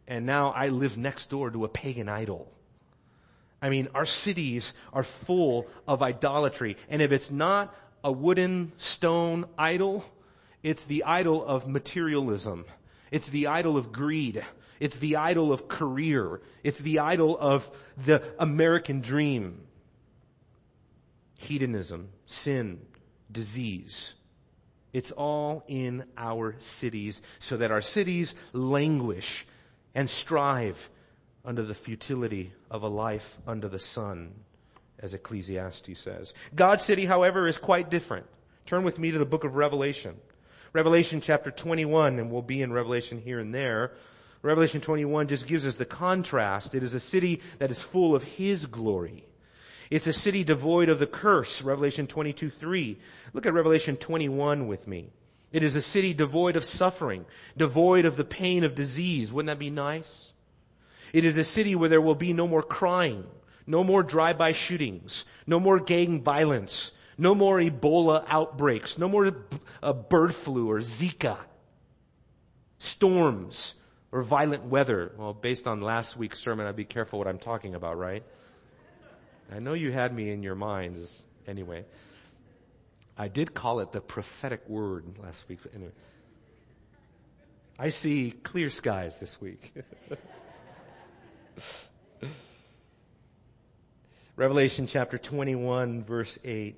and 0.06 0.26
now 0.26 0.50
I 0.50 0.68
live 0.68 0.96
next 0.96 1.30
door 1.30 1.50
to 1.50 1.64
a 1.64 1.68
pagan 1.68 2.08
idol. 2.08 2.50
I 3.62 3.70
mean, 3.70 3.88
our 3.94 4.04
cities 4.04 4.74
are 4.92 5.02
full 5.02 5.66
of 5.88 6.02
idolatry. 6.02 6.76
And 6.90 7.00
if 7.00 7.12
it's 7.12 7.30
not 7.30 7.74
a 8.02 8.12
wooden 8.12 8.72
stone 8.76 9.46
idol, 9.56 10.04
it's 10.62 10.84
the 10.84 11.04
idol 11.04 11.44
of 11.44 11.66
materialism. 11.66 12.66
It's 13.10 13.28
the 13.28 13.46
idol 13.46 13.78
of 13.78 13.92
greed. 13.92 14.44
It's 14.80 14.96
the 14.96 15.16
idol 15.16 15.52
of 15.52 15.68
career. 15.68 16.42
It's 16.62 16.80
the 16.80 16.98
idol 16.98 17.38
of 17.38 17.70
the 17.96 18.22
American 18.38 19.00
dream 19.00 19.60
hedonism, 21.38 22.08
sin, 22.24 22.80
disease. 23.30 24.14
It's 24.94 25.10
all 25.10 25.64
in 25.66 26.04
our 26.16 26.54
cities 26.60 27.20
so 27.40 27.56
that 27.58 27.72
our 27.72 27.82
cities 27.82 28.34
languish 28.52 29.44
and 29.92 30.08
strive 30.08 30.88
under 31.44 31.64
the 31.64 31.74
futility 31.74 32.52
of 32.70 32.84
a 32.84 32.88
life 32.88 33.36
under 33.44 33.68
the 33.68 33.80
sun, 33.80 34.32
as 35.00 35.12
Ecclesiastes 35.12 35.98
says. 35.98 36.32
God's 36.54 36.84
city, 36.84 37.04
however, 37.04 37.48
is 37.48 37.58
quite 37.58 37.90
different. 37.90 38.26
Turn 38.66 38.84
with 38.84 38.98
me 38.98 39.10
to 39.10 39.18
the 39.18 39.26
book 39.26 39.42
of 39.42 39.56
Revelation. 39.56 40.14
Revelation 40.72 41.20
chapter 41.20 41.50
21, 41.50 42.20
and 42.20 42.30
we'll 42.30 42.40
be 42.40 42.62
in 42.62 42.72
Revelation 42.72 43.20
here 43.20 43.40
and 43.40 43.52
there. 43.52 43.92
Revelation 44.42 44.80
21 44.80 45.26
just 45.26 45.48
gives 45.48 45.66
us 45.66 45.74
the 45.74 45.84
contrast. 45.84 46.74
It 46.74 46.84
is 46.84 46.94
a 46.94 47.00
city 47.00 47.42
that 47.58 47.72
is 47.72 47.80
full 47.80 48.14
of 48.14 48.22
His 48.22 48.66
glory. 48.66 49.24
It's 49.90 50.06
a 50.06 50.12
city 50.12 50.44
devoid 50.44 50.88
of 50.88 50.98
the 50.98 51.06
curse, 51.06 51.62
Revelation 51.62 52.06
22, 52.06 52.50
3. 52.50 52.98
Look 53.32 53.46
at 53.46 53.54
Revelation 53.54 53.96
21 53.96 54.66
with 54.66 54.86
me. 54.86 55.10
It 55.52 55.62
is 55.62 55.76
a 55.76 55.82
city 55.82 56.14
devoid 56.14 56.56
of 56.56 56.64
suffering, 56.64 57.26
devoid 57.56 58.06
of 58.06 58.16
the 58.16 58.24
pain 58.24 58.64
of 58.64 58.74
disease. 58.74 59.32
Wouldn't 59.32 59.46
that 59.46 59.58
be 59.58 59.70
nice? 59.70 60.32
It 61.12 61.24
is 61.24 61.38
a 61.38 61.44
city 61.44 61.76
where 61.76 61.88
there 61.88 62.00
will 62.00 62.16
be 62.16 62.32
no 62.32 62.48
more 62.48 62.62
crying, 62.62 63.24
no 63.66 63.84
more 63.84 64.02
drive-by 64.02 64.52
shootings, 64.52 65.24
no 65.46 65.60
more 65.60 65.78
gang 65.78 66.22
violence, 66.22 66.90
no 67.16 67.36
more 67.36 67.60
Ebola 67.60 68.24
outbreaks, 68.26 68.98
no 68.98 69.08
more 69.08 69.36
uh, 69.80 69.92
bird 69.92 70.34
flu 70.34 70.70
or 70.70 70.80
Zika, 70.80 71.38
storms 72.78 73.74
or 74.10 74.22
violent 74.22 74.64
weather. 74.64 75.12
Well, 75.16 75.34
based 75.34 75.68
on 75.68 75.80
last 75.80 76.16
week's 76.16 76.40
sermon, 76.40 76.66
I'd 76.66 76.74
be 76.74 76.84
careful 76.84 77.20
what 77.20 77.28
I'm 77.28 77.38
talking 77.38 77.76
about, 77.76 77.96
right? 77.96 78.24
I 79.52 79.58
know 79.58 79.74
you 79.74 79.92
had 79.92 80.14
me 80.14 80.30
in 80.30 80.42
your 80.42 80.54
minds 80.54 81.22
anyway. 81.46 81.84
I 83.16 83.28
did 83.28 83.54
call 83.54 83.78
it 83.80 83.92
the 83.92 84.00
prophetic 84.00 84.68
word 84.68 85.04
last 85.22 85.48
week. 85.48 85.60
Anyway, 85.74 85.92
I 87.78 87.90
see 87.90 88.32
clear 88.42 88.70
skies 88.70 89.18
this 89.18 89.40
week. 89.40 89.72
Revelation 94.36 94.88
chapter 94.88 95.16
21 95.16 96.02
verse 96.04 96.38
8. 96.44 96.76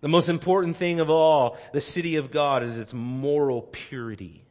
The 0.00 0.08
most 0.08 0.28
important 0.28 0.76
thing 0.76 1.00
of 1.00 1.10
all, 1.10 1.58
the 1.72 1.80
city 1.80 2.14
of 2.16 2.30
God 2.30 2.62
is 2.62 2.78
its 2.78 2.92
moral 2.92 3.62
purity. 3.62 4.44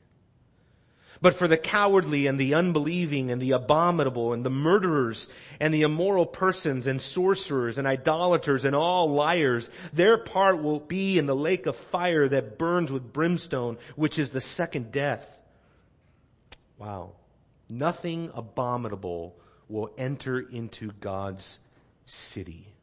But 1.21 1.35
for 1.35 1.49
the 1.49 1.57
cowardly 1.57 2.27
and 2.27 2.39
the 2.39 2.53
unbelieving 2.53 3.29
and 3.29 3.41
the 3.41 3.51
abominable 3.51 4.31
and 4.31 4.45
the 4.45 4.49
murderers 4.49 5.27
and 5.59 5.73
the 5.73 5.81
immoral 5.81 6.25
persons 6.25 6.87
and 6.87 7.01
sorcerers 7.01 7.77
and 7.77 7.85
idolaters 7.85 8.63
and 8.63 8.73
all 8.73 9.11
liars, 9.11 9.69
their 9.91 10.17
part 10.17 10.61
will 10.61 10.79
be 10.79 11.19
in 11.19 11.25
the 11.25 11.35
lake 11.35 11.65
of 11.65 11.75
fire 11.75 12.27
that 12.29 12.57
burns 12.57 12.89
with 12.89 13.11
brimstone, 13.11 13.77
which 13.97 14.17
is 14.17 14.31
the 14.31 14.39
second 14.39 14.93
death. 14.93 15.39
Wow. 16.77 17.11
Nothing 17.67 18.31
abominable 18.33 19.35
will 19.67 19.91
enter 19.97 20.39
into 20.39 20.91
God's 21.01 21.59
city. 22.05 22.73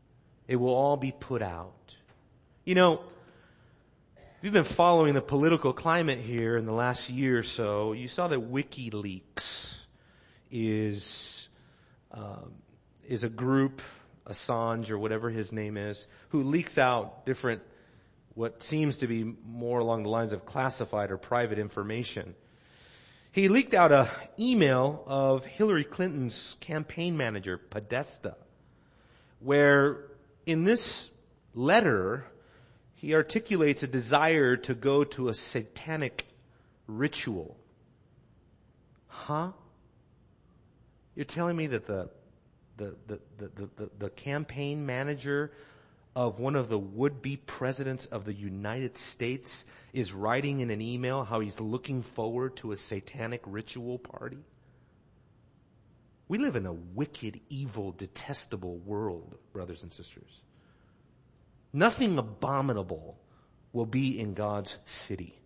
It 0.46 0.56
will 0.56 0.74
all 0.74 0.98
be 0.98 1.12
put 1.12 1.40
out. 1.40 1.96
You 2.64 2.74
know, 2.74 3.00
you've 4.42 4.52
been 4.52 4.64
following 4.64 5.14
the 5.14 5.22
political 5.22 5.72
climate 5.72 6.18
here 6.18 6.56
in 6.56 6.66
the 6.66 6.72
last 6.72 7.08
year 7.08 7.38
or 7.38 7.42
so, 7.42 7.92
you 7.92 8.06
saw 8.08 8.28
that 8.28 8.38
WikiLeaks 8.38 9.84
is, 10.50 11.48
uh, 12.12 12.42
is 13.08 13.24
a 13.24 13.28
group, 13.28 13.80
Assange 14.26 14.90
or 14.90 14.98
whatever 14.98 15.30
his 15.30 15.52
name 15.52 15.76
is, 15.76 16.06
who 16.30 16.42
leaks 16.42 16.78
out 16.78 17.24
different, 17.24 17.62
what 18.34 18.62
seems 18.62 18.98
to 18.98 19.06
be 19.06 19.24
more 19.46 19.78
along 19.78 20.02
the 20.02 20.10
lines 20.10 20.32
of 20.32 20.44
classified 20.44 21.10
or 21.10 21.16
private 21.16 21.58
information. 21.58 22.34
He 23.32 23.48
leaked 23.48 23.74
out 23.74 23.92
a 23.92 24.10
email 24.38 25.02
of 25.06 25.44
Hillary 25.44 25.84
Clinton's 25.84 26.56
campaign 26.60 27.16
manager, 27.16 27.56
Podesta, 27.56 28.36
where 29.40 30.04
in 30.44 30.64
this 30.64 31.10
letter, 31.54 32.26
he 32.96 33.14
articulates 33.14 33.82
a 33.82 33.86
desire 33.86 34.56
to 34.56 34.74
go 34.74 35.04
to 35.04 35.28
a 35.28 35.34
satanic 35.34 36.26
ritual. 36.86 37.56
Huh? 39.06 39.52
You're 41.14 41.26
telling 41.26 41.56
me 41.56 41.66
that 41.68 41.86
the, 41.86 42.10
the, 42.78 42.96
the, 43.06 43.20
the, 43.38 43.68
the, 43.76 43.90
the 43.98 44.10
campaign 44.10 44.86
manager 44.86 45.52
of 46.14 46.40
one 46.40 46.56
of 46.56 46.70
the 46.70 46.78
would-be 46.78 47.36
presidents 47.36 48.06
of 48.06 48.24
the 48.24 48.32
United 48.32 48.96
States 48.96 49.66
is 49.92 50.14
writing 50.14 50.60
in 50.60 50.70
an 50.70 50.80
email 50.80 51.24
how 51.24 51.40
he's 51.40 51.60
looking 51.60 52.02
forward 52.02 52.56
to 52.56 52.72
a 52.72 52.76
satanic 52.78 53.42
ritual 53.44 53.98
party? 53.98 54.38
We 56.28 56.38
live 56.38 56.56
in 56.56 56.64
a 56.64 56.72
wicked, 56.72 57.40
evil, 57.50 57.92
detestable 57.92 58.78
world, 58.78 59.36
brothers 59.52 59.82
and 59.82 59.92
sisters. 59.92 60.40
Nothing 61.76 62.16
abominable 62.16 63.18
will 63.74 63.84
be 63.84 64.18
in 64.18 64.32
God's 64.32 64.78
city. 64.86 65.38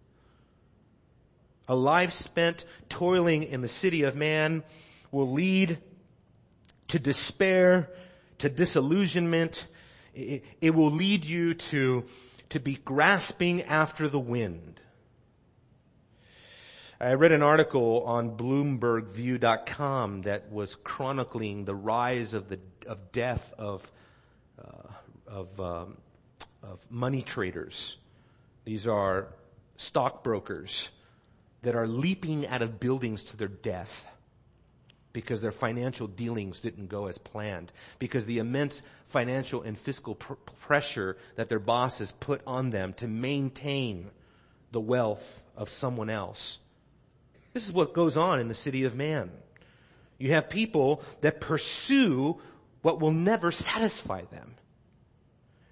A 1.67 1.75
life 1.75 2.13
spent 2.13 2.67
toiling 2.89 3.43
in 3.43 3.63
the 3.63 3.69
city 3.69 4.05
of 4.05 4.15
man 4.15 4.63
will 5.11 5.33
lead 5.33 5.79
to 6.87 7.01
despair, 7.01 7.91
to 8.39 8.49
disillusionment. 8.49 9.67
It, 10.15 10.45
it 10.61 10.73
will 10.73 10.93
lead 10.93 11.25
you 11.25 11.55
to, 11.55 12.05
to 12.51 12.61
be 12.61 12.75
grasping 12.77 13.63
after 13.63 14.09
the 14.09 14.21
wind. 14.21 14.81
I 17.01 17.15
read 17.15 17.33
an 17.33 17.43
article 17.43 18.05
on 18.05 18.37
BloombergView.com 18.37 20.23
that 20.23 20.53
was 20.53 20.77
chronicling 20.77 21.65
the 21.65 21.75
rise 21.75 22.35
of 22.35 22.49
the 22.49 22.61
of 22.87 23.11
death 23.11 23.53
of 23.59 23.91
uh, 24.63 24.93
of 25.27 25.61
um, 25.61 25.97
of 26.63 26.85
money 26.91 27.23
traders. 27.23 27.97
These 28.65 28.87
are 28.87 29.29
stockbrokers 29.77 30.91
that 31.63 31.75
are 31.75 31.87
leaping 31.87 32.47
out 32.47 32.63
of 32.63 32.81
buildings 32.81 33.25
to 33.25 33.37
their 33.37 33.49
death 33.49 34.07
because 35.13 35.41
their 35.41 35.53
financial 35.53 36.07
dealings 36.07 36.61
didn't 36.61 36.89
go 36.89 37.07
as 37.07 37.19
planned, 37.19 37.73
because 37.99 38.27
the 38.27 38.39
immense 38.39 38.81
financial 39.07 39.63
and 39.63 39.79
fiscal 39.79 40.15
pr- 40.15 40.35
pressure 40.61 41.17
that 41.35 41.49
their 41.49 41.59
bosses 41.59 42.13
put 42.21 42.41
on 42.47 42.71
them 42.71 42.93
to 42.95 43.09
maintain 43.09 44.11
the 44.71 44.81
wealth 44.81 45.43
of 45.57 45.69
someone 45.69 46.11
else. 46.11 46.61
This 47.53 47.67
is 47.67 47.73
what 47.73 47.93
goes 47.93 48.17
on 48.17 48.39
in 48.39 48.47
the 48.47 48.55
city 48.55 48.85
of 48.85 48.95
man. 48.95 49.31
You 50.19 50.31
have 50.31 50.49
people 50.49 51.03
that 51.23 51.41
pursue 51.41 52.41
what 52.83 53.01
will 53.01 53.11
never 53.11 53.51
satisfy 53.51 54.23
them. 54.31 54.55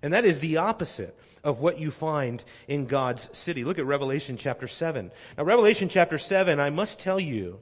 And 0.03 0.13
that 0.13 0.25
is 0.25 0.39
the 0.39 0.59
opposite 0.59 1.19
of 1.45 1.61
what 1.61 1.79
you 1.79 1.91
find 1.91 2.43
in 2.67 2.87
God's 2.87 3.37
city. 3.37 3.65
Look 3.65 3.79
at 3.79 3.87
Revelation 3.87 4.37
chapter 4.37 4.69
7. 4.69 5.11
Now 5.37 5.45
Revelation 5.45 5.89
chapter 5.89 6.19
7, 6.19 6.61
I 6.61 6.71
must 6.71 7.01
tell 7.01 7.21
you, 7.21 7.61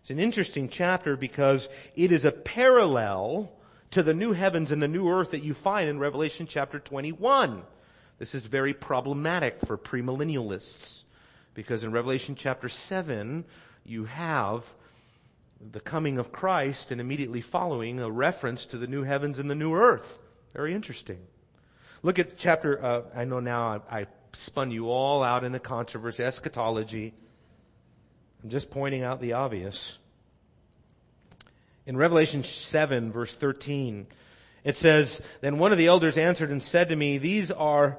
it's 0.00 0.10
an 0.10 0.18
interesting 0.18 0.68
chapter 0.68 1.16
because 1.16 1.68
it 1.94 2.12
is 2.12 2.24
a 2.24 2.32
parallel 2.32 3.52
to 3.90 4.02
the 4.02 4.14
new 4.14 4.32
heavens 4.32 4.70
and 4.70 4.82
the 4.82 4.88
new 4.88 5.08
earth 5.08 5.32
that 5.32 5.42
you 5.42 5.54
find 5.54 5.88
in 5.88 5.98
Revelation 5.98 6.46
chapter 6.46 6.78
21. 6.78 7.62
This 8.18 8.34
is 8.34 8.46
very 8.46 8.74
problematic 8.74 9.60
for 9.60 9.78
premillennialists 9.78 11.04
because 11.54 11.84
in 11.84 11.92
Revelation 11.92 12.34
chapter 12.34 12.68
7, 12.68 13.44
you 13.84 14.04
have 14.04 14.74
the 15.60 15.80
coming 15.80 16.18
of 16.18 16.32
Christ 16.32 16.90
and 16.90 17.00
immediately 17.00 17.40
following 17.40 18.00
a 18.00 18.10
reference 18.10 18.64
to 18.66 18.78
the 18.78 18.86
new 18.86 19.02
heavens 19.02 19.38
and 19.38 19.50
the 19.50 19.54
new 19.54 19.74
earth. 19.74 20.18
Very 20.54 20.74
interesting. 20.74 21.18
Look 22.02 22.18
at 22.18 22.38
chapter, 22.38 22.84
uh, 22.84 23.02
I 23.14 23.24
know 23.24 23.40
now 23.40 23.82
I, 23.90 24.00
I 24.00 24.06
spun 24.32 24.70
you 24.70 24.88
all 24.88 25.22
out 25.22 25.42
in 25.42 25.50
the 25.50 25.58
controversy, 25.58 26.22
eschatology. 26.22 27.12
I'm 28.42 28.50
just 28.50 28.70
pointing 28.70 29.02
out 29.02 29.20
the 29.20 29.32
obvious. 29.32 29.98
In 31.86 31.96
Revelation 31.96 32.44
7 32.44 33.10
verse 33.10 33.32
13, 33.32 34.06
it 34.62 34.76
says, 34.76 35.20
Then 35.40 35.58
one 35.58 35.72
of 35.72 35.78
the 35.78 35.86
elders 35.86 36.16
answered 36.16 36.50
and 36.50 36.62
said 36.62 36.90
to 36.90 36.96
me, 36.96 37.18
These 37.18 37.50
are, 37.50 37.98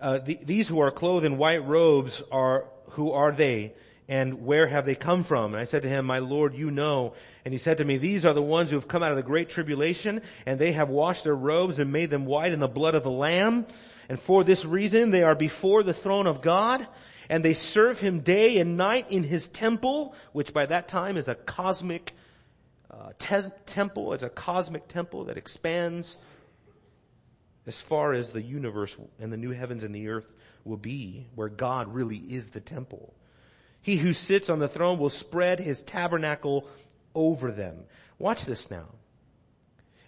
uh, 0.00 0.20
the, 0.20 0.38
these 0.42 0.68
who 0.68 0.80
are 0.80 0.90
clothed 0.90 1.26
in 1.26 1.36
white 1.36 1.66
robes 1.66 2.22
are, 2.32 2.66
who 2.90 3.12
are 3.12 3.32
they? 3.32 3.74
And 4.08 4.44
where 4.44 4.66
have 4.66 4.84
they 4.84 4.94
come 4.94 5.22
from? 5.22 5.54
And 5.54 5.60
I 5.60 5.64
said 5.64 5.82
to 5.82 5.88
him, 5.88 6.04
my 6.04 6.18
Lord, 6.18 6.52
you 6.54 6.70
know. 6.70 7.14
And 7.44 7.54
he 7.54 7.58
said 7.58 7.78
to 7.78 7.84
me, 7.84 7.96
these 7.96 8.26
are 8.26 8.34
the 8.34 8.42
ones 8.42 8.70
who 8.70 8.76
have 8.76 8.88
come 8.88 9.02
out 9.02 9.10
of 9.10 9.16
the 9.16 9.22
great 9.22 9.48
tribulation 9.48 10.20
and 10.44 10.58
they 10.58 10.72
have 10.72 10.90
washed 10.90 11.24
their 11.24 11.34
robes 11.34 11.78
and 11.78 11.90
made 11.90 12.10
them 12.10 12.26
white 12.26 12.52
in 12.52 12.58
the 12.58 12.68
blood 12.68 12.94
of 12.94 13.02
the 13.02 13.10
Lamb. 13.10 13.66
And 14.08 14.20
for 14.20 14.44
this 14.44 14.66
reason 14.66 15.10
they 15.10 15.22
are 15.22 15.34
before 15.34 15.82
the 15.82 15.94
throne 15.94 16.26
of 16.26 16.42
God 16.42 16.86
and 17.30 17.42
they 17.42 17.54
serve 17.54 17.98
him 17.98 18.20
day 18.20 18.58
and 18.58 18.76
night 18.76 19.10
in 19.10 19.22
his 19.22 19.48
temple, 19.48 20.14
which 20.32 20.52
by 20.52 20.66
that 20.66 20.88
time 20.88 21.16
is 21.16 21.28
a 21.28 21.34
cosmic 21.34 22.12
uh, 22.90 23.12
te- 23.18 23.50
temple. 23.64 24.12
It's 24.12 24.22
a 24.22 24.28
cosmic 24.28 24.86
temple 24.86 25.24
that 25.24 25.38
expands 25.38 26.18
as 27.66 27.80
far 27.80 28.12
as 28.12 28.32
the 28.32 28.42
universe 28.42 28.94
and 29.18 29.32
the 29.32 29.38
new 29.38 29.50
heavens 29.50 29.82
and 29.82 29.94
the 29.94 30.08
earth 30.08 30.30
will 30.64 30.76
be, 30.76 31.26
where 31.34 31.48
God 31.48 31.94
really 31.94 32.16
is 32.16 32.50
the 32.50 32.60
temple. 32.60 33.14
He 33.84 33.98
who 33.98 34.14
sits 34.14 34.48
on 34.48 34.60
the 34.60 34.66
throne 34.66 34.98
will 34.98 35.10
spread 35.10 35.60
his 35.60 35.82
tabernacle 35.82 36.66
over 37.14 37.52
them. 37.52 37.84
Watch 38.18 38.46
this 38.46 38.70
now. 38.70 38.86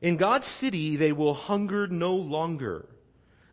In 0.01 0.17
God's 0.17 0.47
city, 0.47 0.97
they 0.97 1.13
will 1.13 1.35
hunger 1.35 1.87
no 1.87 2.17
longer. 2.17 2.89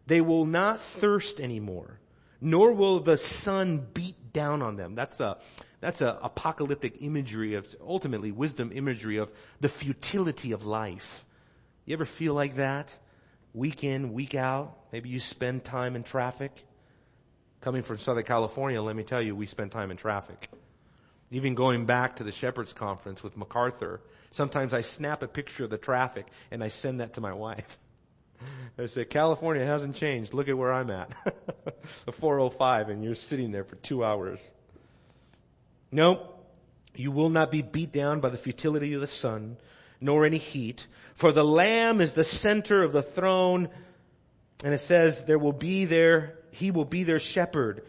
They 0.07 0.21
will 0.21 0.45
not 0.45 0.79
thirst 0.79 1.41
anymore, 1.41 1.99
nor 2.39 2.71
will 2.71 3.01
the 3.01 3.17
sun 3.17 3.85
beat 3.93 4.31
down 4.31 4.61
on 4.61 4.77
them. 4.77 4.95
That's 4.95 5.19
a, 5.19 5.39
that's 5.81 5.99
a 5.99 6.17
apocalyptic 6.21 7.01
imagery 7.01 7.55
of, 7.55 7.75
ultimately 7.85 8.31
wisdom 8.31 8.71
imagery 8.73 9.17
of 9.17 9.29
the 9.59 9.67
futility 9.67 10.53
of 10.53 10.65
life. 10.65 11.25
You 11.83 11.95
ever 11.95 12.05
feel 12.05 12.33
like 12.33 12.55
that? 12.55 12.93
Week 13.53 13.83
in, 13.83 14.13
week 14.13 14.35
out? 14.35 14.77
Maybe 14.93 15.09
you 15.09 15.19
spend 15.19 15.65
time 15.65 15.97
in 15.97 16.03
traffic. 16.03 16.65
Coming 17.63 17.83
from 17.83 17.97
Southern 17.97 18.25
California, 18.25 18.81
let 18.81 18.93
me 18.93 19.03
tell 19.03 19.21
you, 19.21 19.37
we 19.37 19.45
spend 19.45 19.71
time 19.71 19.89
in 19.89 19.95
traffic. 19.95 20.49
Even 21.31 21.55
going 21.55 21.85
back 21.85 22.17
to 22.17 22.25
the 22.25 22.31
Shepherds 22.33 22.73
Conference 22.73 23.23
with 23.23 23.37
MacArthur, 23.37 24.01
sometimes 24.31 24.73
I 24.73 24.81
snap 24.81 25.23
a 25.23 25.29
picture 25.29 25.63
of 25.63 25.69
the 25.69 25.77
traffic 25.77 26.27
and 26.51 26.61
I 26.61 26.67
send 26.67 26.99
that 26.99 27.13
to 27.13 27.21
my 27.21 27.31
wife. 27.31 27.79
I 28.77 28.87
say, 28.87 29.05
California 29.05 29.65
hasn't 29.65 29.95
changed. 29.95 30.33
Look 30.33 30.49
at 30.49 30.57
where 30.57 30.73
I'm 30.73 30.89
at. 30.89 31.09
a 32.05 32.11
405 32.11 32.89
and 32.89 33.01
you're 33.01 33.15
sitting 33.15 33.53
there 33.53 33.63
for 33.63 33.77
two 33.77 34.03
hours. 34.03 34.45
No, 35.89 36.21
you 36.95 37.11
will 37.11 37.29
not 37.29 37.49
be 37.49 37.61
beat 37.61 37.93
down 37.93 38.19
by 38.19 38.27
the 38.27 38.37
futility 38.37 38.93
of 38.93 38.99
the 38.99 39.07
sun, 39.07 39.55
nor 40.01 40.25
any 40.25 40.37
heat, 40.37 40.85
for 41.15 41.31
the 41.31 41.45
Lamb 41.45 42.01
is 42.01 42.11
the 42.11 42.25
center 42.25 42.83
of 42.83 42.91
the 42.91 43.01
throne, 43.01 43.69
and 44.65 44.73
it 44.73 44.79
says 44.79 45.23
there 45.23 45.39
will 45.39 45.53
be 45.53 45.85
there 45.85 46.39
he 46.53 46.71
will 46.71 46.85
be 46.85 47.03
their 47.03 47.19
shepherd 47.19 47.83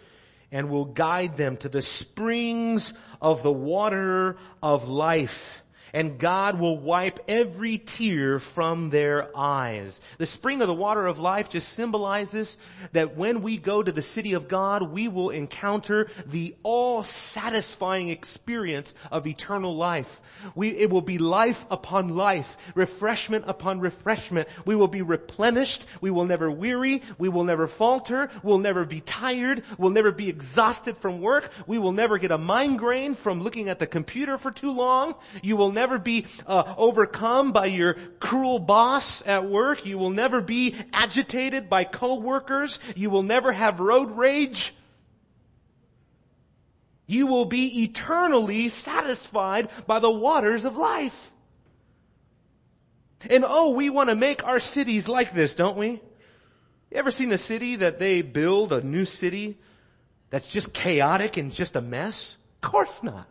and 0.52 0.70
will 0.70 0.84
guide 0.84 1.36
them 1.36 1.56
to 1.58 1.68
the 1.68 1.82
springs 1.82 2.92
of 3.20 3.42
the 3.42 3.52
water 3.52 4.36
of 4.62 4.88
life 4.88 5.63
and 5.94 6.18
God 6.18 6.58
will 6.58 6.76
wipe 6.76 7.20
every 7.28 7.78
tear 7.78 8.40
from 8.40 8.90
their 8.90 9.30
eyes. 9.34 10.00
The 10.18 10.26
spring 10.26 10.60
of 10.60 10.66
the 10.66 10.74
water 10.74 11.06
of 11.06 11.20
life 11.20 11.48
just 11.48 11.68
symbolizes 11.68 12.58
that 12.92 13.16
when 13.16 13.42
we 13.42 13.58
go 13.58 13.80
to 13.80 13.92
the 13.92 14.02
city 14.02 14.32
of 14.32 14.48
God, 14.48 14.82
we 14.82 15.06
will 15.06 15.30
encounter 15.30 16.08
the 16.26 16.56
all-satisfying 16.64 18.08
experience 18.08 18.92
of 19.12 19.28
eternal 19.28 19.76
life. 19.76 20.20
We, 20.56 20.70
it 20.70 20.90
will 20.90 21.00
be 21.00 21.18
life 21.18 21.64
upon 21.70 22.16
life, 22.16 22.56
refreshment 22.74 23.44
upon 23.46 23.78
refreshment. 23.78 24.48
We 24.66 24.74
will 24.74 24.88
be 24.88 25.02
replenished. 25.02 25.86
We 26.00 26.10
will 26.10 26.26
never 26.26 26.50
weary. 26.50 27.02
We 27.18 27.28
will 27.28 27.44
never 27.44 27.68
falter. 27.68 28.30
We'll 28.42 28.58
never 28.58 28.84
be 28.84 29.00
tired. 29.00 29.62
We'll 29.78 29.90
never 29.90 30.10
be 30.10 30.28
exhausted 30.28 30.96
from 30.96 31.20
work. 31.20 31.52
We 31.68 31.78
will 31.78 31.92
never 31.92 32.18
get 32.18 32.32
a 32.32 32.38
migraine 32.38 33.14
from 33.14 33.42
looking 33.42 33.68
at 33.68 33.78
the 33.78 33.86
computer 33.86 34.36
for 34.36 34.50
too 34.50 34.72
long. 34.72 35.14
You 35.40 35.56
will 35.56 35.70
never 35.70 35.83
be 35.98 36.26
uh, 36.46 36.74
overcome 36.76 37.52
by 37.52 37.66
your 37.66 37.94
cruel 38.18 38.58
boss 38.58 39.24
at 39.26 39.44
work. 39.44 39.86
You 39.86 39.98
will 39.98 40.10
never 40.10 40.40
be 40.40 40.74
agitated 40.92 41.68
by 41.68 41.84
coworkers. 41.84 42.78
You 42.96 43.10
will 43.10 43.22
never 43.22 43.52
have 43.52 43.80
road 43.80 44.16
rage. 44.16 44.74
You 47.06 47.26
will 47.26 47.44
be 47.44 47.82
eternally 47.82 48.68
satisfied 48.68 49.68
by 49.86 49.98
the 49.98 50.10
waters 50.10 50.64
of 50.64 50.76
life. 50.76 51.32
And 53.30 53.44
oh, 53.46 53.70
we 53.70 53.90
want 53.90 54.10
to 54.10 54.16
make 54.16 54.44
our 54.44 54.60
cities 54.60 55.08
like 55.08 55.32
this, 55.32 55.54
don't 55.54 55.76
we? 55.76 55.90
You 55.90 57.00
ever 57.00 57.10
seen 57.10 57.32
a 57.32 57.38
city 57.38 57.76
that 57.76 57.98
they 57.98 58.22
build, 58.22 58.72
a 58.72 58.80
new 58.80 59.04
city, 59.04 59.58
that's 60.30 60.46
just 60.46 60.72
chaotic 60.72 61.36
and 61.36 61.52
just 61.52 61.76
a 61.76 61.80
mess? 61.80 62.36
Of 62.62 62.70
course 62.70 63.02
not. 63.02 63.26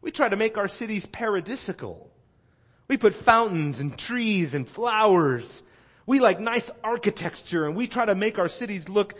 We 0.00 0.10
try 0.10 0.28
to 0.28 0.36
make 0.36 0.56
our 0.58 0.68
cities 0.68 1.06
paradisical. 1.06 2.06
We 2.88 2.96
put 2.96 3.14
fountains 3.14 3.80
and 3.80 3.96
trees 3.98 4.54
and 4.54 4.68
flowers. 4.68 5.62
We 6.06 6.20
like 6.20 6.38
nice 6.38 6.70
architecture 6.84 7.66
and 7.66 7.74
we 7.74 7.86
try 7.86 8.06
to 8.06 8.14
make 8.14 8.38
our 8.38 8.48
cities 8.48 8.88
look 8.88 9.14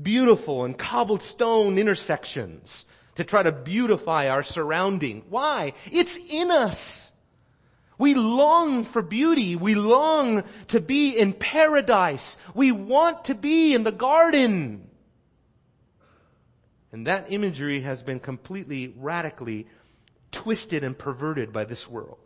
beautiful 0.00 0.64
and 0.64 0.76
cobbled 0.76 1.22
stone 1.22 1.78
intersections 1.78 2.86
to 3.14 3.24
try 3.24 3.42
to 3.42 3.52
beautify 3.52 4.28
our 4.28 4.42
surrounding. 4.42 5.22
Why? 5.28 5.74
It's 5.90 6.18
in 6.30 6.50
us. 6.50 7.12
We 7.98 8.14
long 8.14 8.84
for 8.84 9.02
beauty. 9.02 9.54
We 9.54 9.74
long 9.74 10.42
to 10.68 10.80
be 10.80 11.16
in 11.16 11.34
paradise. 11.34 12.36
We 12.54 12.72
want 12.72 13.24
to 13.24 13.34
be 13.34 13.74
in 13.74 13.84
the 13.84 13.92
garden. 13.92 14.88
And 16.90 17.06
that 17.06 17.30
imagery 17.30 17.80
has 17.82 18.02
been 18.02 18.18
completely, 18.18 18.92
radically 18.96 19.66
twisted 20.32 20.82
and 20.82 20.98
perverted 20.98 21.52
by 21.52 21.64
this 21.64 21.88
world. 21.88 22.18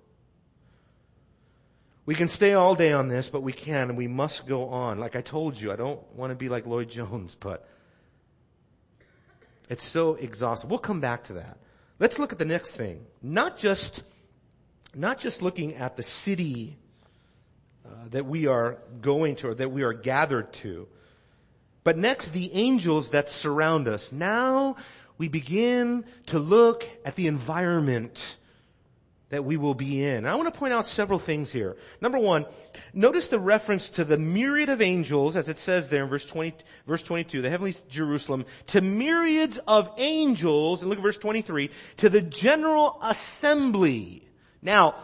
We 2.06 2.14
can 2.14 2.28
stay 2.28 2.54
all 2.54 2.76
day 2.76 2.92
on 2.92 3.08
this, 3.08 3.28
but 3.28 3.42
we 3.42 3.52
can 3.52 3.88
and 3.88 3.98
we 3.98 4.06
must 4.06 4.46
go 4.46 4.68
on. 4.68 4.98
Like 4.98 5.16
I 5.16 5.20
told 5.20 5.60
you, 5.60 5.72
I 5.72 5.76
don't 5.76 6.00
want 6.14 6.30
to 6.30 6.36
be 6.36 6.48
like 6.48 6.64
Lloyd 6.64 6.88
Jones, 6.88 7.34
but 7.38 7.68
it's 9.68 9.84
so 9.84 10.14
exhausting. 10.14 10.70
We'll 10.70 10.78
come 10.78 11.00
back 11.00 11.24
to 11.24 11.34
that. 11.34 11.58
Let's 11.98 12.18
look 12.18 12.32
at 12.32 12.38
the 12.38 12.44
next 12.44 12.72
thing. 12.72 13.04
Not 13.22 13.58
just, 13.58 14.04
not 14.94 15.18
just 15.18 15.42
looking 15.42 15.74
at 15.74 15.96
the 15.96 16.04
city 16.04 16.76
uh, 17.84 17.88
that 18.10 18.26
we 18.26 18.46
are 18.46 18.78
going 19.00 19.34
to 19.36 19.48
or 19.48 19.54
that 19.54 19.72
we 19.72 19.82
are 19.82 19.92
gathered 19.92 20.52
to, 20.54 20.86
but 21.82 21.96
next 21.96 22.30
the 22.30 22.52
angels 22.52 23.10
that 23.10 23.28
surround 23.28 23.88
us. 23.88 24.12
Now 24.12 24.76
we 25.18 25.28
begin 25.28 26.04
to 26.26 26.38
look 26.38 26.88
at 27.04 27.16
the 27.16 27.26
environment 27.26 28.36
that 29.28 29.44
we 29.44 29.56
will 29.56 29.74
be 29.74 30.04
in. 30.04 30.18
And 30.18 30.28
I 30.28 30.36
want 30.36 30.52
to 30.52 30.58
point 30.58 30.72
out 30.72 30.86
several 30.86 31.18
things 31.18 31.50
here. 31.50 31.76
Number 32.00 32.18
one, 32.18 32.46
notice 32.94 33.28
the 33.28 33.40
reference 33.40 33.90
to 33.90 34.04
the 34.04 34.18
myriad 34.18 34.68
of 34.68 34.80
angels, 34.80 35.36
as 35.36 35.48
it 35.48 35.58
says 35.58 35.88
there 35.88 36.04
in 36.04 36.08
verse 36.08 36.26
20, 36.26 36.54
verse 36.86 37.02
22, 37.02 37.42
the 37.42 37.50
heavenly 37.50 37.74
Jerusalem, 37.88 38.44
to 38.68 38.80
myriads 38.80 39.58
of 39.66 39.90
angels, 39.98 40.82
and 40.82 40.88
look 40.88 40.98
at 40.98 41.02
verse 41.02 41.18
23, 41.18 41.70
to 41.98 42.08
the 42.08 42.22
general 42.22 42.98
assembly. 43.02 44.22
Now, 44.62 44.94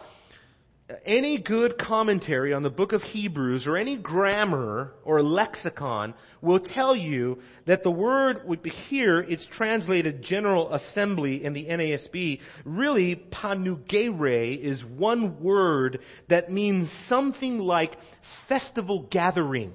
any 1.05 1.37
good 1.37 1.77
commentary 1.77 2.53
on 2.53 2.63
the 2.63 2.69
book 2.69 2.93
of 2.93 3.03
Hebrews 3.03 3.67
or 3.67 3.77
any 3.77 3.95
grammar 3.95 4.93
or 5.03 5.21
lexicon 5.21 6.13
will 6.41 6.59
tell 6.59 6.95
you 6.95 7.39
that 7.65 7.83
the 7.83 7.91
word 7.91 8.41
here, 8.65 9.19
it's 9.19 9.45
translated 9.45 10.21
general 10.21 10.73
assembly 10.73 11.43
in 11.43 11.53
the 11.53 11.65
NASB. 11.65 12.41
Really, 12.65 13.15
panugere 13.15 14.57
is 14.57 14.83
one 14.83 15.39
word 15.39 15.99
that 16.27 16.49
means 16.49 16.91
something 16.91 17.59
like 17.59 18.01
festival 18.21 19.07
gathering. 19.09 19.73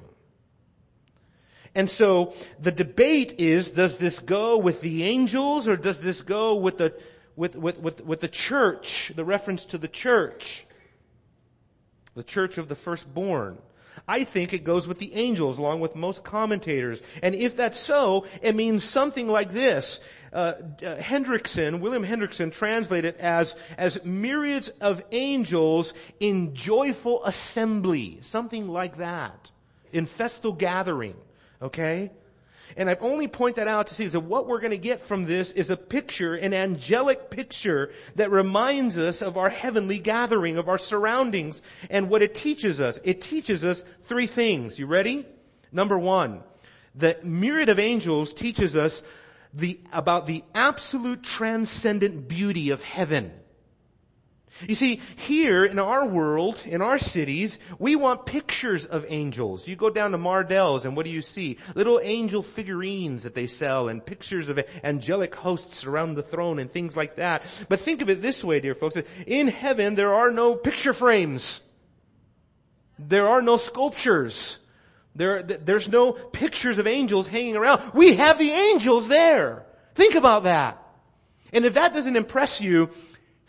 And 1.74 1.88
so 1.88 2.34
the 2.58 2.72
debate 2.72 3.36
is, 3.38 3.70
does 3.70 3.98
this 3.98 4.18
go 4.20 4.58
with 4.58 4.80
the 4.80 5.04
angels 5.04 5.68
or 5.68 5.76
does 5.76 6.00
this 6.00 6.22
go 6.22 6.56
with 6.56 6.78
the, 6.78 6.94
with, 7.36 7.56
with, 7.56 7.80
with, 7.80 8.04
with 8.04 8.20
the 8.20 8.28
church, 8.28 9.12
the 9.14 9.24
reference 9.24 9.64
to 9.66 9.78
the 9.78 9.88
church? 9.88 10.66
The 12.18 12.24
church 12.24 12.58
of 12.58 12.68
the 12.68 12.74
firstborn. 12.74 13.58
I 14.08 14.24
think 14.24 14.52
it 14.52 14.64
goes 14.64 14.88
with 14.88 14.98
the 14.98 15.14
angels 15.14 15.56
along 15.56 15.78
with 15.78 15.94
most 15.94 16.24
commentators. 16.24 17.00
And 17.22 17.32
if 17.32 17.56
that's 17.56 17.78
so, 17.78 18.26
it 18.42 18.56
means 18.56 18.82
something 18.82 19.28
like 19.28 19.52
this. 19.52 20.00
Uh, 20.32 20.36
uh, 20.36 20.96
Hendriksen, 20.96 21.78
William 21.78 22.04
Hendriksen 22.04 22.52
translated 22.52 23.14
it 23.14 23.20
as, 23.20 23.54
as 23.76 24.04
myriads 24.04 24.66
of 24.80 25.04
angels 25.12 25.94
in 26.18 26.56
joyful 26.56 27.24
assembly. 27.24 28.18
Something 28.22 28.66
like 28.66 28.96
that. 28.96 29.52
In 29.92 30.06
festal 30.06 30.52
gathering. 30.52 31.14
Okay? 31.62 32.10
And 32.78 32.88
I 32.88 32.96
only 33.00 33.26
point 33.26 33.56
that 33.56 33.66
out 33.66 33.88
to 33.88 33.94
see 33.96 34.06
that 34.06 34.20
what 34.20 34.46
we're 34.46 34.60
going 34.60 34.70
to 34.70 34.78
get 34.78 35.00
from 35.00 35.26
this 35.26 35.50
is 35.50 35.68
a 35.68 35.76
picture, 35.76 36.36
an 36.36 36.54
angelic 36.54 37.28
picture 37.28 37.90
that 38.14 38.30
reminds 38.30 38.96
us 38.96 39.20
of 39.20 39.36
our 39.36 39.50
heavenly 39.50 39.98
gathering, 39.98 40.56
of 40.58 40.68
our 40.68 40.78
surroundings, 40.78 41.60
and 41.90 42.08
what 42.08 42.22
it 42.22 42.36
teaches 42.36 42.80
us. 42.80 43.00
It 43.02 43.20
teaches 43.20 43.64
us 43.64 43.84
three 44.04 44.28
things. 44.28 44.78
You 44.78 44.86
ready? 44.86 45.26
Number 45.72 45.98
one, 45.98 46.44
the 46.94 47.18
myriad 47.24 47.68
of 47.68 47.80
angels 47.80 48.32
teaches 48.32 48.76
us 48.76 49.02
the, 49.52 49.80
about 49.92 50.26
the 50.26 50.44
absolute 50.54 51.24
transcendent 51.24 52.28
beauty 52.28 52.70
of 52.70 52.80
heaven. 52.80 53.32
You 54.66 54.74
see, 54.74 55.00
here 55.16 55.64
in 55.64 55.78
our 55.78 56.06
world, 56.06 56.62
in 56.66 56.82
our 56.82 56.98
cities, 56.98 57.58
we 57.78 57.96
want 57.96 58.26
pictures 58.26 58.86
of 58.86 59.06
angels. 59.08 59.68
You 59.68 59.76
go 59.76 59.90
down 59.90 60.12
to 60.12 60.18
Mardel's 60.18 60.84
and 60.84 60.96
what 60.96 61.06
do 61.06 61.12
you 61.12 61.22
see? 61.22 61.58
Little 61.74 62.00
angel 62.02 62.42
figurines 62.42 63.22
that 63.22 63.34
they 63.34 63.46
sell 63.46 63.88
and 63.88 64.04
pictures 64.04 64.48
of 64.48 64.64
angelic 64.82 65.34
hosts 65.34 65.84
around 65.84 66.14
the 66.14 66.22
throne 66.22 66.58
and 66.58 66.70
things 66.70 66.96
like 66.96 67.16
that. 67.16 67.42
But 67.68 67.80
think 67.80 68.02
of 68.02 68.10
it 68.10 68.20
this 68.20 68.42
way, 68.42 68.60
dear 68.60 68.74
folks. 68.74 68.96
In 69.26 69.48
heaven, 69.48 69.94
there 69.94 70.14
are 70.14 70.30
no 70.30 70.54
picture 70.54 70.92
frames. 70.92 71.60
There 72.98 73.28
are 73.28 73.42
no 73.42 73.56
sculptures. 73.56 74.58
There, 75.14 75.42
there's 75.42 75.88
no 75.88 76.12
pictures 76.12 76.78
of 76.78 76.86
angels 76.86 77.26
hanging 77.28 77.56
around. 77.56 77.92
We 77.94 78.14
have 78.14 78.38
the 78.38 78.50
angels 78.50 79.08
there. 79.08 79.66
Think 79.94 80.14
about 80.14 80.44
that. 80.44 80.82
And 81.52 81.64
if 81.64 81.74
that 81.74 81.94
doesn't 81.94 82.16
impress 82.16 82.60
you, 82.60 82.90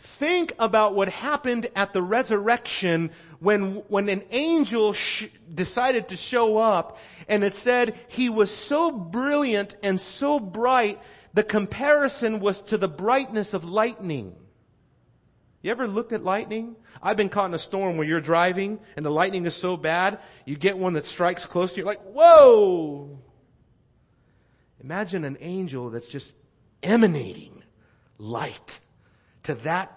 Think 0.00 0.54
about 0.58 0.94
what 0.94 1.10
happened 1.10 1.68
at 1.76 1.92
the 1.92 2.00
resurrection 2.00 3.10
when, 3.38 3.82
when 3.88 4.08
an 4.08 4.22
angel 4.30 4.94
sh- 4.94 5.26
decided 5.54 6.08
to 6.08 6.16
show 6.16 6.56
up 6.56 6.96
and 7.28 7.44
it 7.44 7.54
said 7.54 7.94
he 8.08 8.30
was 8.30 8.50
so 8.50 8.90
brilliant 8.90 9.76
and 9.82 10.00
so 10.00 10.40
bright, 10.40 10.98
the 11.34 11.42
comparison 11.42 12.40
was 12.40 12.62
to 12.62 12.78
the 12.78 12.88
brightness 12.88 13.52
of 13.52 13.68
lightning. 13.68 14.34
You 15.60 15.70
ever 15.70 15.86
looked 15.86 16.12
at 16.12 16.24
lightning? 16.24 16.76
I've 17.02 17.18
been 17.18 17.28
caught 17.28 17.50
in 17.50 17.54
a 17.54 17.58
storm 17.58 17.98
where 17.98 18.06
you're 18.06 18.22
driving 18.22 18.80
and 18.96 19.04
the 19.04 19.10
lightning 19.10 19.44
is 19.44 19.54
so 19.54 19.76
bad, 19.76 20.18
you 20.46 20.56
get 20.56 20.78
one 20.78 20.94
that 20.94 21.04
strikes 21.04 21.44
close 21.44 21.74
to 21.74 21.80
you, 21.80 21.84
like, 21.84 22.00
whoa! 22.04 23.18
Imagine 24.82 25.24
an 25.24 25.36
angel 25.40 25.90
that's 25.90 26.08
just 26.08 26.34
emanating 26.82 27.62
light 28.16 28.80
to 29.50 29.62
that 29.62 29.92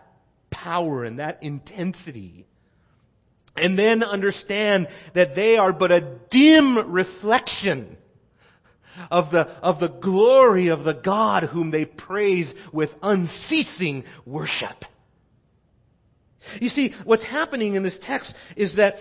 power 0.49 1.03
and 1.03 1.19
that 1.19 1.43
intensity. 1.43 2.45
And 3.55 3.77
then 3.77 4.03
understand 4.03 4.87
that 5.13 5.35
they 5.35 5.57
are 5.57 5.71
but 5.71 5.91
a 5.91 6.01
dim 6.01 6.91
reflection 6.91 7.97
of 9.11 9.29
the, 9.31 9.47
of 9.61 9.79
the 9.79 9.89
glory 9.89 10.67
of 10.67 10.83
the 10.83 10.93
God 10.93 11.43
whom 11.43 11.71
they 11.71 11.85
praise 11.85 12.55
with 12.71 12.95
unceasing 13.03 14.03
worship. 14.25 14.85
You 16.59 16.69
see, 16.69 16.89
what's 17.03 17.23
happening 17.23 17.75
in 17.75 17.83
this 17.83 17.99
text 17.99 18.35
is 18.55 18.75
that, 18.75 18.99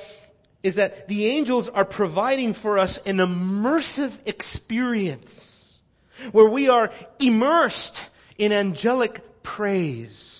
is 0.62 0.76
that 0.76 1.08
the 1.08 1.26
angels 1.26 1.68
are 1.68 1.84
providing 1.84 2.52
for 2.52 2.78
us 2.78 2.98
an 2.98 3.18
immersive 3.18 4.18
experience 4.26 5.80
where 6.30 6.48
we 6.48 6.68
are 6.68 6.92
immersed 7.18 8.08
in 8.38 8.52
angelic 8.52 9.42
praise. 9.42 10.31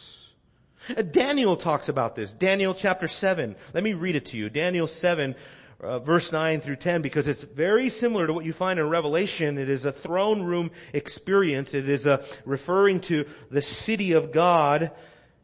Uh, 0.88 1.02
Daniel 1.02 1.56
talks 1.56 1.88
about 1.88 2.14
this. 2.14 2.32
Daniel 2.32 2.74
chapter 2.74 3.08
7. 3.08 3.56
Let 3.74 3.84
me 3.84 3.92
read 3.92 4.16
it 4.16 4.26
to 4.26 4.36
you. 4.36 4.50
Daniel 4.50 4.86
7 4.86 5.34
uh, 5.82 5.98
verse 5.98 6.30
9 6.30 6.60
through 6.60 6.76
10 6.76 7.02
because 7.02 7.26
it's 7.26 7.40
very 7.40 7.90
similar 7.90 8.26
to 8.26 8.32
what 8.32 8.44
you 8.44 8.52
find 8.52 8.78
in 8.78 8.88
Revelation. 8.88 9.58
It 9.58 9.68
is 9.68 9.84
a 9.84 9.92
throne 9.92 10.42
room 10.42 10.70
experience. 10.92 11.74
It 11.74 11.88
is 11.88 12.06
a 12.06 12.24
referring 12.44 13.00
to 13.02 13.26
the 13.50 13.62
city 13.62 14.12
of 14.12 14.32
God 14.32 14.92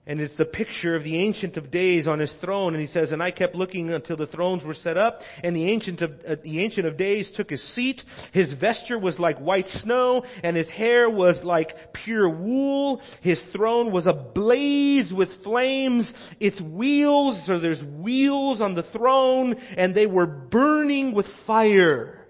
and 0.08 0.22
it's 0.22 0.36
the 0.36 0.46
picture 0.46 0.96
of 0.96 1.04
the 1.04 1.18
Ancient 1.18 1.58
of 1.58 1.70
Days 1.70 2.08
on 2.08 2.18
his 2.18 2.32
throne. 2.32 2.72
And 2.72 2.80
he 2.80 2.86
says, 2.86 3.12
and 3.12 3.22
I 3.22 3.30
kept 3.30 3.54
looking 3.54 3.92
until 3.92 4.16
the 4.16 4.26
thrones 4.26 4.64
were 4.64 4.72
set 4.72 4.96
up, 4.96 5.22
and 5.44 5.54
the 5.54 5.68
Ancient 5.68 6.00
of, 6.00 6.24
uh, 6.26 6.36
the 6.42 6.60
Ancient 6.60 6.86
of 6.86 6.96
Days 6.96 7.30
took 7.30 7.50
his 7.50 7.62
seat. 7.62 8.06
His 8.32 8.50
vesture 8.50 8.98
was 8.98 9.20
like 9.20 9.38
white 9.38 9.68
snow, 9.68 10.24
and 10.42 10.56
his 10.56 10.70
hair 10.70 11.10
was 11.10 11.44
like 11.44 11.92
pure 11.92 12.26
wool. 12.26 13.02
His 13.20 13.42
throne 13.42 13.92
was 13.92 14.06
ablaze 14.06 15.12
with 15.12 15.42
flames. 15.42 16.14
Its 16.40 16.58
wheels, 16.58 17.42
so 17.44 17.58
there's 17.58 17.84
wheels 17.84 18.62
on 18.62 18.74
the 18.74 18.82
throne, 18.82 19.56
and 19.76 19.94
they 19.94 20.06
were 20.06 20.26
burning 20.26 21.12
with 21.12 21.28
fire. 21.28 22.26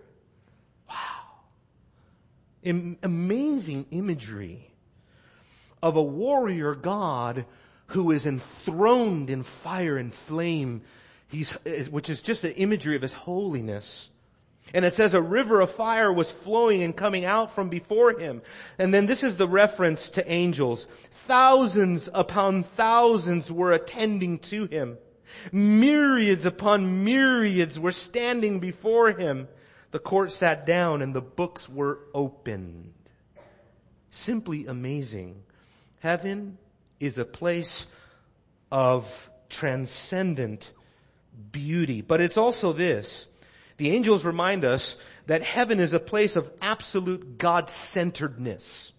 Wow. 0.88 0.96
amazing 3.04 3.86
imagery 3.92 4.72
of 5.80 5.94
a 5.94 6.02
warrior 6.02 6.74
God 6.74 7.46
who 7.88 8.10
is 8.10 8.26
enthroned 8.26 9.30
in 9.30 9.42
fire 9.42 9.96
and 9.96 10.12
flame. 10.12 10.82
He's, 11.28 11.56
eh, 11.66 11.84
which 11.84 12.08
is 12.08 12.22
just 12.22 12.42
the 12.42 12.56
imagery 12.56 12.96
of 12.96 13.02
his 13.02 13.12
holiness. 13.12 14.10
And 14.74 14.84
it 14.84 14.94
says 14.94 15.14
a 15.14 15.22
river 15.22 15.60
of 15.60 15.70
fire 15.70 16.12
was 16.12 16.30
flowing 16.30 16.82
and 16.82 16.94
coming 16.94 17.24
out 17.24 17.54
from 17.54 17.70
before 17.70 18.18
him. 18.18 18.42
And 18.78 18.92
then 18.92 19.06
this 19.06 19.22
is 19.22 19.36
the 19.36 19.48
reference 19.48 20.10
to 20.10 20.30
angels. 20.30 20.86
Thousands 21.26 22.08
upon 22.12 22.62
thousands 22.62 23.50
were 23.50 23.72
attending 23.72 24.38
to 24.40 24.66
him. 24.66 24.98
Myriads 25.52 26.44
upon 26.44 27.04
myriads 27.04 27.78
were 27.78 27.92
standing 27.92 28.60
before 28.60 29.12
him. 29.12 29.48
The 29.90 29.98
court 29.98 30.32
sat 30.32 30.66
down 30.66 31.00
and 31.00 31.14
the 31.14 31.22
books 31.22 31.68
were 31.68 32.00
opened. 32.12 32.92
Simply 34.10 34.66
amazing. 34.66 35.42
Heaven 36.00 36.58
is 37.00 37.18
a 37.18 37.24
place 37.24 37.86
of 38.70 39.30
transcendent 39.48 40.72
beauty. 41.52 42.02
But 42.02 42.20
it's 42.20 42.36
also 42.36 42.72
this. 42.72 43.28
The 43.76 43.90
angels 43.94 44.24
remind 44.24 44.64
us 44.64 44.98
that 45.26 45.42
heaven 45.42 45.78
is 45.78 45.92
a 45.92 46.00
place 46.00 46.36
of 46.36 46.50
absolute 46.60 47.38
God-centeredness. 47.38 48.92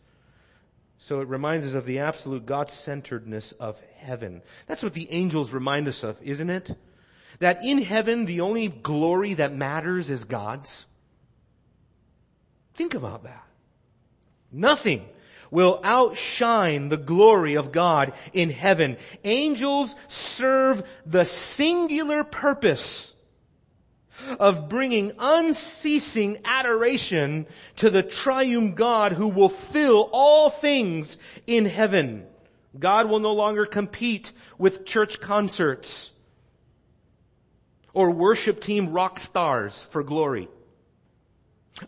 So 0.97 1.21
it 1.21 1.27
reminds 1.27 1.67
us 1.67 1.73
of 1.73 1.85
the 1.85 1.99
absolute 1.99 2.45
God-centeredness 2.45 3.51
of 3.53 3.81
heaven. 3.97 4.41
That's 4.67 4.83
what 4.83 4.93
the 4.93 5.11
angels 5.11 5.51
remind 5.51 5.87
us 5.87 6.03
of, 6.03 6.21
isn't 6.21 6.49
it? 6.49 6.77
That 7.39 7.63
in 7.63 7.81
heaven, 7.81 8.25
the 8.25 8.41
only 8.41 8.67
glory 8.67 9.33
that 9.35 9.53
matters 9.53 10.09
is 10.09 10.23
God's. 10.23 10.85
Think 12.75 12.93
about 12.93 13.23
that. 13.23 13.45
Nothing 14.51 15.05
will 15.51 15.79
outshine 15.83 16.89
the 16.89 16.97
glory 16.97 17.55
of 17.55 17.71
God 17.71 18.13
in 18.33 18.49
heaven. 18.49 18.97
Angels 19.23 19.95
serve 20.07 20.83
the 21.05 21.25
singular 21.25 22.23
purpose 22.23 23.13
of 24.39 24.69
bringing 24.69 25.13
unceasing 25.17 26.37
adoration 26.43 27.47
to 27.77 27.89
the 27.89 28.03
triune 28.03 28.75
God 28.75 29.13
who 29.13 29.27
will 29.27 29.49
fill 29.49 30.09
all 30.11 30.49
things 30.49 31.17
in 31.47 31.65
heaven. 31.65 32.25
God 32.77 33.09
will 33.09 33.19
no 33.19 33.33
longer 33.33 33.65
compete 33.65 34.31
with 34.57 34.85
church 34.85 35.19
concerts 35.19 36.11
or 37.93 38.11
worship 38.11 38.59
team 38.59 38.89
rock 38.91 39.19
stars 39.19 39.83
for 39.89 40.03
glory. 40.03 40.47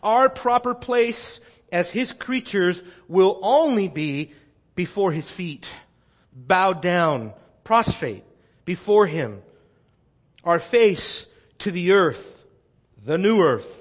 Our 0.02 0.28
proper 0.28 0.74
place 0.74 1.40
as 1.72 1.90
his 1.90 2.12
creatures 2.12 2.82
will 3.08 3.40
only 3.42 3.88
be 3.88 4.30
before 4.74 5.10
his 5.10 5.30
feet, 5.30 5.72
bowed 6.32 6.80
down, 6.80 7.32
prostrate 7.64 8.24
before 8.64 9.06
him, 9.06 9.42
our 10.44 10.58
face 10.58 11.26
to 11.58 11.70
the 11.70 11.92
earth, 11.92 12.44
the 13.04 13.18
new 13.18 13.40
earth, 13.40 13.78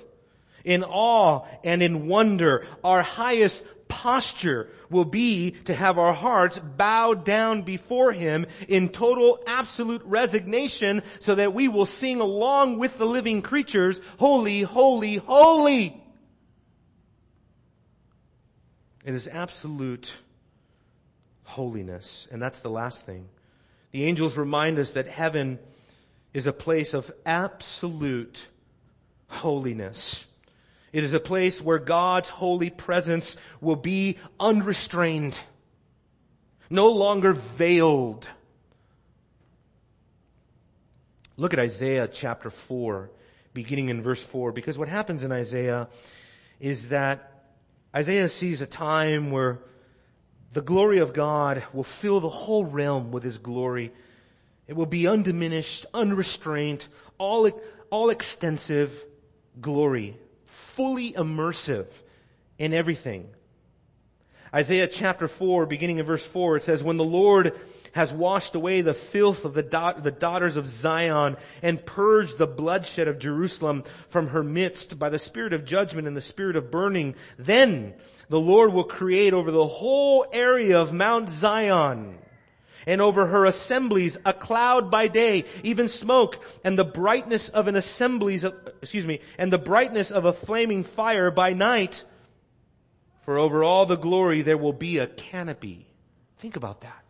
in 0.63 0.83
awe 0.83 1.45
and 1.63 1.83
in 1.83 2.07
wonder, 2.07 2.65
our 2.83 3.01
highest 3.01 3.63
posture 3.87 4.69
will 4.89 5.05
be 5.05 5.51
to 5.51 5.73
have 5.73 5.97
our 5.97 6.13
hearts 6.13 6.59
bowed 6.59 7.25
down 7.25 7.63
before 7.63 8.11
Him 8.11 8.45
in 8.67 8.89
total 8.89 9.39
absolute 9.47 10.01
resignation 10.05 11.01
so 11.19 11.35
that 11.35 11.53
we 11.53 11.67
will 11.67 11.85
sing 11.85 12.21
along 12.21 12.77
with 12.77 12.97
the 12.97 13.05
living 13.05 13.41
creatures, 13.41 13.99
holy, 14.17 14.61
holy, 14.61 15.15
holy. 15.15 16.00
It 19.03 19.13
is 19.13 19.27
absolute 19.27 20.13
holiness. 21.43 22.27
And 22.31 22.41
that's 22.41 22.59
the 22.59 22.69
last 22.69 23.05
thing. 23.05 23.27
The 23.91 24.05
angels 24.05 24.37
remind 24.37 24.79
us 24.79 24.91
that 24.91 25.07
heaven 25.07 25.59
is 26.33 26.47
a 26.47 26.53
place 26.53 26.93
of 26.93 27.11
absolute 27.25 28.47
holiness. 29.27 30.25
It 30.93 31.03
is 31.03 31.13
a 31.13 31.19
place 31.19 31.61
where 31.61 31.79
God's 31.79 32.29
holy 32.29 32.69
presence 32.69 33.37
will 33.59 33.75
be 33.75 34.17
unrestrained, 34.39 35.39
no 36.69 36.91
longer 36.91 37.33
veiled. 37.33 38.29
Look 41.37 41.53
at 41.53 41.59
Isaiah 41.59 42.07
chapter 42.07 42.49
4, 42.49 43.09
beginning 43.53 43.89
in 43.89 44.01
verse 44.01 44.23
4, 44.23 44.51
because 44.51 44.77
what 44.77 44.89
happens 44.89 45.23
in 45.23 45.31
Isaiah 45.31 45.87
is 46.59 46.89
that 46.89 47.30
Isaiah 47.95 48.29
sees 48.29 48.61
a 48.61 48.67
time 48.67 49.31
where 49.31 49.59
the 50.53 50.61
glory 50.61 50.99
of 50.99 51.13
God 51.13 51.63
will 51.73 51.83
fill 51.83 52.19
the 52.19 52.29
whole 52.29 52.65
realm 52.65 53.11
with 53.11 53.23
His 53.23 53.37
glory. 53.37 53.91
It 54.67 54.73
will 54.73 54.85
be 54.85 55.07
undiminished, 55.07 55.85
unrestrained, 55.93 56.87
all, 57.17 57.49
all 57.89 58.09
extensive 58.09 58.93
glory, 59.59 60.17
fully 60.45 61.11
immersive 61.13 61.87
in 62.57 62.73
everything. 62.73 63.29
Isaiah 64.53 64.87
chapter 64.87 65.27
4, 65.27 65.65
beginning 65.65 65.99
in 65.99 66.05
verse 66.05 66.25
4, 66.25 66.57
it 66.57 66.63
says, 66.63 66.83
When 66.83 66.97
the 66.97 67.03
Lord 67.03 67.57
has 67.93 68.13
washed 68.13 68.55
away 68.55 68.81
the 68.81 68.93
filth 68.93 69.45
of 69.45 69.53
the, 69.53 69.63
da- 69.63 69.93
the 69.93 70.11
daughters 70.11 70.55
of 70.55 70.67
Zion 70.67 71.37
and 71.61 71.85
purged 71.85 72.37
the 72.37 72.47
bloodshed 72.47 73.07
of 73.07 73.19
Jerusalem 73.19 73.83
from 74.07 74.29
her 74.29 74.43
midst 74.43 74.97
by 74.97 75.09
the 75.09 75.19
spirit 75.19 75.53
of 75.53 75.65
judgment 75.65 76.07
and 76.07 76.15
the 76.15 76.21
spirit 76.21 76.55
of 76.55 76.71
burning. 76.71 77.15
Then 77.37 77.93
the 78.29 78.39
Lord 78.39 78.73
will 78.73 78.85
create 78.85 79.33
over 79.33 79.51
the 79.51 79.67
whole 79.67 80.25
area 80.31 80.79
of 80.79 80.93
Mount 80.93 81.29
Zion 81.29 82.17
and 82.87 83.01
over 83.01 83.27
her 83.27 83.45
assemblies 83.45 84.17
a 84.25 84.33
cloud 84.33 84.89
by 84.89 85.07
day, 85.07 85.45
even 85.63 85.87
smoke, 85.87 86.43
and 86.63 86.77
the 86.77 86.85
brightness 86.85 87.49
of 87.49 87.67
an 87.67 87.75
assemblies 87.75 88.43
of, 88.43 88.55
excuse 88.81 89.05
me, 89.05 89.19
and 89.37 89.51
the 89.53 89.57
brightness 89.57 90.11
of 90.11 90.25
a 90.25 90.33
flaming 90.33 90.83
fire 90.83 91.29
by 91.29 91.53
night. 91.53 92.03
For 93.21 93.37
over 93.37 93.63
all 93.63 93.85
the 93.85 93.97
glory 93.97 94.41
there 94.41 94.57
will 94.57 94.73
be 94.73 94.97
a 94.97 95.07
canopy. 95.07 95.87
Think 96.39 96.55
about 96.55 96.81
that. 96.81 97.03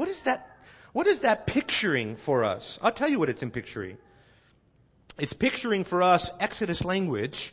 What 0.00 0.08
is 0.08 0.22
that, 0.22 0.56
what 0.94 1.06
is 1.06 1.20
that 1.20 1.46
picturing 1.46 2.16
for 2.16 2.42
us? 2.42 2.78
I'll 2.80 2.90
tell 2.90 3.10
you 3.10 3.18
what 3.18 3.28
it's 3.28 3.42
in 3.42 3.50
picturing. 3.50 3.98
It's 5.18 5.34
picturing 5.34 5.84
for 5.84 6.02
us 6.02 6.30
Exodus 6.40 6.86
language 6.86 7.52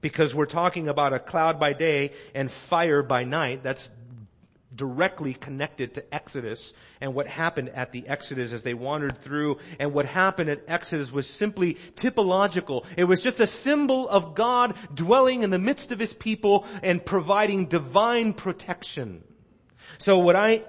because 0.00 0.32
we're 0.32 0.46
talking 0.46 0.88
about 0.88 1.12
a 1.12 1.18
cloud 1.18 1.58
by 1.58 1.72
day 1.72 2.12
and 2.36 2.48
fire 2.52 3.02
by 3.02 3.24
night. 3.24 3.64
That's 3.64 3.88
directly 4.72 5.34
connected 5.34 5.94
to 5.94 6.14
Exodus 6.14 6.72
and 7.00 7.14
what 7.14 7.26
happened 7.26 7.70
at 7.70 7.90
the 7.90 8.06
Exodus 8.06 8.52
as 8.52 8.62
they 8.62 8.74
wandered 8.74 9.18
through 9.18 9.58
and 9.80 9.92
what 9.92 10.06
happened 10.06 10.50
at 10.50 10.62
Exodus 10.68 11.10
was 11.10 11.28
simply 11.28 11.74
typological. 11.96 12.84
It 12.96 13.06
was 13.06 13.20
just 13.20 13.40
a 13.40 13.46
symbol 13.48 14.08
of 14.08 14.36
God 14.36 14.76
dwelling 14.94 15.42
in 15.42 15.50
the 15.50 15.58
midst 15.58 15.90
of 15.90 15.98
his 15.98 16.14
people 16.14 16.64
and 16.84 17.04
providing 17.04 17.66
divine 17.66 18.34
protection. 18.34 19.24
So 19.98 20.20
what 20.20 20.36
I 20.36 20.62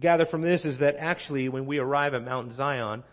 gather 0.00 0.24
from 0.24 0.42
this 0.42 0.64
is 0.64 0.78
that 0.78 0.96
actually 0.96 1.48
when 1.48 1.66
we 1.66 1.78
arrive 1.78 2.14
at 2.14 2.24
Mount 2.24 2.52
Zion, 2.52 3.04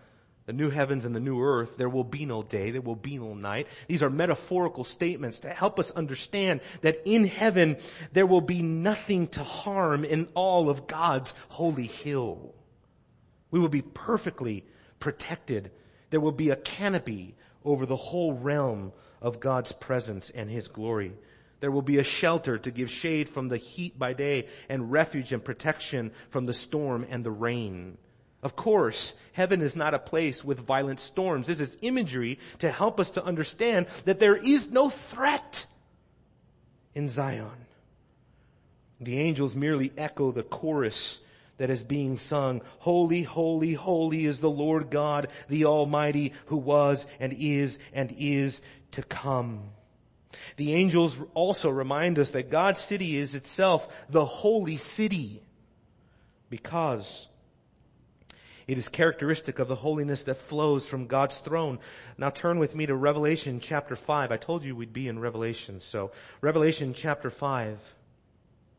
the 0.46 0.54
new 0.54 0.70
heavens 0.70 1.06
and 1.06 1.16
the 1.16 1.22
new 1.22 1.42
earth, 1.42 1.78
there 1.78 1.90
will 1.90 2.04
be 2.04 2.26
no 2.26 2.44
day, 2.44 2.72
there 2.72 2.82
will 2.82 2.96
be 2.96 3.18
no 3.18 3.34
night. 3.34 3.68
These 3.88 4.04
are 4.04 4.10
metaphorical 4.10 4.84
statements 4.84 5.40
to 5.42 5.50
help 5.50 5.80
us 5.80 5.92
understand 5.92 6.62
that 6.82 7.02
in 7.06 7.26
heaven 7.26 7.78
there 8.12 8.26
will 8.26 8.42
be 8.42 8.62
nothing 8.62 9.28
to 9.30 9.44
harm 9.44 10.04
in 10.04 10.28
all 10.34 10.70
of 10.70 10.88
God's 10.88 11.34
holy 11.50 11.88
hill. 11.88 12.54
We 13.52 13.60
will 13.60 13.70
be 13.70 13.82
perfectly 13.82 14.66
protected. 15.00 15.72
There 16.10 16.20
will 16.20 16.32
be 16.32 16.50
a 16.50 16.56
canopy 16.56 17.36
over 17.64 17.86
the 17.86 17.96
whole 17.96 18.34
realm 18.34 18.92
of 19.22 19.40
God's 19.40 19.72
presence 19.72 20.30
and 20.30 20.50
His 20.50 20.68
glory. 20.68 21.14
There 21.64 21.72
will 21.72 21.82
be 21.82 21.98
a 21.98 22.04
shelter 22.04 22.58
to 22.58 22.72
give 22.72 22.92
shade 22.92 23.30
from 23.30 23.48
the 23.48 23.56
heat 23.56 23.98
by 23.98 24.12
day 24.12 24.48
and 24.68 24.92
refuge 24.92 25.32
and 25.32 25.42
protection 25.42 26.12
from 26.28 26.44
the 26.44 26.54
storm 26.54 27.08
and 27.10 27.24
the 27.24 27.32
rain. 27.32 27.98
Of 28.42 28.58
course, 28.58 29.14
heaven 29.32 29.62
is 29.62 29.74
not 29.74 29.94
a 29.94 30.00
place 30.00 30.44
with 30.44 30.60
violent 30.60 31.00
storms. 31.00 31.48
This 31.48 31.62
is 31.62 31.78
imagery 31.82 32.40
to 32.60 32.70
help 32.70 33.00
us 33.00 33.12
to 33.12 33.24
understand 33.24 33.88
that 34.04 34.20
there 34.20 34.36
is 34.36 34.72
no 34.72 34.90
threat 34.90 35.66
in 36.94 37.08
Zion. 37.08 37.66
The 39.00 39.20
angels 39.20 39.56
merely 39.56 39.94
echo 39.98 40.34
the 40.34 40.44
chorus 40.44 41.22
that 41.60 41.70
is 41.70 41.82
being 41.82 42.18
sung. 42.18 42.62
Holy, 42.80 43.24
holy, 43.24 43.72
holy 43.72 44.26
is 44.26 44.42
the 44.42 44.52
Lord 44.52 44.90
God, 44.90 45.30
the 45.48 45.64
Almighty, 45.64 46.34
who 46.48 46.58
was 46.58 47.08
and 47.22 47.32
is 47.32 47.80
and 47.94 48.14
is 48.18 48.62
to 48.92 49.02
come. 49.02 49.70
The 50.58 50.74
angels 50.74 51.18
also 51.34 51.70
remind 51.70 52.20
us 52.20 52.32
that 52.32 52.50
God's 52.50 52.82
city 52.82 53.18
is 53.18 53.36
itself 53.36 54.06
the 54.10 54.26
holy 54.26 54.78
city 54.78 55.42
because 56.50 57.28
it 58.68 58.78
is 58.78 58.88
characteristic 58.88 59.60
of 59.60 59.68
the 59.68 59.76
holiness 59.76 60.24
that 60.24 60.36
flows 60.36 60.88
from 60.88 61.08
God's 61.08 61.40
throne. 61.40 61.80
Now 62.18 62.30
turn 62.30 62.60
with 62.60 62.76
me 62.76 62.86
to 62.86 62.96
Revelation 62.96 63.60
chapter 63.60 63.96
5. 63.96 64.32
I 64.32 64.38
told 64.38 64.64
you 64.64 64.76
we'd 64.76 64.94
be 64.94 65.08
in 65.08 65.20
Revelation. 65.20 65.80
So 65.80 66.12
Revelation 66.42 66.94
chapter 66.94 67.30
5, 67.30 67.96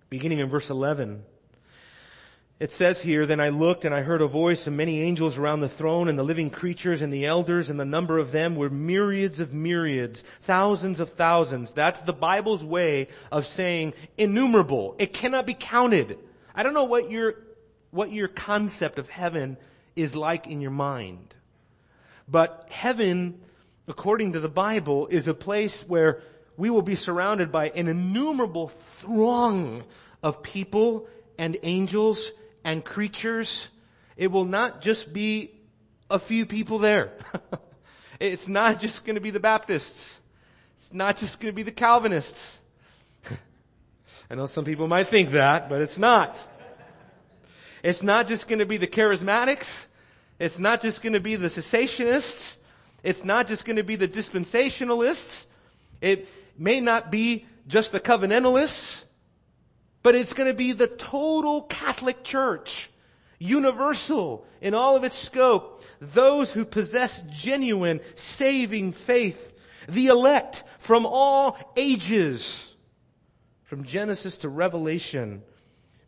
beginning 0.08 0.38
in 0.38 0.48
verse 0.48 0.70
11. 0.70 1.24
It 2.60 2.70
says 2.70 3.00
here, 3.00 3.26
then 3.26 3.40
I 3.40 3.48
looked 3.48 3.84
and 3.84 3.92
I 3.92 4.02
heard 4.02 4.22
a 4.22 4.28
voice 4.28 4.68
and 4.68 4.76
many 4.76 5.00
angels 5.02 5.36
around 5.36 5.60
the 5.60 5.68
throne 5.68 6.08
and 6.08 6.16
the 6.16 6.22
living 6.22 6.50
creatures 6.50 7.02
and 7.02 7.12
the 7.12 7.26
elders 7.26 7.68
and 7.68 7.80
the 7.80 7.84
number 7.84 8.16
of 8.16 8.30
them 8.30 8.54
were 8.54 8.70
myriads 8.70 9.40
of 9.40 9.52
myriads, 9.52 10.22
thousands 10.42 11.00
of 11.00 11.10
thousands. 11.10 11.72
That's 11.72 12.02
the 12.02 12.12
Bible's 12.12 12.64
way 12.64 13.08
of 13.32 13.44
saying 13.44 13.94
innumerable. 14.16 14.94
It 15.00 15.12
cannot 15.12 15.46
be 15.46 15.54
counted. 15.54 16.16
I 16.54 16.62
don't 16.62 16.74
know 16.74 16.84
what 16.84 17.10
your, 17.10 17.34
what 17.90 18.12
your 18.12 18.28
concept 18.28 19.00
of 19.00 19.08
heaven 19.08 19.56
is 19.96 20.14
like 20.14 20.46
in 20.46 20.60
your 20.60 20.70
mind. 20.70 21.34
But 22.28 22.68
heaven, 22.70 23.40
according 23.88 24.34
to 24.34 24.40
the 24.40 24.48
Bible, 24.48 25.08
is 25.08 25.26
a 25.26 25.34
place 25.34 25.82
where 25.88 26.22
we 26.56 26.70
will 26.70 26.82
be 26.82 26.94
surrounded 26.94 27.50
by 27.50 27.70
an 27.70 27.88
innumerable 27.88 28.68
throng 28.68 29.82
of 30.22 30.40
people 30.44 31.08
and 31.36 31.56
angels 31.64 32.30
and 32.64 32.84
creatures. 32.84 33.68
It 34.16 34.32
will 34.32 34.44
not 34.44 34.80
just 34.80 35.12
be 35.12 35.50
a 36.10 36.18
few 36.18 36.46
people 36.46 36.78
there. 36.78 37.12
it's 38.20 38.48
not 38.48 38.80
just 38.80 39.04
going 39.04 39.14
to 39.16 39.20
be 39.20 39.30
the 39.30 39.40
Baptists. 39.40 40.18
It's 40.76 40.92
not 40.92 41.16
just 41.16 41.40
going 41.40 41.52
to 41.52 41.56
be 41.56 41.62
the 41.62 41.72
Calvinists. 41.72 42.60
I 44.30 44.34
know 44.34 44.46
some 44.46 44.64
people 44.64 44.88
might 44.88 45.08
think 45.08 45.30
that, 45.30 45.68
but 45.68 45.80
it's 45.80 45.98
not. 45.98 46.42
It's 47.82 48.02
not 48.02 48.26
just 48.26 48.48
going 48.48 48.60
to 48.60 48.66
be 48.66 48.78
the 48.78 48.86
charismatics. 48.86 49.86
It's 50.38 50.58
not 50.58 50.80
just 50.80 51.02
going 51.02 51.12
to 51.12 51.20
be 51.20 51.36
the 51.36 51.48
cessationists. 51.48 52.56
It's 53.02 53.24
not 53.24 53.46
just 53.46 53.64
going 53.64 53.76
to 53.76 53.82
be 53.84 53.96
the 53.96 54.08
dispensationalists. 54.08 55.46
It 56.00 56.26
may 56.58 56.80
not 56.80 57.10
be 57.10 57.46
just 57.68 57.92
the 57.92 58.00
covenantalists, 58.00 59.03
but 60.04 60.14
it's 60.14 60.34
going 60.34 60.50
to 60.50 60.54
be 60.54 60.72
the 60.72 60.86
total 60.86 61.62
Catholic 61.62 62.22
Church, 62.22 62.90
universal 63.38 64.46
in 64.60 64.74
all 64.74 64.96
of 64.96 65.02
its 65.02 65.16
scope, 65.16 65.82
those 65.98 66.52
who 66.52 66.66
possess 66.66 67.22
genuine 67.22 68.00
saving 68.14 68.92
faith, 68.92 69.54
the 69.88 70.08
elect 70.08 70.62
from 70.78 71.06
all 71.06 71.58
ages, 71.76 72.74
from 73.62 73.84
Genesis 73.84 74.36
to 74.36 74.48
Revelation, 74.48 75.42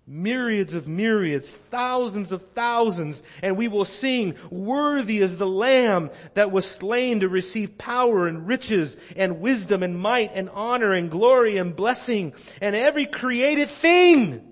myriads 0.07 0.75
of 0.75 0.87
myriads, 0.87 1.51
thousands 1.51 2.31
of 2.31 2.41
thousands, 2.51 3.23
and 3.43 3.57
we 3.57 3.67
will 3.67 3.85
sing, 3.85 4.37
worthy 4.51 5.19
is 5.19 5.37
the 5.37 5.47
lamb 5.47 6.11
that 6.35 6.53
was 6.53 6.69
slain 6.69 7.21
to 7.21 7.29
receive 7.29 7.77
power 7.77 8.29
and 8.29 8.47
riches 8.47 8.97
and 9.17 9.41
wisdom 9.41 9.83
and 9.83 9.99
might 9.99 10.31
and 10.35 10.49
honor 10.51 10.93
and 10.93 11.11
glory 11.11 11.57
and 11.57 11.75
blessing 11.75 12.33
and 12.61 12.77
every 12.77 13.07
created 13.07 13.69
thing 13.69 14.47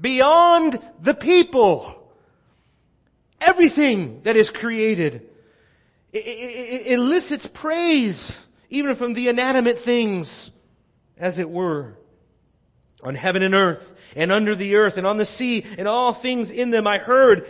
beyond 0.00 0.78
the 1.00 1.14
people. 1.14 1.96
Everything 3.40 4.20
that 4.22 4.36
is 4.36 4.50
created 4.50 5.26
it, 6.12 6.18
it, 6.26 6.86
it 6.86 6.92
elicits 6.94 7.46
praise 7.46 8.38
even 8.68 8.96
from 8.96 9.14
the 9.14 9.28
inanimate 9.28 9.78
things 9.78 10.50
as 11.16 11.38
it 11.38 11.48
were 11.48 11.96
on 13.02 13.14
heaven 13.14 13.42
and 13.42 13.54
earth 13.54 13.92
and 14.16 14.32
under 14.32 14.54
the 14.54 14.76
earth 14.76 14.96
and 14.96 15.06
on 15.06 15.16
the 15.16 15.24
sea 15.24 15.64
and 15.78 15.86
all 15.88 16.12
things 16.12 16.50
in 16.50 16.70
them 16.70 16.86
I 16.86 16.98
heard 16.98 17.46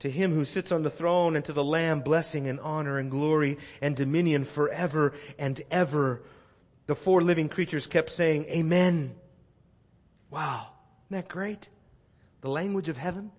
to 0.00 0.10
him 0.10 0.32
who 0.32 0.44
sits 0.44 0.70
on 0.70 0.82
the 0.82 0.90
throne 0.90 1.36
and 1.36 1.44
to 1.46 1.52
the 1.52 1.64
lamb 1.64 2.00
blessing 2.00 2.46
and 2.46 2.60
honor 2.60 2.98
and 2.98 3.10
glory 3.10 3.56
and 3.80 3.96
dominion 3.96 4.44
forever 4.44 5.14
and 5.38 5.62
ever. 5.70 6.22
The 6.86 6.94
four 6.94 7.22
living 7.22 7.48
creatures 7.48 7.86
kept 7.86 8.10
saying, 8.10 8.44
amen. 8.50 9.14
Wow. 10.30 10.66
Isn't 11.06 11.16
that 11.22 11.28
great? 11.28 11.68
The 12.42 12.50
language 12.50 12.90
of 12.90 12.98
heaven. 12.98 13.30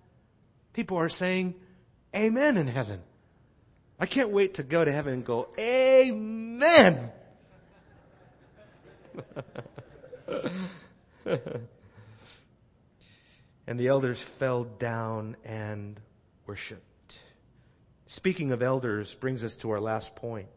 People 0.72 0.96
are 0.96 1.08
saying 1.08 1.54
amen 2.14 2.56
in 2.56 2.66
heaven. 2.66 3.00
I 4.00 4.06
can't 4.06 4.30
wait 4.30 4.54
to 4.54 4.62
go 4.62 4.84
to 4.84 4.90
heaven 4.90 5.14
and 5.14 5.24
go, 5.24 5.48
amen. 5.58 7.12
and 13.66 13.80
the 13.80 13.88
elders 13.88 14.20
fell 14.20 14.64
down 14.64 15.36
and 15.44 15.98
worshiped. 16.46 17.18
Speaking 18.06 18.52
of 18.52 18.62
elders 18.62 19.14
brings 19.14 19.42
us 19.42 19.56
to 19.56 19.70
our 19.70 19.80
last 19.80 20.14
point. 20.14 20.48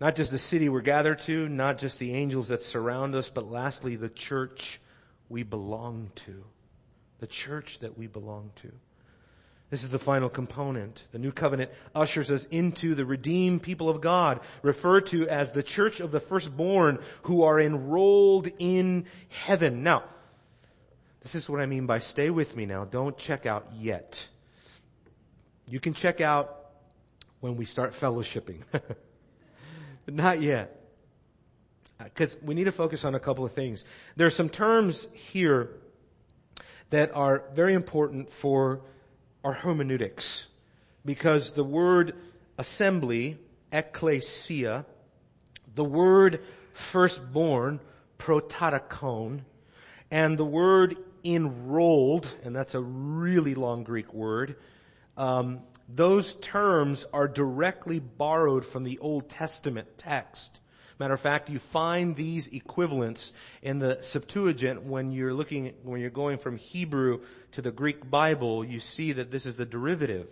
Not 0.00 0.16
just 0.16 0.30
the 0.30 0.38
city 0.38 0.70
we're 0.70 0.80
gathered 0.80 1.20
to, 1.20 1.48
not 1.48 1.76
just 1.76 1.98
the 1.98 2.14
angels 2.14 2.48
that 2.48 2.62
surround 2.62 3.14
us, 3.14 3.28
but 3.28 3.50
lastly, 3.50 3.96
the 3.96 4.08
church 4.08 4.80
we 5.28 5.42
belong 5.42 6.10
to. 6.14 6.44
The 7.18 7.26
church 7.26 7.80
that 7.80 7.98
we 7.98 8.06
belong 8.06 8.52
to. 8.56 8.72
This 9.70 9.84
is 9.84 9.90
the 9.90 10.00
final 10.00 10.28
component. 10.28 11.04
The 11.12 11.20
new 11.20 11.30
covenant 11.30 11.70
ushers 11.94 12.28
us 12.28 12.44
into 12.46 12.96
the 12.96 13.04
redeemed 13.04 13.62
people 13.62 13.88
of 13.88 14.00
God, 14.00 14.40
referred 14.62 15.06
to 15.06 15.28
as 15.28 15.52
the 15.52 15.62
church 15.62 16.00
of 16.00 16.10
the 16.10 16.18
firstborn 16.18 16.98
who 17.22 17.44
are 17.44 17.60
enrolled 17.60 18.48
in 18.58 19.06
heaven. 19.28 19.84
Now, 19.84 20.02
this 21.22 21.36
is 21.36 21.48
what 21.48 21.60
I 21.60 21.66
mean 21.66 21.86
by 21.86 22.00
stay 22.00 22.30
with 22.30 22.56
me 22.56 22.66
now. 22.66 22.84
Don't 22.84 23.16
check 23.16 23.46
out 23.46 23.68
yet. 23.78 24.26
You 25.68 25.78
can 25.78 25.94
check 25.94 26.20
out 26.20 26.56
when 27.38 27.56
we 27.56 27.64
start 27.64 27.92
fellowshipping. 27.92 28.62
but 28.72 30.14
not 30.14 30.40
yet. 30.40 30.76
Uh, 32.00 32.04
because 32.04 32.36
we 32.42 32.54
need 32.56 32.64
to 32.64 32.72
focus 32.72 33.04
on 33.04 33.14
a 33.14 33.20
couple 33.20 33.44
of 33.44 33.52
things. 33.52 33.84
There 34.16 34.26
are 34.26 34.30
some 34.30 34.48
terms 34.48 35.06
here 35.12 35.70
that 36.88 37.14
are 37.14 37.44
very 37.54 37.74
important 37.74 38.30
for 38.30 38.80
our 39.44 39.52
hermeneutics. 39.52 40.46
Because 41.04 41.52
the 41.52 41.64
word 41.64 42.14
assembly, 42.58 43.38
ecclesia, 43.72 44.84
the 45.74 45.84
word 45.84 46.42
firstborn, 46.72 47.80
prototokon, 48.18 49.40
and 50.10 50.38
the 50.38 50.44
word 50.44 50.96
enrolled, 51.24 52.32
and 52.42 52.54
that's 52.54 52.74
a 52.74 52.80
really 52.80 53.54
long 53.54 53.84
Greek 53.84 54.12
word, 54.12 54.56
um, 55.16 55.60
those 55.88 56.34
terms 56.36 57.04
are 57.12 57.28
directly 57.28 57.98
borrowed 57.98 58.64
from 58.64 58.84
the 58.84 58.98
Old 58.98 59.28
Testament 59.28 59.88
text. 59.96 60.60
Matter 61.00 61.14
of 61.14 61.20
fact, 61.20 61.48
you 61.48 61.58
find 61.58 62.14
these 62.14 62.48
equivalents 62.48 63.32
in 63.62 63.78
the 63.78 64.02
Septuagint 64.02 64.82
when 64.82 65.12
you're 65.12 65.32
looking, 65.32 65.72
when 65.82 65.98
you're 65.98 66.10
going 66.10 66.36
from 66.36 66.58
Hebrew 66.58 67.20
to 67.52 67.62
the 67.62 67.70
Greek 67.70 68.10
Bible, 68.10 68.62
you 68.62 68.80
see 68.80 69.12
that 69.12 69.30
this 69.30 69.46
is 69.46 69.56
the 69.56 69.64
derivative. 69.64 70.28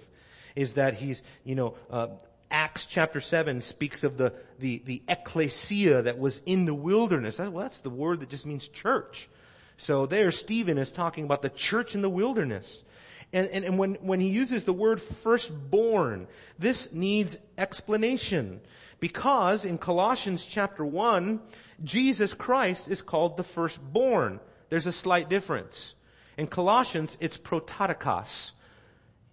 Is 0.54 0.74
that 0.74 0.92
he's, 0.92 1.22
you 1.42 1.54
know, 1.54 1.74
uh, 1.88 2.08
Acts 2.50 2.84
chapter 2.84 3.18
7 3.18 3.62
speaks 3.62 4.04
of 4.04 4.18
the, 4.18 4.34
the, 4.58 4.82
the 4.84 5.02
ecclesia 5.08 6.02
that 6.02 6.18
was 6.18 6.42
in 6.44 6.66
the 6.66 6.74
wilderness. 6.74 7.38
Well, 7.38 7.50
that's 7.50 7.80
the 7.80 7.88
word 7.88 8.20
that 8.20 8.28
just 8.28 8.44
means 8.44 8.68
church. 8.68 9.30
So 9.78 10.04
there 10.04 10.30
Stephen 10.30 10.76
is 10.76 10.92
talking 10.92 11.24
about 11.24 11.40
the 11.40 11.48
church 11.48 11.94
in 11.94 12.02
the 12.02 12.10
wilderness. 12.10 12.84
And, 13.32 13.48
and, 13.48 13.64
and 13.64 13.78
when, 13.78 13.94
when 13.96 14.20
he 14.20 14.28
uses 14.28 14.64
the 14.64 14.72
word 14.72 15.00
firstborn, 15.00 16.26
this 16.58 16.92
needs 16.92 17.38
explanation. 17.58 18.60
Because 19.00 19.64
in 19.64 19.78
Colossians 19.78 20.46
chapter 20.46 20.84
1, 20.84 21.40
Jesus 21.84 22.32
Christ 22.32 22.88
is 22.88 23.02
called 23.02 23.36
the 23.36 23.44
firstborn. 23.44 24.40
There's 24.70 24.86
a 24.86 24.92
slight 24.92 25.28
difference. 25.28 25.94
In 26.36 26.46
Colossians, 26.46 27.16
it's 27.20 27.36
prototokos. 27.36 28.52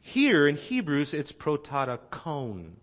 Here 0.02 0.48
in 0.48 0.56
Hebrews, 0.56 1.14
it's 1.14 1.32
prototokon. 1.32 2.74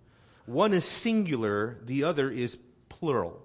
One 0.46 0.72
is 0.72 0.84
singular, 0.84 1.78
the 1.84 2.04
other 2.04 2.28
is 2.30 2.58
plural. 2.88 3.42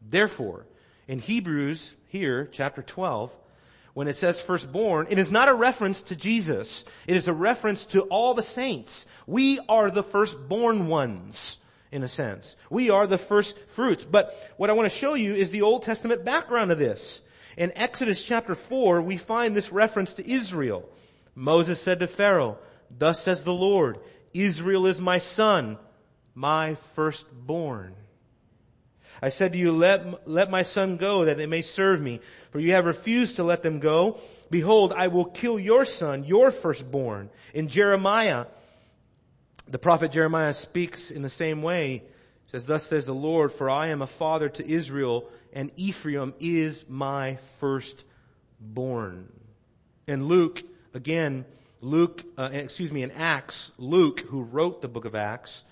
Therefore, 0.00 0.66
in 1.08 1.18
Hebrews, 1.18 1.96
here, 2.08 2.48
chapter 2.52 2.82
12, 2.82 3.36
when 3.96 4.08
it 4.08 4.16
says 4.16 4.38
firstborn, 4.38 5.06
it 5.08 5.18
is 5.18 5.32
not 5.32 5.48
a 5.48 5.54
reference 5.54 6.02
to 6.02 6.16
Jesus. 6.16 6.84
It 7.06 7.16
is 7.16 7.28
a 7.28 7.32
reference 7.32 7.86
to 7.86 8.02
all 8.02 8.34
the 8.34 8.42
saints. 8.42 9.06
We 9.26 9.58
are 9.70 9.90
the 9.90 10.02
firstborn 10.02 10.88
ones, 10.88 11.56
in 11.90 12.02
a 12.02 12.08
sense. 12.08 12.56
We 12.68 12.90
are 12.90 13.06
the 13.06 13.16
first 13.16 13.58
fruits. 13.68 14.04
But 14.04 14.34
what 14.58 14.68
I 14.68 14.74
want 14.74 14.84
to 14.84 14.94
show 14.94 15.14
you 15.14 15.34
is 15.34 15.50
the 15.50 15.62
Old 15.62 15.82
Testament 15.82 16.26
background 16.26 16.70
of 16.70 16.78
this. 16.78 17.22
In 17.56 17.72
Exodus 17.74 18.22
chapter 18.22 18.54
4, 18.54 19.00
we 19.00 19.16
find 19.16 19.56
this 19.56 19.72
reference 19.72 20.12
to 20.16 20.30
Israel. 20.30 20.86
Moses 21.34 21.80
said 21.80 22.00
to 22.00 22.06
Pharaoh, 22.06 22.58
Thus 22.90 23.22
says 23.22 23.44
the 23.44 23.54
Lord, 23.54 23.98
Israel 24.34 24.84
is 24.84 25.00
my 25.00 25.16
son, 25.16 25.78
my 26.34 26.74
firstborn. 26.74 27.94
I 29.22 29.30
said 29.30 29.52
to 29.52 29.58
you, 29.58 29.72
let, 29.72 30.28
let 30.28 30.50
my 30.50 30.62
son 30.62 30.96
go 30.96 31.24
that 31.24 31.36
they 31.36 31.46
may 31.46 31.62
serve 31.62 32.00
me. 32.00 32.20
For 32.50 32.60
you 32.60 32.72
have 32.72 32.86
refused 32.86 33.36
to 33.36 33.44
let 33.44 33.62
them 33.62 33.80
go. 33.80 34.18
Behold, 34.50 34.92
I 34.96 35.08
will 35.08 35.24
kill 35.24 35.58
your 35.58 35.84
son, 35.84 36.24
your 36.24 36.50
firstborn. 36.50 37.30
In 37.54 37.68
Jeremiah, 37.68 38.46
the 39.68 39.78
prophet 39.78 40.12
Jeremiah 40.12 40.52
speaks 40.52 41.10
in 41.10 41.22
the 41.22 41.28
same 41.28 41.62
way. 41.62 42.04
says, 42.46 42.66
thus 42.66 42.86
says 42.86 43.06
the 43.06 43.14
Lord, 43.14 43.52
for 43.52 43.68
I 43.68 43.88
am 43.88 44.02
a 44.02 44.06
father 44.06 44.48
to 44.48 44.68
Israel 44.68 45.28
and 45.56 45.72
Ephraim 45.76 46.34
is 46.38 46.84
my 46.86 47.36
firstborn. 47.60 49.32
And 50.06 50.26
Luke, 50.26 50.62
again, 50.92 51.46
Luke, 51.80 52.24
uh, 52.36 52.50
excuse 52.52 52.92
me, 52.92 53.02
in 53.02 53.10
Acts, 53.10 53.72
Luke, 53.78 54.20
who 54.20 54.42
wrote 54.42 54.82
the 54.82 54.88
book 54.88 55.06
of 55.06 55.14
Acts, 55.14 55.64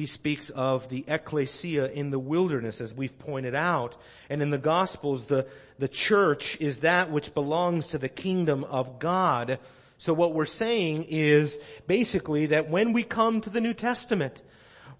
he 0.00 0.06
speaks 0.06 0.48
of 0.48 0.88
the 0.88 1.04
ecclesia 1.06 1.92
in 1.92 2.10
the 2.10 2.18
wilderness, 2.18 2.80
as 2.80 2.94
we've 2.94 3.18
pointed 3.18 3.54
out. 3.54 3.98
And 4.30 4.40
in 4.40 4.48
the 4.48 4.56
Gospels, 4.56 5.24
the, 5.24 5.46
the 5.78 5.88
church 5.88 6.56
is 6.58 6.80
that 6.80 7.10
which 7.10 7.34
belongs 7.34 7.88
to 7.88 7.98
the 7.98 8.08
kingdom 8.08 8.64
of 8.64 8.98
God. 8.98 9.58
So 9.98 10.14
what 10.14 10.32
we're 10.32 10.46
saying 10.46 11.04
is 11.10 11.60
basically 11.86 12.46
that 12.46 12.70
when 12.70 12.94
we 12.94 13.02
come 13.02 13.42
to 13.42 13.50
the 13.50 13.60
New 13.60 13.74
Testament, 13.74 14.40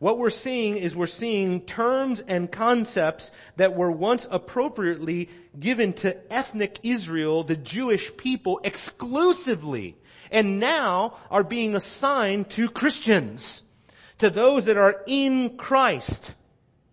what 0.01 0.19
we're 0.19 0.29
seeing 0.29 0.77
is 0.77 0.95
we're 0.95 1.07
seeing 1.07 1.63
terms 1.63 2.21
and 2.21 2.53
concepts 2.53 3.33
that 3.57 3.75
were 3.75 3.91
once 3.91 4.29
appropriately 4.31 5.31
given 5.59 5.95
to 5.95 6.31
ethnic 6.31 6.79
Israel, 6.83 7.43
the 7.43 7.57
Jewish 7.57 8.15
people 8.19 8.61
exclusively, 8.65 9.97
and 10.31 10.61
now 10.61 11.17
are 11.31 11.43
being 11.43 11.75
assigned 11.75 12.51
to 12.51 12.69
Christians 12.69 13.63
to 14.21 14.31
those 14.31 14.67
that 14.67 14.77
are 14.77 15.03
in 15.07 15.57
Christ. 15.57 16.35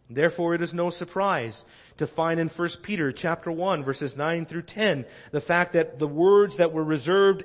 Therefore 0.09 0.55
it 0.55 0.61
is 0.61 0.73
no 0.73 0.89
surprise 0.89 1.65
to 1.97 2.07
find 2.07 2.39
in 2.39 2.47
1 2.47 2.69
Peter 2.81 3.11
chapter 3.11 3.51
1 3.51 3.83
verses 3.83 4.15
9 4.15 4.45
through 4.45 4.61
10 4.61 5.05
the 5.31 5.41
fact 5.41 5.73
that 5.73 5.99
the 5.99 6.07
words 6.07 6.57
that 6.57 6.71
were 6.71 6.83
reserved 6.83 7.43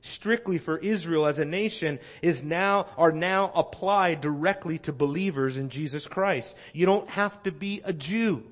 strictly 0.00 0.58
for 0.58 0.78
Israel 0.78 1.26
as 1.26 1.40
a 1.40 1.44
nation 1.44 1.98
is 2.22 2.44
now, 2.44 2.86
are 2.96 3.10
now 3.10 3.50
applied 3.54 4.20
directly 4.20 4.78
to 4.78 4.92
believers 4.92 5.56
in 5.56 5.68
Jesus 5.70 6.06
Christ. 6.06 6.54
You 6.72 6.86
don't 6.86 7.10
have 7.10 7.42
to 7.42 7.50
be 7.50 7.80
a 7.84 7.92
Jew 7.92 8.44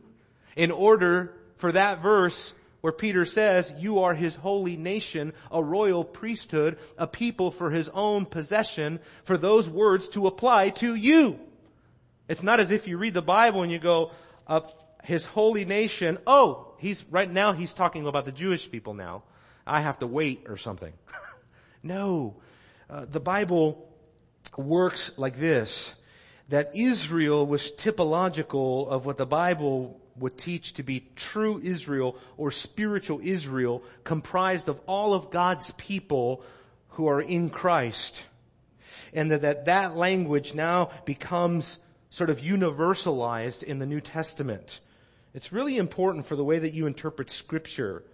in 0.56 0.72
order 0.72 1.34
for 1.56 1.70
that 1.70 2.02
verse 2.02 2.52
where 2.84 2.92
Peter 2.92 3.24
says, 3.24 3.74
you 3.78 4.00
are 4.00 4.12
his 4.12 4.36
holy 4.36 4.76
nation, 4.76 5.32
a 5.50 5.64
royal 5.64 6.04
priesthood, 6.04 6.76
a 6.98 7.06
people 7.06 7.50
for 7.50 7.70
his 7.70 7.88
own 7.94 8.26
possession, 8.26 9.00
for 9.22 9.38
those 9.38 9.70
words 9.70 10.06
to 10.06 10.26
apply 10.26 10.68
to 10.68 10.94
you. 10.94 11.40
It's 12.28 12.42
not 12.42 12.60
as 12.60 12.70
if 12.70 12.86
you 12.86 12.98
read 12.98 13.14
the 13.14 13.22
Bible 13.22 13.62
and 13.62 13.72
you 13.72 13.78
go, 13.78 14.10
uh, 14.46 14.60
his 15.02 15.24
holy 15.24 15.64
nation, 15.64 16.18
oh, 16.26 16.74
he's, 16.76 17.06
right 17.10 17.32
now 17.32 17.54
he's 17.54 17.72
talking 17.72 18.06
about 18.06 18.26
the 18.26 18.32
Jewish 18.32 18.70
people 18.70 18.92
now. 18.92 19.22
I 19.66 19.80
have 19.80 20.00
to 20.00 20.06
wait 20.06 20.44
or 20.46 20.58
something. 20.58 20.92
no. 21.82 22.36
Uh, 22.90 23.06
the 23.06 23.18
Bible 23.18 23.88
works 24.58 25.10
like 25.16 25.38
this, 25.38 25.94
that 26.50 26.72
Israel 26.74 27.46
was 27.46 27.72
typological 27.72 28.86
of 28.88 29.06
what 29.06 29.16
the 29.16 29.24
Bible 29.24 30.02
would 30.16 30.38
teach 30.38 30.74
to 30.74 30.82
be 30.82 31.06
true 31.16 31.60
Israel 31.62 32.16
or 32.36 32.50
spiritual 32.50 33.20
Israel 33.22 33.82
comprised 34.04 34.68
of 34.68 34.80
all 34.86 35.14
of 35.14 35.30
God's 35.30 35.70
people 35.72 36.42
who 36.90 37.08
are 37.08 37.20
in 37.20 37.50
Christ. 37.50 38.22
And 39.12 39.30
that 39.30 39.42
that, 39.42 39.64
that 39.66 39.96
language 39.96 40.54
now 40.54 40.90
becomes 41.04 41.78
sort 42.10 42.30
of 42.30 42.40
universalized 42.40 43.62
in 43.62 43.78
the 43.78 43.86
New 43.86 44.00
Testament. 44.00 44.80
It's 45.34 45.52
really 45.52 45.76
important 45.76 46.26
for 46.26 46.36
the 46.36 46.44
way 46.44 46.60
that 46.60 46.74
you 46.74 46.86
interpret 46.86 47.28
scripture. 47.28 48.04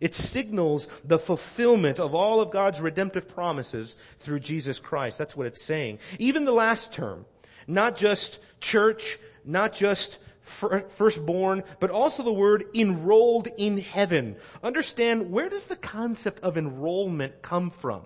It 0.00 0.14
signals 0.14 0.86
the 1.04 1.18
fulfillment 1.18 1.98
of 1.98 2.14
all 2.14 2.40
of 2.40 2.52
God's 2.52 2.80
redemptive 2.80 3.28
promises 3.28 3.96
through 4.20 4.40
Jesus 4.40 4.78
Christ. 4.78 5.18
That's 5.18 5.36
what 5.36 5.48
it's 5.48 5.64
saying. 5.64 5.98
Even 6.20 6.44
the 6.44 6.52
last 6.52 6.92
term, 6.92 7.26
not 7.66 7.96
just 7.96 8.38
church, 8.60 9.18
not 9.44 9.72
just 9.72 10.18
firstborn, 10.40 11.62
but 11.80 11.90
also 11.90 12.22
the 12.22 12.32
word 12.32 12.64
enrolled 12.74 13.48
in 13.58 13.78
heaven. 13.78 14.36
Understand 14.62 15.30
where 15.30 15.48
does 15.48 15.64
the 15.64 15.76
concept 15.76 16.40
of 16.40 16.56
enrollment 16.56 17.42
come 17.42 17.70
from? 17.70 18.02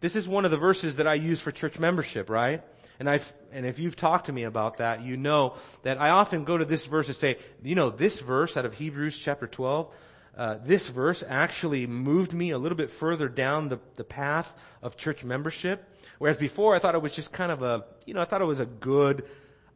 This 0.00 0.14
is 0.14 0.28
one 0.28 0.44
of 0.44 0.50
the 0.50 0.56
verses 0.56 0.96
that 0.96 1.08
I 1.08 1.14
use 1.14 1.40
for 1.40 1.50
church 1.50 1.78
membership, 1.78 2.30
right? 2.30 2.62
And 3.00 3.08
I've, 3.08 3.32
and 3.52 3.66
if 3.66 3.78
you've 3.78 3.96
talked 3.96 4.26
to 4.26 4.32
me 4.32 4.44
about 4.44 4.78
that, 4.78 5.02
you 5.02 5.16
know 5.16 5.54
that 5.82 6.00
I 6.00 6.10
often 6.10 6.44
go 6.44 6.56
to 6.56 6.64
this 6.64 6.86
verse 6.86 7.08
and 7.08 7.16
say, 7.16 7.36
you 7.62 7.74
know, 7.74 7.90
this 7.90 8.20
verse 8.20 8.56
out 8.56 8.64
of 8.64 8.74
Hebrews 8.74 9.18
chapter 9.18 9.46
12, 9.46 9.92
uh, 10.36 10.58
this 10.64 10.88
verse 10.88 11.24
actually 11.26 11.86
moved 11.86 12.32
me 12.32 12.50
a 12.50 12.58
little 12.58 12.76
bit 12.76 12.90
further 12.90 13.28
down 13.28 13.68
the, 13.68 13.80
the 13.96 14.04
path 14.04 14.54
of 14.82 14.96
church 14.96 15.24
membership. 15.24 15.84
Whereas 16.18 16.36
before 16.36 16.74
I 16.74 16.78
thought 16.78 16.94
it 16.94 17.02
was 17.02 17.14
just 17.14 17.32
kind 17.32 17.50
of 17.50 17.62
a, 17.62 17.84
you 18.06 18.14
know, 18.14 18.20
I 18.20 18.24
thought 18.24 18.40
it 18.40 18.46
was 18.46 18.60
a 18.60 18.66
good, 18.66 19.24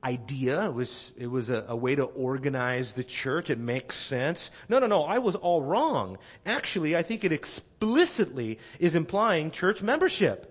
idea. 0.04 0.64
It 0.64 0.74
was, 0.74 1.12
it 1.16 1.28
was 1.28 1.50
a, 1.50 1.64
a, 1.68 1.76
way 1.76 1.94
to 1.94 2.04
organize 2.04 2.92
the 2.92 3.04
church. 3.04 3.50
It 3.50 3.58
makes 3.58 3.96
sense. 3.96 4.50
No, 4.68 4.78
no, 4.78 4.86
no. 4.86 5.04
I 5.04 5.18
was 5.18 5.36
all 5.36 5.62
wrong. 5.62 6.18
Actually, 6.44 6.96
I 6.96 7.02
think 7.02 7.24
it 7.24 7.32
explicitly 7.32 8.58
is 8.78 8.94
implying 8.94 9.50
church 9.50 9.82
membership. 9.82 10.48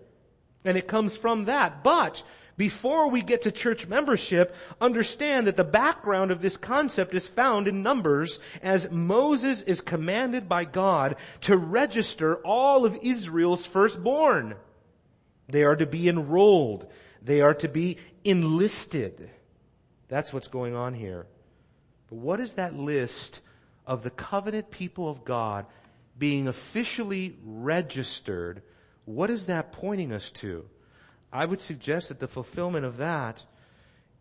And 0.64 0.78
it 0.78 0.88
comes 0.88 1.18
from 1.18 1.45
that. 1.45 1.84
But 1.84 2.24
before 2.56 3.10
we 3.10 3.22
get 3.22 3.41
to 3.43 3.52
church 3.52 3.88
membership, 3.88 4.56
understand 4.80 5.47
that 5.47 5.58
the 5.58 5.64
background 5.64 6.32
of 6.32 6.41
this 6.41 6.58
concept 6.58 7.14
is 7.14 7.28
found 7.28 7.68
in 7.68 7.84
Numbers 7.84 8.39
as 8.62 8.91
Moses 8.91 9.64
is 9.64 9.82
commanded 9.82 10.47
by 10.47 10.66
God 10.66 11.16
to 11.41 11.58
register 11.58 12.36
all 12.38 12.86
of 12.86 12.97
Israel's 13.02 13.66
firstborn. 13.66 14.56
They 15.49 15.64
are 15.64 15.76
to 15.76 15.86
be 15.86 16.08
enrolled. 16.08 16.88
They 17.22 17.41
are 17.41 17.56
to 17.56 17.68
be 17.68 17.97
enlisted. 18.24 19.30
That's 20.12 20.34
what's 20.34 20.49
going 20.49 20.76
on 20.76 20.93
here. 20.93 21.26
But 22.09 22.18
what 22.18 22.41
is 22.41 22.53
that 22.53 22.76
list 22.76 23.39
of 23.88 24.03
the 24.03 24.09
covenant 24.09 24.70
people 24.70 25.09
of 25.09 25.24
God 25.24 25.66
being 26.20 26.49
officially 26.49 27.38
registered? 27.45 28.62
What 29.05 29.30
is 29.30 29.45
that 29.45 29.72
pointing 29.72 30.12
us 30.12 30.30
to? 30.32 30.68
I 31.32 31.45
would 31.45 31.62
suggest 31.62 32.09
that 32.09 32.20
the 32.20 32.28
fulfillment 32.28 32.84
of 32.84 32.97
that 32.97 33.45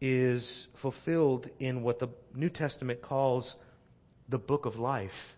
is 0.00 0.68
fulfilled 0.76 1.50
in 1.58 1.82
what 1.82 1.98
the 1.98 2.10
New 2.36 2.50
Testament 2.50 3.02
calls 3.02 3.56
the 4.28 4.38
book 4.38 4.66
of 4.66 4.78
life. 4.78 5.36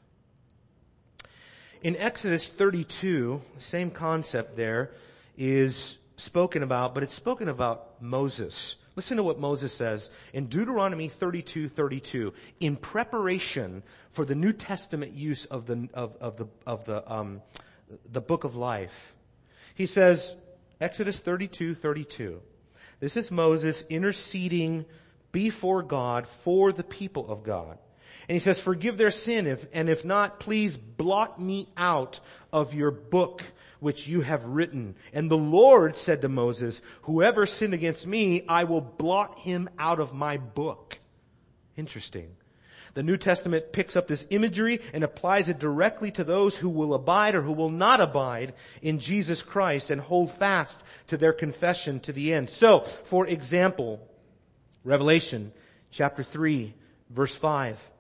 In 1.83 1.97
Exodus 1.97 2.53
32, 2.53 3.41
same 3.57 3.91
concept 3.91 4.59
there 4.59 4.91
is 5.39 5.97
spoken 6.19 6.63
about, 6.63 6.93
but 6.93 7.03
it's 7.03 7.15
spoken 7.15 7.49
about 7.49 8.03
Moses. 8.03 8.77
Listen 8.95 9.17
to 9.17 9.23
what 9.23 9.39
Moses 9.39 9.73
says 9.73 10.11
in 10.35 10.47
Deuteronomy 10.47 11.09
32, 11.09 11.69
32. 11.69 12.35
In 12.61 12.77
preparation 12.77 13.83
for 14.11 14.25
the 14.25 14.35
New 14.35 14.53
Testament 14.53 15.13
use 15.13 15.47
of 15.47 15.67
the, 15.67 15.89
of, 15.95 16.17
of 16.17 16.37
the, 16.37 16.47
of 16.67 16.85
the, 16.85 17.11
um, 17.11 17.41
the 18.11 18.21
book 18.21 18.45
of 18.45 18.55
life. 18.55 19.15
He 19.75 19.87
says, 19.87 20.37
Exodus 20.81 21.21
32, 21.21 21.75
32. 21.75 22.43
This 23.01 23.17
is 23.17 23.31
Moses 23.31 23.85
interceding 23.89 24.85
before 25.33 25.83
God 25.83 26.27
for 26.27 26.73
the 26.73 26.85
people 26.85 27.31
of 27.31 27.43
God. 27.43 27.79
And 28.29 28.37
he 28.37 28.39
says, 28.39 28.61
forgive 28.61 28.99
their 28.99 29.11
sin 29.11 29.47
if, 29.47 29.67
and 29.73 29.89
if 29.89 30.05
not, 30.05 30.39
please 30.39 30.77
blot 30.77 31.41
me 31.41 31.69
out 31.77 32.21
of 32.53 32.75
your 32.75 32.91
book 32.91 33.43
which 33.83 34.07
you 34.07 34.21
have 34.21 34.45
written. 34.45 34.95
And 35.13 35.31
the 35.31 35.37
Lord 35.37 35.97
said 35.97 36.23
to 36.23 36.29
Moses, 36.29 36.81
whoever 37.03 37.47
sinned 37.47 37.75
against 37.75 38.07
me, 38.07 38.45
I 38.49 38.65
will 38.65 38.81
blot 38.81 39.41
him 39.41 39.69
out 39.79 39.99
of 39.99 40.15
my 40.15 40.37
book. 40.37 40.99
Interesting. 41.77 42.37
The 42.95 43.03
New 43.03 43.17
Testament 43.17 43.73
picks 43.73 43.97
up 43.97 44.07
this 44.07 44.27
imagery 44.31 44.81
and 44.93 45.03
applies 45.03 45.49
it 45.49 45.59
directly 45.59 46.11
to 46.13 46.25
those 46.25 46.57
who 46.57 46.69
will 46.69 46.95
abide 46.95 47.35
or 47.35 47.43
who 47.43 47.53
will 47.53 47.71
not 47.71 48.01
abide 48.01 48.55
in 48.83 49.01
Jesus 49.01 49.43
Christ 49.43 49.91
and 49.91 50.01
hold 50.01 50.31
fast 50.31 50.83
to 51.09 51.17
their 51.17 51.33
confession 51.33 51.99
to 52.01 52.13
the 52.13 52.33
end. 52.35 52.51
So, 52.51 52.81
for 52.81 53.27
example, 53.27 54.07
Revelation 54.85 55.53
chapter 55.91 56.23
3 56.23 56.75
verse 57.11 57.35
5. 57.35 57.91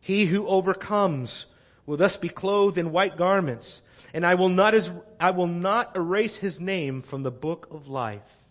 He 0.00 0.26
who 0.26 0.46
overcomes 0.46 1.46
will 1.86 1.96
thus 1.96 2.16
be 2.16 2.28
clothed 2.28 2.78
in 2.78 2.92
white 2.92 3.16
garments, 3.16 3.82
and 4.14 4.24
I 4.24 4.34
will 4.34 4.48
not, 4.48 4.74
I 5.18 5.30
will 5.30 5.46
not 5.46 5.96
erase 5.96 6.36
his 6.36 6.60
name 6.60 7.02
from 7.02 7.22
the 7.22 7.30
book 7.30 7.68
of 7.70 7.88
life. 7.88 8.44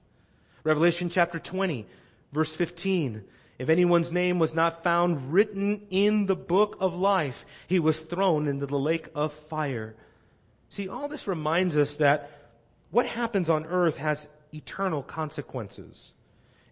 Revelation 0.63 1.09
chapter 1.09 1.39
20, 1.39 1.85
verse 2.31 2.53
15. 2.53 3.23
If 3.57 3.69
anyone's 3.69 4.11
name 4.11 4.39
was 4.39 4.55
not 4.55 4.83
found 4.83 5.31
written 5.31 5.85
in 5.89 6.25
the 6.25 6.35
book 6.35 6.77
of 6.79 6.95
life, 6.95 7.45
he 7.67 7.79
was 7.79 7.99
thrown 7.99 8.47
into 8.47 8.65
the 8.65 8.79
lake 8.79 9.09
of 9.13 9.31
fire. 9.31 9.95
See, 10.69 10.89
all 10.89 11.07
this 11.07 11.27
reminds 11.27 11.77
us 11.77 11.97
that 11.97 12.31
what 12.89 13.05
happens 13.05 13.49
on 13.49 13.65
earth 13.65 13.97
has 13.97 14.27
eternal 14.53 15.03
consequences. 15.03 16.13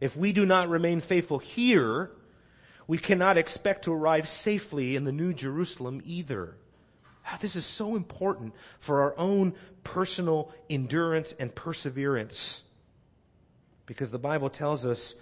If 0.01 0.17
we 0.17 0.33
do 0.33 0.45
not 0.45 0.69
remain 0.69 1.01
faithful 1.01 1.39
here, 1.39 2.11
we 2.89 2.97
cannot 2.97 3.37
expect 3.37 3.83
to 3.83 3.93
arrive 3.93 4.27
safely 4.27 4.95
in 4.95 5.03
the 5.03 5.11
New 5.11 5.31
Jerusalem 5.31 6.01
either. 6.05 6.57
Ah, 7.23 7.37
this 7.39 7.55
is 7.55 7.63
so 7.63 7.95
important 7.95 8.55
for 8.79 9.01
our 9.01 9.13
own 9.15 9.53
personal 9.83 10.51
endurance 10.71 11.31
and 11.37 11.53
perseverance. 11.53 12.63
Because 13.85 14.09
the 14.09 14.17
Bible 14.17 14.49
tells 14.49 14.87
us, 14.87 15.13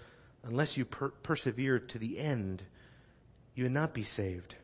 unless 0.45 0.78
you 0.78 0.86
per- 0.86 1.09
persevere 1.09 1.80
to 1.80 1.99
the 1.99 2.18
end, 2.20 2.63
you 3.53 3.65
will 3.65 3.72
not 3.72 3.93
be 3.93 4.03
saved. 4.03 4.55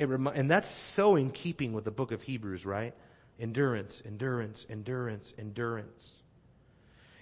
Remi- 0.00 0.32
and 0.34 0.50
that's 0.50 0.68
so 0.68 1.14
in 1.14 1.30
keeping 1.30 1.72
with 1.72 1.84
the 1.84 1.92
book 1.92 2.10
of 2.10 2.22
Hebrews, 2.22 2.66
right? 2.66 2.92
Endurance, 3.38 4.02
endurance, 4.04 4.66
endurance, 4.68 5.32
endurance. 5.38 6.21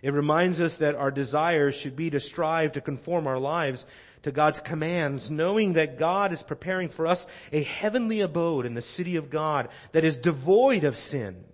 It 0.02 0.12
reminds 0.12 0.60
us 0.60 0.78
that 0.78 0.94
our 0.94 1.10
desire 1.10 1.72
should 1.72 1.96
be 1.96 2.10
to 2.10 2.20
strive 2.20 2.72
to 2.72 2.80
conform 2.80 3.26
our 3.26 3.38
lives 3.38 3.86
to 4.22 4.32
God's 4.32 4.60
commands, 4.60 5.30
knowing 5.30 5.74
that 5.74 5.98
God 5.98 6.32
is 6.32 6.42
preparing 6.42 6.88
for 6.88 7.06
us 7.06 7.26
a 7.52 7.62
heavenly 7.62 8.20
abode 8.20 8.66
in 8.66 8.74
the 8.74 8.82
city 8.82 9.16
of 9.16 9.30
God 9.30 9.68
that 9.92 10.04
is 10.04 10.18
devoid 10.18 10.84
of 10.84 10.96
sin. 10.96 11.44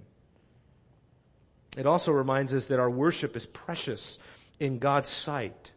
It 1.77 1.87
also 1.87 2.13
reminds 2.13 2.55
us 2.55 2.67
that 2.67 2.81
our 2.81 2.91
worship 2.91 3.37
is 3.37 3.47
precious 3.47 4.19
in 4.59 4.79
God's 4.79 5.09
sight. 5.09 5.73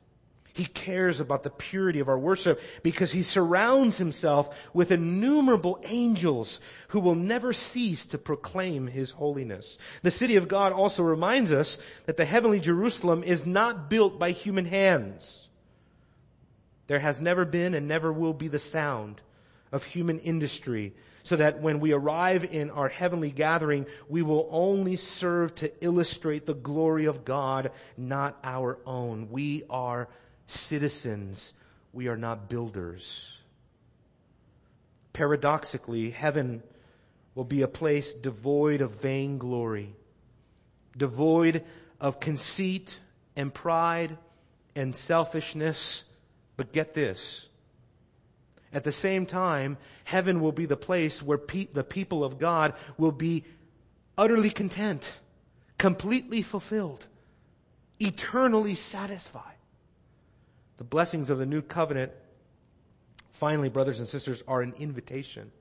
He 0.54 0.66
cares 0.66 1.20
about 1.20 1.44
the 1.44 1.50
purity 1.50 2.00
of 2.00 2.10
our 2.10 2.18
worship 2.18 2.60
because 2.84 3.12
he 3.12 3.22
surrounds 3.22 3.98
himself 3.98 4.56
with 4.74 4.92
innumerable 4.92 5.80
angels 5.84 6.60
who 6.90 7.00
will 7.00 7.16
never 7.16 7.54
cease 7.54 8.06
to 8.08 8.18
proclaim 8.18 8.88
his 8.88 9.12
holiness. 9.12 9.78
The 10.02 10.12
city 10.12 10.36
of 10.36 10.48
God 10.48 10.74
also 10.74 11.04
reminds 11.04 11.52
us 11.52 11.78
that 12.06 12.18
the 12.18 12.26
heavenly 12.26 12.60
Jerusalem 12.60 13.24
is 13.24 13.46
not 13.46 13.90
built 13.90 14.20
by 14.20 14.32
human 14.32 14.66
hands. 14.66 15.50
There 16.88 17.00
has 17.00 17.22
never 17.22 17.46
been 17.46 17.76
and 17.76 17.88
never 17.88 18.12
will 18.12 18.34
be 18.34 18.48
the 18.48 18.60
sound 18.60 19.22
of 19.72 19.84
human 19.84 20.20
industry 20.20 20.96
so 21.22 21.36
that 21.36 21.62
when 21.62 21.80
we 21.80 21.94
arrive 21.94 22.44
in 22.44 22.72
our 22.72 22.90
heavenly 22.90 23.30
gathering, 23.30 23.86
we 24.08 24.24
will 24.24 24.48
only 24.52 24.96
serve 24.96 25.54
to 25.56 25.72
illustrate 25.84 26.48
the 26.48 26.56
glory 26.56 27.06
of 27.06 27.24
God, 27.24 27.72
not 27.96 28.40
our 28.44 28.80
own. 28.86 29.30
We 29.30 29.64
are 29.70 30.10
citizens. 30.50 31.54
We 31.94 32.08
are 32.08 32.18
not 32.18 32.50
builders. 32.50 33.38
Paradoxically, 35.14 36.12
heaven 36.12 36.64
will 37.36 37.44
be 37.44 37.62
a 37.62 37.68
place 37.68 38.14
devoid 38.14 38.82
of 38.82 39.02
vainglory, 39.02 39.96
devoid 40.96 41.64
of 42.00 42.20
conceit 42.20 43.00
and 43.36 43.54
pride 43.54 44.18
and 44.76 44.96
selfishness 44.96 46.06
but 46.58 46.74
get 46.74 46.94
this. 46.94 47.48
At 48.72 48.84
the 48.84 48.92
same 48.92 49.26
time, 49.26 49.78
heaven 50.04 50.42
will 50.42 50.52
be 50.52 50.66
the 50.66 50.78
place 50.78 51.24
where 51.24 51.38
pe- 51.38 51.68
the 51.74 51.84
people 51.84 52.24
of 52.24 52.38
God 52.38 52.74
will 52.98 53.14
be 53.14 53.46
utterly 54.18 54.50
content, 54.50 55.14
completely 55.78 56.42
fulfilled, 56.42 57.08
eternally 58.00 58.76
satisfied. 58.76 59.59
The 60.80 60.86
blessings 60.86 61.30
of 61.30 61.40
the 61.40 61.46
new 61.46 61.62
covenant, 61.62 62.14
finally, 63.32 63.68
brothers 63.68 64.00
and 64.00 64.08
sisters, 64.08 64.42
are 64.48 64.62
an 64.62 64.74
invitation. 64.80 65.52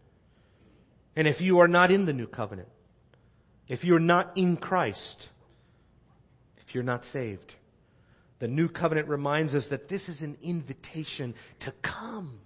And 1.16 1.26
if 1.26 1.40
you 1.40 1.58
are 1.58 1.66
not 1.66 1.90
in 1.90 2.04
the 2.04 2.12
new 2.12 2.28
covenant, 2.28 2.68
if 3.66 3.84
you're 3.84 3.98
not 3.98 4.30
in 4.36 4.56
Christ, 4.56 5.28
if 6.58 6.72
you're 6.72 6.84
not 6.84 7.04
saved, 7.04 7.56
the 8.38 8.46
new 8.46 8.68
covenant 8.68 9.08
reminds 9.08 9.56
us 9.56 9.66
that 9.66 9.88
this 9.88 10.08
is 10.08 10.22
an 10.22 10.38
invitation 10.40 11.34
to 11.58 11.72
come. 11.82 12.38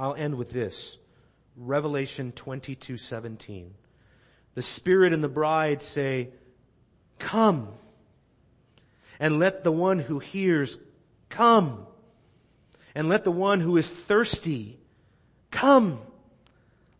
I'll 0.00 0.16
end 0.16 0.34
with 0.34 0.50
this. 0.50 0.98
Revelation 1.56 2.32
22, 2.32 2.96
17. 2.96 3.72
The 4.54 4.62
Spirit 4.62 5.12
and 5.12 5.22
the 5.22 5.28
bride 5.28 5.80
say, 5.80 6.30
come. 7.20 7.68
And 9.20 9.38
let 9.38 9.62
the 9.62 9.70
one 9.70 10.00
who 10.00 10.18
hears 10.18 10.76
come. 11.28 11.86
And 12.94 13.08
let 13.08 13.24
the 13.24 13.30
one 13.30 13.60
who 13.60 13.76
is 13.76 13.88
thirsty 13.88 14.78
come. 15.50 16.00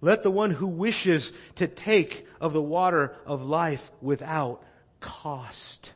Let 0.00 0.22
the 0.22 0.30
one 0.30 0.50
who 0.50 0.66
wishes 0.66 1.32
to 1.56 1.66
take 1.66 2.26
of 2.40 2.52
the 2.52 2.62
water 2.62 3.16
of 3.24 3.42
life 3.42 3.90
without 4.00 4.62
cost. 5.00 5.92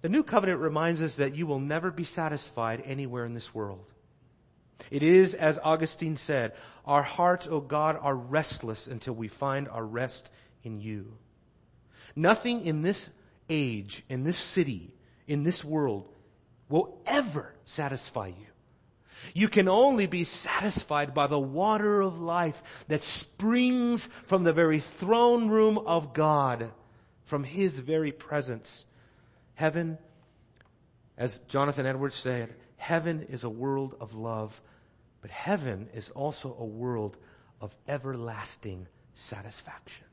The 0.00 0.08
new 0.08 0.22
covenant 0.22 0.60
reminds 0.60 1.02
us 1.02 1.16
that 1.16 1.34
you 1.34 1.46
will 1.46 1.58
never 1.58 1.90
be 1.90 2.04
satisfied 2.04 2.82
anywhere 2.84 3.24
in 3.24 3.34
this 3.34 3.54
world. 3.54 3.92
It 4.90 5.02
is, 5.02 5.34
as 5.34 5.58
Augustine 5.62 6.16
said, 6.16 6.52
our 6.84 7.02
hearts, 7.02 7.48
O 7.48 7.52
oh 7.52 7.60
God, 7.60 7.98
are 8.00 8.14
restless 8.14 8.86
until 8.86 9.14
we 9.14 9.28
find 9.28 9.68
our 9.68 9.84
rest 9.84 10.30
in 10.62 10.78
you. 10.78 11.16
Nothing 12.14 12.64
in 12.64 12.82
this 12.82 13.10
age, 13.50 14.04
in 14.08 14.24
this 14.24 14.36
city, 14.36 14.94
in 15.26 15.42
this 15.42 15.64
world 15.64 16.08
will 16.68 17.00
ever 17.06 17.54
satisfy 17.64 18.28
you. 18.28 18.46
You 19.34 19.48
can 19.48 19.68
only 19.68 20.06
be 20.06 20.24
satisfied 20.24 21.14
by 21.14 21.26
the 21.26 21.38
water 21.38 22.00
of 22.00 22.20
life 22.20 22.84
that 22.88 23.02
springs 23.02 24.06
from 24.24 24.44
the 24.44 24.52
very 24.52 24.80
throne 24.80 25.48
room 25.48 25.78
of 25.78 26.12
God, 26.12 26.70
from 27.24 27.44
His 27.44 27.78
very 27.78 28.12
presence. 28.12 28.86
Heaven, 29.54 29.98
as 31.16 31.38
Jonathan 31.48 31.86
Edwards 31.86 32.16
said, 32.16 32.54
heaven 32.76 33.26
is 33.28 33.44
a 33.44 33.50
world 33.50 33.96
of 34.00 34.14
love, 34.14 34.60
but 35.20 35.30
heaven 35.30 35.88
is 35.94 36.10
also 36.10 36.56
a 36.58 36.64
world 36.64 37.16
of 37.60 37.76
everlasting 37.88 38.86
satisfaction. 39.14 40.06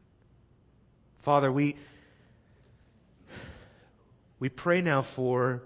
Father, 1.19 1.51
we, 1.51 1.75
we 4.39 4.49
pray 4.49 4.81
now 4.81 5.01
for 5.01 5.61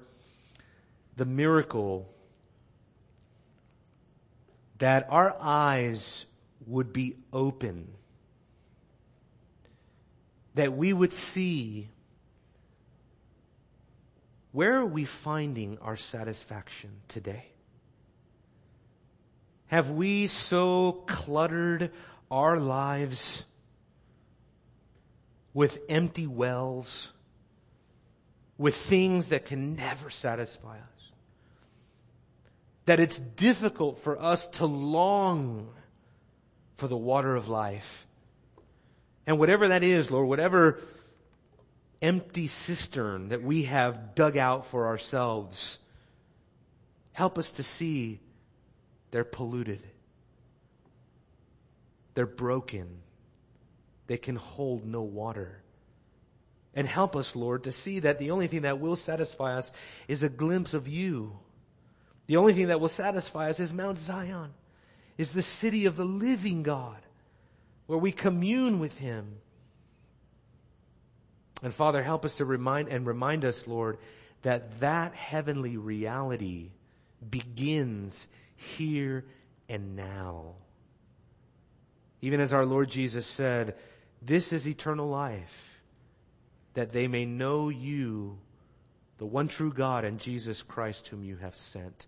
the 1.18 1.26
miracle 1.26 2.08
that 4.78 5.08
our 5.10 5.36
eyes 5.42 6.26
would 6.68 6.94
be 6.94 7.16
open, 7.34 7.88
that 10.54 10.74
we 10.74 10.94
would 10.94 11.12
see 11.12 11.90
where 14.52 14.76
are 14.76 14.86
we 14.86 15.06
finding 15.06 15.78
our 15.80 15.96
satisfaction 15.96 16.90
today? 17.08 17.46
Have 19.68 19.90
we 19.90 20.28
so 20.28 21.04
cluttered 21.08 21.92
our 22.32 22.58
lives 22.58 23.44
with 25.54 25.80
empty 25.90 26.28
wells, 26.28 27.12
with 28.58 28.76
things 28.76 29.30
that 29.30 29.46
can 29.46 29.76
never 29.76 30.10
satisfy 30.10 30.78
us? 30.78 30.97
That 32.88 33.00
it's 33.00 33.20
difficult 33.20 34.00
for 34.00 34.22
us 34.22 34.48
to 34.48 34.66
long 34.66 35.70
for 36.76 36.88
the 36.88 36.98
water 36.98 37.36
of 37.36 37.48
life. 37.48 38.06
And 39.26 39.40
whatever 39.40 39.68
that 39.68 39.84
is, 39.84 40.10
Lord, 40.10 40.28
whatever 40.28 40.80
empty 42.02 42.48
cistern 42.48 43.30
that 43.30 43.44
we 43.44 43.64
have 43.64 44.16
dug 44.16 44.38
out 44.38 44.66
for 44.68 44.88
ourselves. 44.88 45.80
Help 47.14 47.38
us 47.38 47.52
to 47.52 47.64
see 47.64 48.20
they're 49.12 49.24
polluted. 49.24 49.82
They're 52.14 52.26
broken. 52.26 53.00
They 54.08 54.18
can 54.18 54.36
hold 54.36 54.86
no 54.86 55.02
water. 55.02 55.62
And 56.76 56.88
help 56.88 57.16
us, 57.16 57.36
Lord, 57.36 57.64
to 57.64 57.72
see 57.72 58.02
that 58.02 58.20
the 58.20 58.32
only 58.32 58.48
thing 58.48 58.62
that 58.62 58.80
will 58.80 58.96
satisfy 58.96 59.58
us 59.58 59.72
is 60.08 60.22
a 60.22 60.30
glimpse 60.30 60.74
of 60.74 60.88
you. 60.88 61.40
The 62.28 62.38
only 62.38 62.54
thing 62.54 62.68
that 62.68 62.80
will 62.80 62.90
satisfy 62.90 63.50
us 63.50 63.60
is 63.60 63.74
Mount 63.74 63.98
Zion, 63.98 64.54
is 65.18 65.32
the 65.32 65.42
city 65.42 65.86
of 65.86 65.98
the 65.98 66.06
living 66.06 66.64
God, 66.64 66.98
where 67.88 67.98
we 67.98 68.12
commune 68.12 68.80
with 68.80 69.00
Him 69.00 69.38
and 71.64 71.74
Father, 71.74 72.04
help 72.04 72.24
us 72.24 72.36
to 72.36 72.46
remind 72.46 72.90
and 72.90 73.06
remind 73.06 73.44
us, 73.44 73.68
Lord, 73.68 73.98
that 74.44 74.80
that 74.80 75.14
heavenly 75.14 75.78
reality 75.78 76.70
begins 77.28 78.28
here 78.56 79.26
and 79.68 79.96
now. 79.96 80.54
Even 82.22 82.40
as 82.40 82.54
our 82.54 82.66
Lord 82.66 82.90
Jesus 82.90 83.26
said, 83.26 83.76
this 84.22 84.54
is 84.54 84.68
eternal 84.68 85.08
life, 85.08 85.82
that 86.74 86.92
they 86.92 87.08
may 87.08 87.26
know 87.26 87.70
you, 87.70 88.38
the 89.18 89.26
one 89.26 89.48
true 89.48 89.72
God 89.72 90.06
and 90.06 90.20
Jesus 90.20 90.62
Christ 90.62 91.08
whom 91.08 91.24
you 91.24 91.38
have 91.38 91.56
sent. 91.56 92.06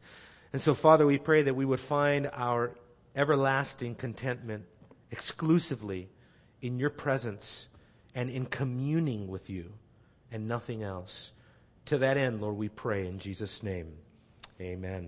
And 0.54 0.62
so 0.62 0.74
Father, 0.74 1.06
we 1.06 1.18
pray 1.18 1.44
that 1.44 1.56
we 1.56 1.66
would 1.66 1.80
find 1.80 2.30
our 2.34 2.72
everlasting 3.16 3.96
contentment 3.96 4.66
exclusively 5.12 6.10
in 6.62 6.78
your 6.78 6.90
presence 6.90 7.68
and 8.14 8.30
in 8.30 8.46
communing 8.46 9.28
with 9.28 9.50
you 9.50 9.72
and 10.32 10.48
nothing 10.48 10.84
else. 10.84 11.32
To 11.86 11.98
that 12.00 12.18
end, 12.18 12.42
Lord, 12.42 12.58
we 12.58 12.70
pray 12.70 13.08
in 13.08 13.20
Jesus' 13.20 13.64
name. 13.64 13.94
Amen. 14.62 15.08